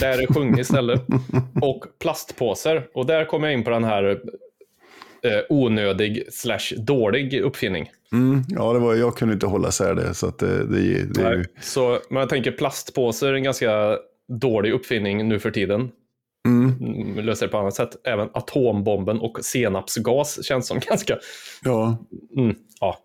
där 0.00 0.22
är 0.22 0.26
sjung 0.34 0.58
istället. 0.58 1.02
och 1.62 1.84
plastpåsar. 2.00 2.88
Och 2.94 3.06
där 3.06 3.24
kommer 3.24 3.48
jag 3.48 3.54
in 3.58 3.64
på 3.64 3.70
den 3.70 3.84
här 3.84 4.04
eh, 5.22 5.40
onödig 5.48 6.24
slash 6.32 6.74
dålig 6.78 7.40
uppfinning. 7.40 7.90
Mm, 8.12 8.42
ja, 8.48 8.72
det 8.72 8.78
var, 8.78 8.94
jag 8.94 9.16
kunde 9.16 9.34
inte 9.34 9.46
hålla 9.46 9.68
isär 9.68 9.94
det. 9.94 10.14
Så 10.14 10.26
att 10.26 10.38
det, 10.38 10.66
det, 10.66 11.04
det 11.14 11.22
är 11.22 11.32
ju, 11.34 11.44
Så 11.60 11.98
men 12.10 12.20
jag 12.20 12.28
tänker 12.28 12.52
plastpåsar 12.52 13.28
är 13.28 13.32
en 13.34 13.42
ganska 13.42 13.98
dålig 14.28 14.72
uppfinning 14.72 15.28
nu 15.28 15.38
för 15.38 15.50
tiden. 15.50 15.90
mm, 16.46 16.74
Mm, 16.80 17.24
Löser 17.24 17.46
det 17.46 17.50
på 17.52 17.58
annat 17.58 17.74
sätt. 17.74 17.90
Även 18.06 18.28
atombomben 18.32 19.20
och 19.20 19.38
senapsgas 19.44 20.44
känns 20.44 20.66
som 20.66 20.78
ganska... 20.88 21.18
ja. 21.64 22.06
Mm, 22.36 22.56
ja. 22.80 22.98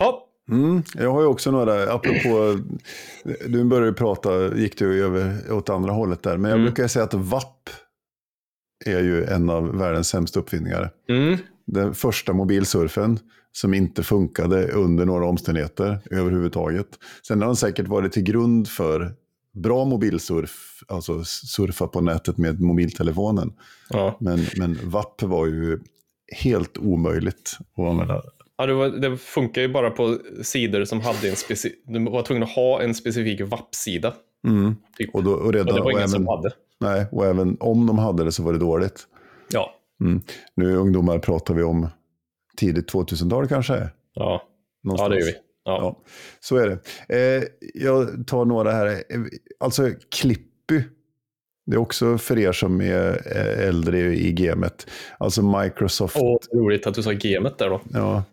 Ja, 0.00 0.26
Mm, 0.50 0.82
jag 0.94 1.12
har 1.12 1.20
ju 1.20 1.26
också 1.26 1.50
några, 1.50 1.92
apropå, 1.92 2.58
du 3.48 3.64
började 3.64 3.92
prata, 3.92 4.56
gick 4.56 4.78
du 4.78 5.04
över 5.04 5.52
åt 5.52 5.68
andra 5.70 5.92
hållet 5.92 6.22
där, 6.22 6.36
men 6.36 6.50
jag 6.50 6.58
Mm. 6.60 6.66
brukar 6.72 6.88
säga 6.88 7.04
att 7.04 7.14
VAP 7.14 7.70
är 8.86 9.00
ju 9.00 9.24
en 9.24 9.50
av 9.50 9.78
världens 9.78 10.08
sämsta 10.08 10.40
uppfinningar. 10.40 10.90
mm, 11.08 11.38
Den 11.66 11.94
första 11.94 12.32
mobilsurfen 12.32 13.18
som 13.52 13.74
inte 13.74 14.02
funkade 14.02 14.68
under 14.72 15.04
några 15.06 15.26
omständigheter 15.26 15.98
överhuvudtaget. 16.10 16.86
Sen 17.26 17.40
har 17.40 17.46
den 17.46 17.56
säkert 17.56 17.88
varit 17.88 18.12
till 18.12 18.22
grund 18.22 18.68
för 18.68 19.12
bra 19.54 19.84
mobilsurf, 19.84 20.82
alltså 20.88 21.24
surfa 21.24 21.86
på 21.86 22.00
nätet 22.00 22.38
med 22.38 22.60
mobiltelefonen. 22.60 23.52
ja. 23.90 24.16
Men, 24.20 24.40
men 24.58 24.78
VAP 24.90 25.22
var 25.22 25.46
ju 25.46 25.78
helt 26.42 26.78
omöjligt 26.78 27.56
att 27.76 27.84
använda. 27.84 28.22
Ja, 28.60 28.66
det, 28.66 28.74
var, 28.74 28.88
det 28.88 29.16
funkar 29.16 29.62
ju 29.62 29.68
bara 29.68 29.90
på 29.90 30.18
sidor 30.42 30.84
som 30.84 31.00
hade 31.00 31.28
en 31.28 31.36
specifik... 31.36 31.82
Du 31.86 32.10
var 32.10 32.22
tvungen 32.22 32.42
att 32.42 32.50
ha 32.50 32.82
en 32.82 32.94
specifik 32.94 33.40
VAP-sida. 33.40 34.14
Mm. 34.46 34.74
Typ. 34.98 35.14
Och, 35.14 35.24
då, 35.24 35.32
och, 35.32 35.52
redan, 35.52 35.68
Och 35.68 35.74
det 35.74 35.80
var 35.80 35.90
ingen 35.90 35.98
även, 35.98 36.08
som 36.08 36.26
hade. 36.26 36.50
Nej, 36.80 37.06
och 37.12 37.26
även 37.26 37.56
om 37.60 37.86
de 37.86 37.98
hade 37.98 38.24
det 38.24 38.32
så 38.32 38.42
var 38.42 38.52
det 38.52 38.58
dåligt. 38.58 39.06
Ja. 39.52 39.74
Mm. 40.00 40.20
Nu 40.54 40.76
ungdomar 40.76 41.18
pratar 41.18 41.54
vi 41.54 41.62
om 41.62 41.88
tidigt 42.56 42.92
2000-tal 42.92 43.48
kanske. 43.48 43.88
Ja. 44.14 44.42
ja, 44.82 45.08
det 45.08 45.18
gör 45.18 45.26
vi. 45.26 45.34
Ja. 45.64 45.78
Ja, 45.80 46.02
så 46.40 46.56
är 46.56 46.68
det. 46.68 47.38
Eh, 47.38 47.44
jag 47.74 48.26
tar 48.26 48.44
några 48.44 48.72
här. 48.72 48.86
Eh, 48.86 49.20
Alltså 49.60 49.90
Clippy. 50.10 50.82
Det 51.66 51.74
är 51.76 51.78
också 51.78 52.18
för 52.18 52.38
er 52.38 52.52
som 52.52 52.80
är 52.80 53.22
eh, 53.36 53.68
äldre 53.68 53.98
i 54.16 54.32
gamet. 54.32 54.86
Alltså 55.18 55.42
Microsoft. 55.60 56.16
Åh, 56.20 56.38
roligt 56.54 56.86
att 56.86 56.94
du 56.94 57.02
sa 57.02 57.12
gamet 57.12 57.58
där 57.58 57.70
då. 57.70 57.80
Ja, 57.92 58.24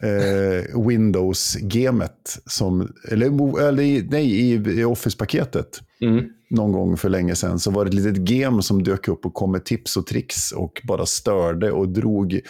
eh, 0.00 0.86
Windows-gamet. 0.88 2.38
Som, 2.46 2.92
eller, 3.10 3.26
eller 3.68 4.10
nej, 4.10 4.30
i, 4.30 4.52
i 4.54 4.84
Office-paketet. 4.84 5.80
Mm. 6.00 6.24
Någon 6.50 6.72
gång 6.72 6.96
för 6.96 7.08
länge 7.08 7.34
sedan 7.34 7.58
så 7.58 7.70
var 7.70 7.84
det 7.84 7.88
ett 7.88 7.94
litet 7.94 8.16
game 8.16 8.62
som 8.62 8.82
dök 8.82 9.08
upp 9.08 9.26
och 9.26 9.34
kom 9.34 9.52
med 9.52 9.64
tips 9.64 9.96
och 9.96 10.06
tricks 10.06 10.52
och 10.52 10.80
bara 10.84 11.06
störde 11.06 11.72
och 11.72 11.88
drog 11.88 12.40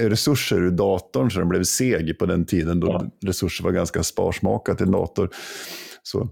resurser 0.00 0.56
ur 0.56 0.70
datorn 0.70 1.30
så 1.30 1.38
den 1.38 1.48
blev 1.48 1.62
seg 1.62 2.18
på 2.18 2.26
den 2.26 2.44
tiden 2.46 2.80
då 2.80 2.86
Ja. 2.88 3.10
resurser 3.28 3.64
var 3.64 3.70
ganska 3.72 4.02
sparsmakat 4.02 4.80
i 4.80 4.84
en 4.84 4.90
dator. 4.90 5.30
Så, 6.02 6.28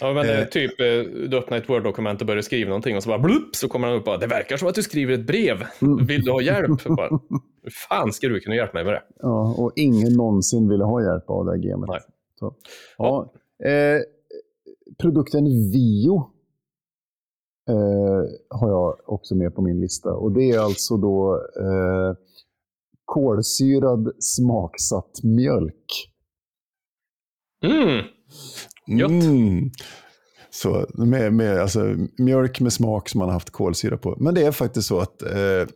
Ja, 0.00 0.12
men 0.12 0.26
Eh. 0.26 0.40
eh, 0.40 0.48
typ, 0.48 0.80
eh, 0.80 0.86
du 1.28 1.38
öppnar 1.38 1.58
ett 1.58 1.68
Word-dokument 1.68 2.20
och 2.20 2.26
börjar 2.26 2.42
skriva 2.42 2.68
någonting 2.68 2.96
och 2.96 3.02
så 3.02 3.08
bara 3.08 3.18
blupp, 3.18 3.56
så 3.56 3.68
kommer 3.68 3.86
han 3.88 3.96
upp 3.96 4.00
och 4.02 4.04
bara, 4.06 4.16
det 4.18 4.26
verkar 4.26 4.56
som 4.56 4.68
att 4.68 4.74
du 4.74 4.82
skriver 4.82 5.14
ett 5.14 5.26
brev. 5.26 5.64
Mm. 5.82 6.06
Vill 6.06 6.24
du 6.24 6.30
ha 6.30 6.40
hjälp? 6.42 6.84
bara, 6.96 7.08
Hur 7.62 7.70
fan 7.88 8.12
ska 8.12 8.28
du 8.28 8.40
kunna 8.40 8.56
hjälpa 8.56 8.72
mig 8.74 8.84
med 8.84 8.92
det? 8.94 9.02
ja, 9.18 9.54
och 9.58 9.72
ingen 9.76 10.12
någonsin 10.12 10.68
ville 10.68 10.84
ha 10.84 11.02
hjälp 11.02 11.30
av 11.30 11.44
det 11.44 11.50
här 11.50 11.58
gamet. 11.58 11.88
Nej. 11.90 12.00
Så. 12.38 12.54
Ja, 12.98 13.32
eh, 13.64 14.00
produkten 15.02 15.44
Vio 15.44 16.16
eh, 17.70 18.22
har 18.58 18.68
jag 18.68 18.96
också 19.04 19.34
med 19.34 19.54
på 19.54 19.62
min 19.62 19.80
lista. 19.80 20.10
Och 20.14 20.32
det 20.32 20.50
är 20.50 20.58
alltså 20.58 20.96
då 20.96 21.34
eh, 21.60 22.14
kolsyrad 23.04 24.12
smaksatt 24.18 25.22
mjölk. 25.22 26.10
Mm. 27.64 28.04
Gött. 28.88 29.10
Mm. 29.10 29.70
Så 30.50 30.86
med, 30.94 31.32
med, 31.32 31.60
alltså, 31.60 31.96
mjölk 32.18 32.60
med 32.60 32.72
smak 32.72 33.08
som 33.08 33.18
man 33.18 33.28
har 33.28 33.32
haft 33.32 33.50
kolsyra 33.50 33.96
på. 33.96 34.16
Men 34.20 34.34
det 34.34 34.46
är 34.46 34.52
faktiskt 34.52 34.88
så 34.88 35.00
att 35.00 35.22
eh, 35.22 35.66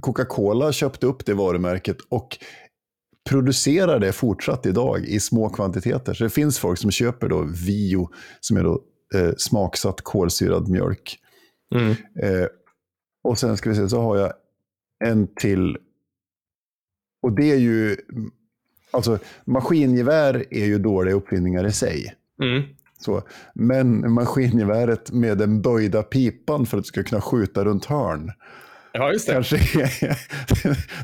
Coca-Cola 0.00 0.72
köpte 0.72 1.06
upp 1.06 1.26
det 1.26 1.34
varumärket 1.34 1.96
och 2.08 2.38
producerar 3.28 3.98
det 3.98 4.12
fortsatt 4.12 4.66
idag 4.66 5.04
i 5.04 5.20
små 5.20 5.48
kvantiteter. 5.48 6.14
Så 6.14 6.24
det 6.24 6.30
finns 6.30 6.58
folk 6.58 6.78
som 6.78 6.90
köper 6.90 7.28
då 7.28 7.42
Vio, 7.66 8.08
som 8.40 8.56
är 8.56 8.64
då 8.64 8.80
eh, 9.14 9.32
smaksatt 9.36 10.00
kolsyrad 10.00 10.68
mjölk. 10.68 11.18
Mm. 11.74 11.90
Eh, 12.22 12.46
och 13.24 13.38
sen 13.38 13.56
ska 13.56 13.70
vi 13.70 13.76
se, 13.76 13.88
så 13.88 14.00
har 14.00 14.16
jag 14.16 14.32
en 15.04 15.34
till. 15.34 15.78
Och 17.22 17.32
det 17.32 17.50
är 17.50 17.56
ju, 17.56 17.96
alltså 18.90 19.18
maskingevär 19.44 20.44
är 20.50 20.64
ju 20.64 20.78
dåliga 20.78 21.14
uppfinningar 21.14 21.66
i 21.66 21.72
sig. 21.72 22.14
Mm. 22.40 22.62
Så. 22.98 23.22
Men 23.54 24.12
maskingeväret 24.12 25.10
med 25.10 25.38
den 25.38 25.62
böjda 25.62 26.02
pipan 26.02 26.66
för 26.66 26.78
att 26.78 26.84
du 26.84 26.88
ska 26.88 27.02
kunna 27.02 27.20
skjuta 27.20 27.64
runt 27.64 27.84
hörn. 27.84 28.32
Ja, 28.92 29.12
just 29.12 29.26
det. 29.26 29.32
Kanske 29.32 29.56
är 29.56 30.16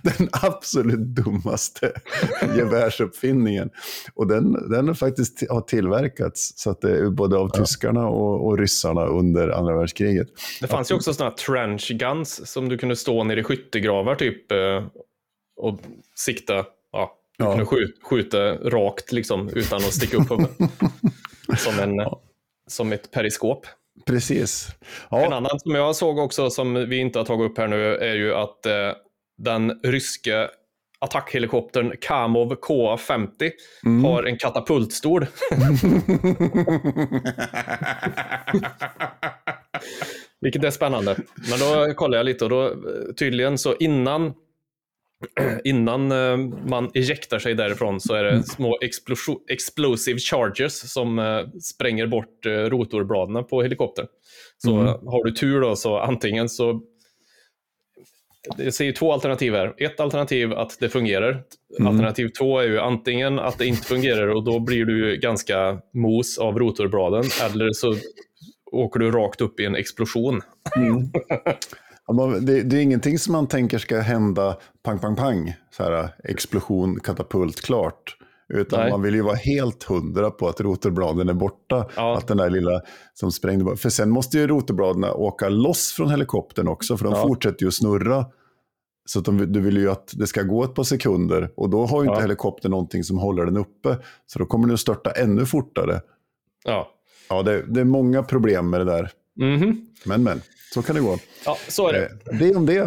den 0.18 0.28
absolut 0.32 0.98
dummaste 0.98 1.92
gevärsuppfinningen. 2.56 3.70
Och 4.14 4.26
den, 4.26 4.70
den 4.70 4.88
har 4.88 4.94
faktiskt 4.94 5.50
har 5.50 5.60
tillverkats 5.60 6.52
så 6.56 6.70
att 6.70 6.80
det 6.80 7.10
både 7.10 7.36
av 7.36 7.48
tyskarna 7.48 8.06
och, 8.08 8.46
och 8.46 8.58
ryssarna 8.58 9.06
under 9.06 9.48
andra 9.48 9.76
världskriget. 9.76 10.28
Det 10.60 10.66
fanns 10.66 10.90
ju 10.90 10.94
också 10.94 11.14
sådana 11.14 11.34
trench 11.34 11.90
guns 11.94 12.50
som 12.52 12.68
du 12.68 12.78
kunde 12.78 12.96
stå 12.96 13.24
nere 13.24 13.40
i 13.40 13.44
skyttegravar 13.44 14.14
typ 14.14 14.52
eh, 14.52 14.86
och 15.56 15.80
sikta. 16.14 16.64
Ja, 17.38 17.44
du 17.44 17.50
Ja. 17.50 17.50
kunde 17.50 17.66
skjuta, 17.66 18.06
skjuta 18.06 18.54
rakt 18.54 19.12
liksom 19.12 19.48
utan 19.48 19.76
att 19.78 19.94
sticka 19.94 20.16
upp 20.16 20.30
huvudet. 20.30 20.50
som, 21.58 21.78
en, 21.78 22.06
som 22.66 22.92
ett 22.92 23.10
periskop. 23.10 23.66
Precis. 24.06 24.68
En 25.10 25.20
Ja, 25.20 25.34
annan 25.36 25.60
som 25.60 25.74
jag 25.74 25.96
såg 25.96 26.18
också 26.18 26.50
som 26.50 26.74
vi 26.74 26.96
inte 26.96 27.18
har 27.18 27.26
tagit 27.26 27.50
upp 27.50 27.58
här 27.58 27.68
nu 27.68 27.96
är 27.96 28.14
ju 28.14 28.34
att 28.34 28.66
eh, 28.66 28.72
den 29.38 29.80
ryska 29.82 30.48
attackhelikoptern 30.98 31.92
Kamov 32.00 32.54
K50 32.54 33.50
har 34.02 34.22
en 34.22 34.36
katapultstol. 34.38 35.26
Vilket 40.40 40.64
är 40.64 40.70
spännande. 40.70 41.16
Men 41.50 41.58
då 41.58 41.94
kollade 41.94 42.16
jag 42.16 42.24
lite 42.26 42.44
och 42.44 42.50
då 42.50 42.66
eh, 42.66 42.72
tydligen 43.18 43.58
så 43.58 43.74
innan 43.76 44.34
Innan 45.64 46.12
eh, 46.12 46.36
man 46.68 46.90
ejektar 46.94 47.38
sig 47.38 47.54
därifrån 47.54 48.00
så 48.00 48.14
är 48.14 48.24
det 48.24 48.42
små 48.42 48.78
explosion, 48.82 49.40
explosive 49.50 50.18
charges 50.18 50.92
som 50.92 51.18
eh, 51.18 51.40
spränger 51.62 52.06
bort 52.06 52.46
eh, 52.46 52.50
rotorbladen 52.50 53.44
på 53.44 53.62
helikoptern. 53.62 54.06
Så 54.58 54.70
Mm. 54.76 54.86
har 54.86 55.24
du 55.24 55.32
tur 55.32 55.60
då 55.60 55.76
så 55.76 55.98
antingen 55.98 56.48
så 56.48 56.80
det 58.56 58.72
ser 58.72 58.84
ju 58.84 58.92
två 58.92 59.12
alternativ 59.12 59.54
här. 59.54 59.74
Ett 59.78 60.00
alternativ 60.00 60.52
att 60.52 60.76
det 60.80 60.88
fungerar. 60.88 61.42
Mm. 61.78 61.92
Alternativ 61.92 62.28
två 62.28 62.58
är 62.58 62.64
ju 62.64 62.78
antingen 62.80 63.38
att 63.38 63.58
det 63.58 63.66
inte 63.66 63.82
fungerar 63.86 64.28
och 64.28 64.44
då 64.44 64.58
blir 64.60 64.84
du 64.84 65.16
ganska 65.16 65.78
mos 65.94 66.38
av 66.38 66.58
rotorbladen. 66.58 67.24
Eller 67.44 67.72
så 67.72 67.94
åker 68.72 69.00
du 69.00 69.10
rakt 69.10 69.40
upp 69.40 69.60
i 69.60 69.64
en 69.64 69.76
explosion. 69.76 70.40
Man- 70.76 71.10
det, 72.40 72.62
det 72.62 72.76
är 72.76 72.80
ingenting 72.80 73.18
som 73.18 73.32
man 73.32 73.46
tänker 73.46 73.78
ska 73.78 74.00
hända 74.00 74.56
pang, 74.82 74.98
pang, 74.98 75.16
pang. 75.16 75.54
Så 75.70 75.82
här, 75.82 76.08
explosion, 76.24 77.00
katapult, 77.00 77.60
klart. 77.60 78.16
Utan 78.48 78.80
Nej. 78.80 78.90
man 78.90 79.02
vill 79.02 79.14
ju 79.14 79.22
vara 79.22 79.34
helt 79.34 79.82
hundra 79.82 80.30
på 80.30 80.48
att 80.48 80.60
rotorbladen 80.60 81.28
är 81.28 81.34
borta. 81.34 81.88
Ja. 81.96 82.16
Att 82.18 82.26
den 82.28 82.36
där 82.36 82.50
lilla 82.50 82.80
som 83.14 83.32
sprängde. 83.32 83.76
För 83.76 83.88
sen 83.90 84.10
måste 84.10 84.38
ju 84.38 84.46
rotorbladen 84.46 85.04
åka 85.04 85.48
loss 85.48 85.92
från 85.92 86.10
helikoptern 86.10 86.68
också. 86.68 86.96
För 86.96 87.04
de 87.04 87.14
Ja. 87.14 87.22
fortsätter 87.22 87.62
ju 87.62 87.68
att 87.68 87.74
snurra. 87.74 88.26
Så 89.06 89.18
att 89.18 89.24
de, 89.24 89.52
du 89.52 89.60
vill 89.60 89.76
ju 89.76 89.90
att 89.90 90.12
det 90.16 90.26
ska 90.26 90.42
gå 90.42 90.64
ett 90.64 90.74
par 90.74 90.82
sekunder. 90.84 91.50
Och 91.56 91.70
då 91.70 91.86
har 91.86 92.02
ju 92.02 92.08
inte 92.08 92.18
Ja. 92.18 92.22
helikoptern 92.22 92.70
någonting 92.70 93.04
som 93.04 93.18
håller 93.18 93.44
den 93.44 93.56
uppe. 93.56 93.96
Så 94.26 94.38
då 94.38 94.46
kommer 94.46 94.66
den 94.66 94.74
att 94.74 94.80
störta 94.80 95.10
ännu 95.10 95.46
fortare. 95.46 96.00
Ja. 96.64 96.88
Ja, 97.28 97.42
det, 97.42 97.62
det 97.68 97.80
är 97.80 97.84
många 97.84 98.22
problem 98.22 98.70
med 98.70 98.80
det 98.80 98.84
där. 98.84 99.10
Mhm. 99.36 99.86
Men, 100.04 100.22
men, 100.22 100.40
så 100.74 100.82
kan 100.82 100.96
det 100.96 101.02
gå. 101.02 101.18
ja, 101.44 101.56
så 101.68 101.88
är 101.88 101.92
det. 101.92 102.04
Eh, 102.32 102.38
Det 102.38 102.54
om 102.56 102.66
det. 102.66 102.78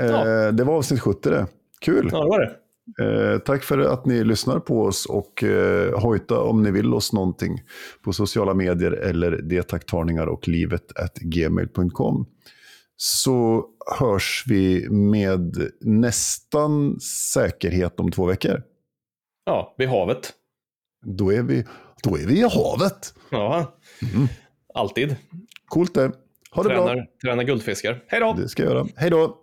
Eh, 0.00 0.06
Ja. 0.06 0.52
Det 0.52 0.64
var 0.64 0.74
avsnitt 0.74 1.00
70 1.00 1.30
det. 1.30 1.46
Kul. 1.80 2.08
Ja, 2.12 2.22
det 2.22 2.28
var 2.28 2.40
det. 2.40 2.56
Eh, 3.04 3.38
tack 3.38 3.64
för 3.64 3.78
att 3.78 4.06
ni 4.06 4.24
lyssnar 4.24 4.58
på 4.60 4.82
oss 4.82 5.06
och 5.06 5.44
eh, 5.44 6.00
hojta 6.00 6.40
om 6.40 6.62
ni 6.62 6.70
vill 6.70 6.94
oss 6.94 7.12
någonting 7.12 7.62
på 8.04 8.12
sociala 8.12 8.54
medier 8.54 8.92
eller 8.92 9.30
detaktarningar 9.30 10.26
och 10.26 10.48
livet 10.48 10.92
at 10.98 11.18
gmail.com. 11.18 12.26
så 12.96 13.64
hörs 13.98 14.44
vi 14.48 14.88
med 14.90 15.56
nästan 15.80 17.00
säkerhet 17.34 18.00
om 18.00 18.10
två 18.12 18.26
veckor. 18.26 18.62
Ja, 19.44 19.74
vid 19.78 19.88
havet. 19.88 20.32
Då 21.06 21.32
är 21.32 21.42
vi, 21.42 21.64
då 22.02 22.16
är 22.16 22.26
vi 22.26 22.38
i 22.38 22.42
havet. 22.42 23.14
Ja, 23.30 23.72
alltid. 24.74 25.16
Coolt 25.68 25.94
det. 25.94 26.12
Ha 26.54 26.62
det 26.62 26.68
tränar, 26.68 26.94
bra. 26.94 27.04
Träna 27.24 27.44
guldfiskar. 27.44 28.04
Hej 28.08 28.20
då! 28.20 28.32
Det 28.32 28.48
ska 28.48 28.62
jag 28.62 28.72
göra. 28.72 28.86
Hej 28.96 29.10
då! 29.10 29.36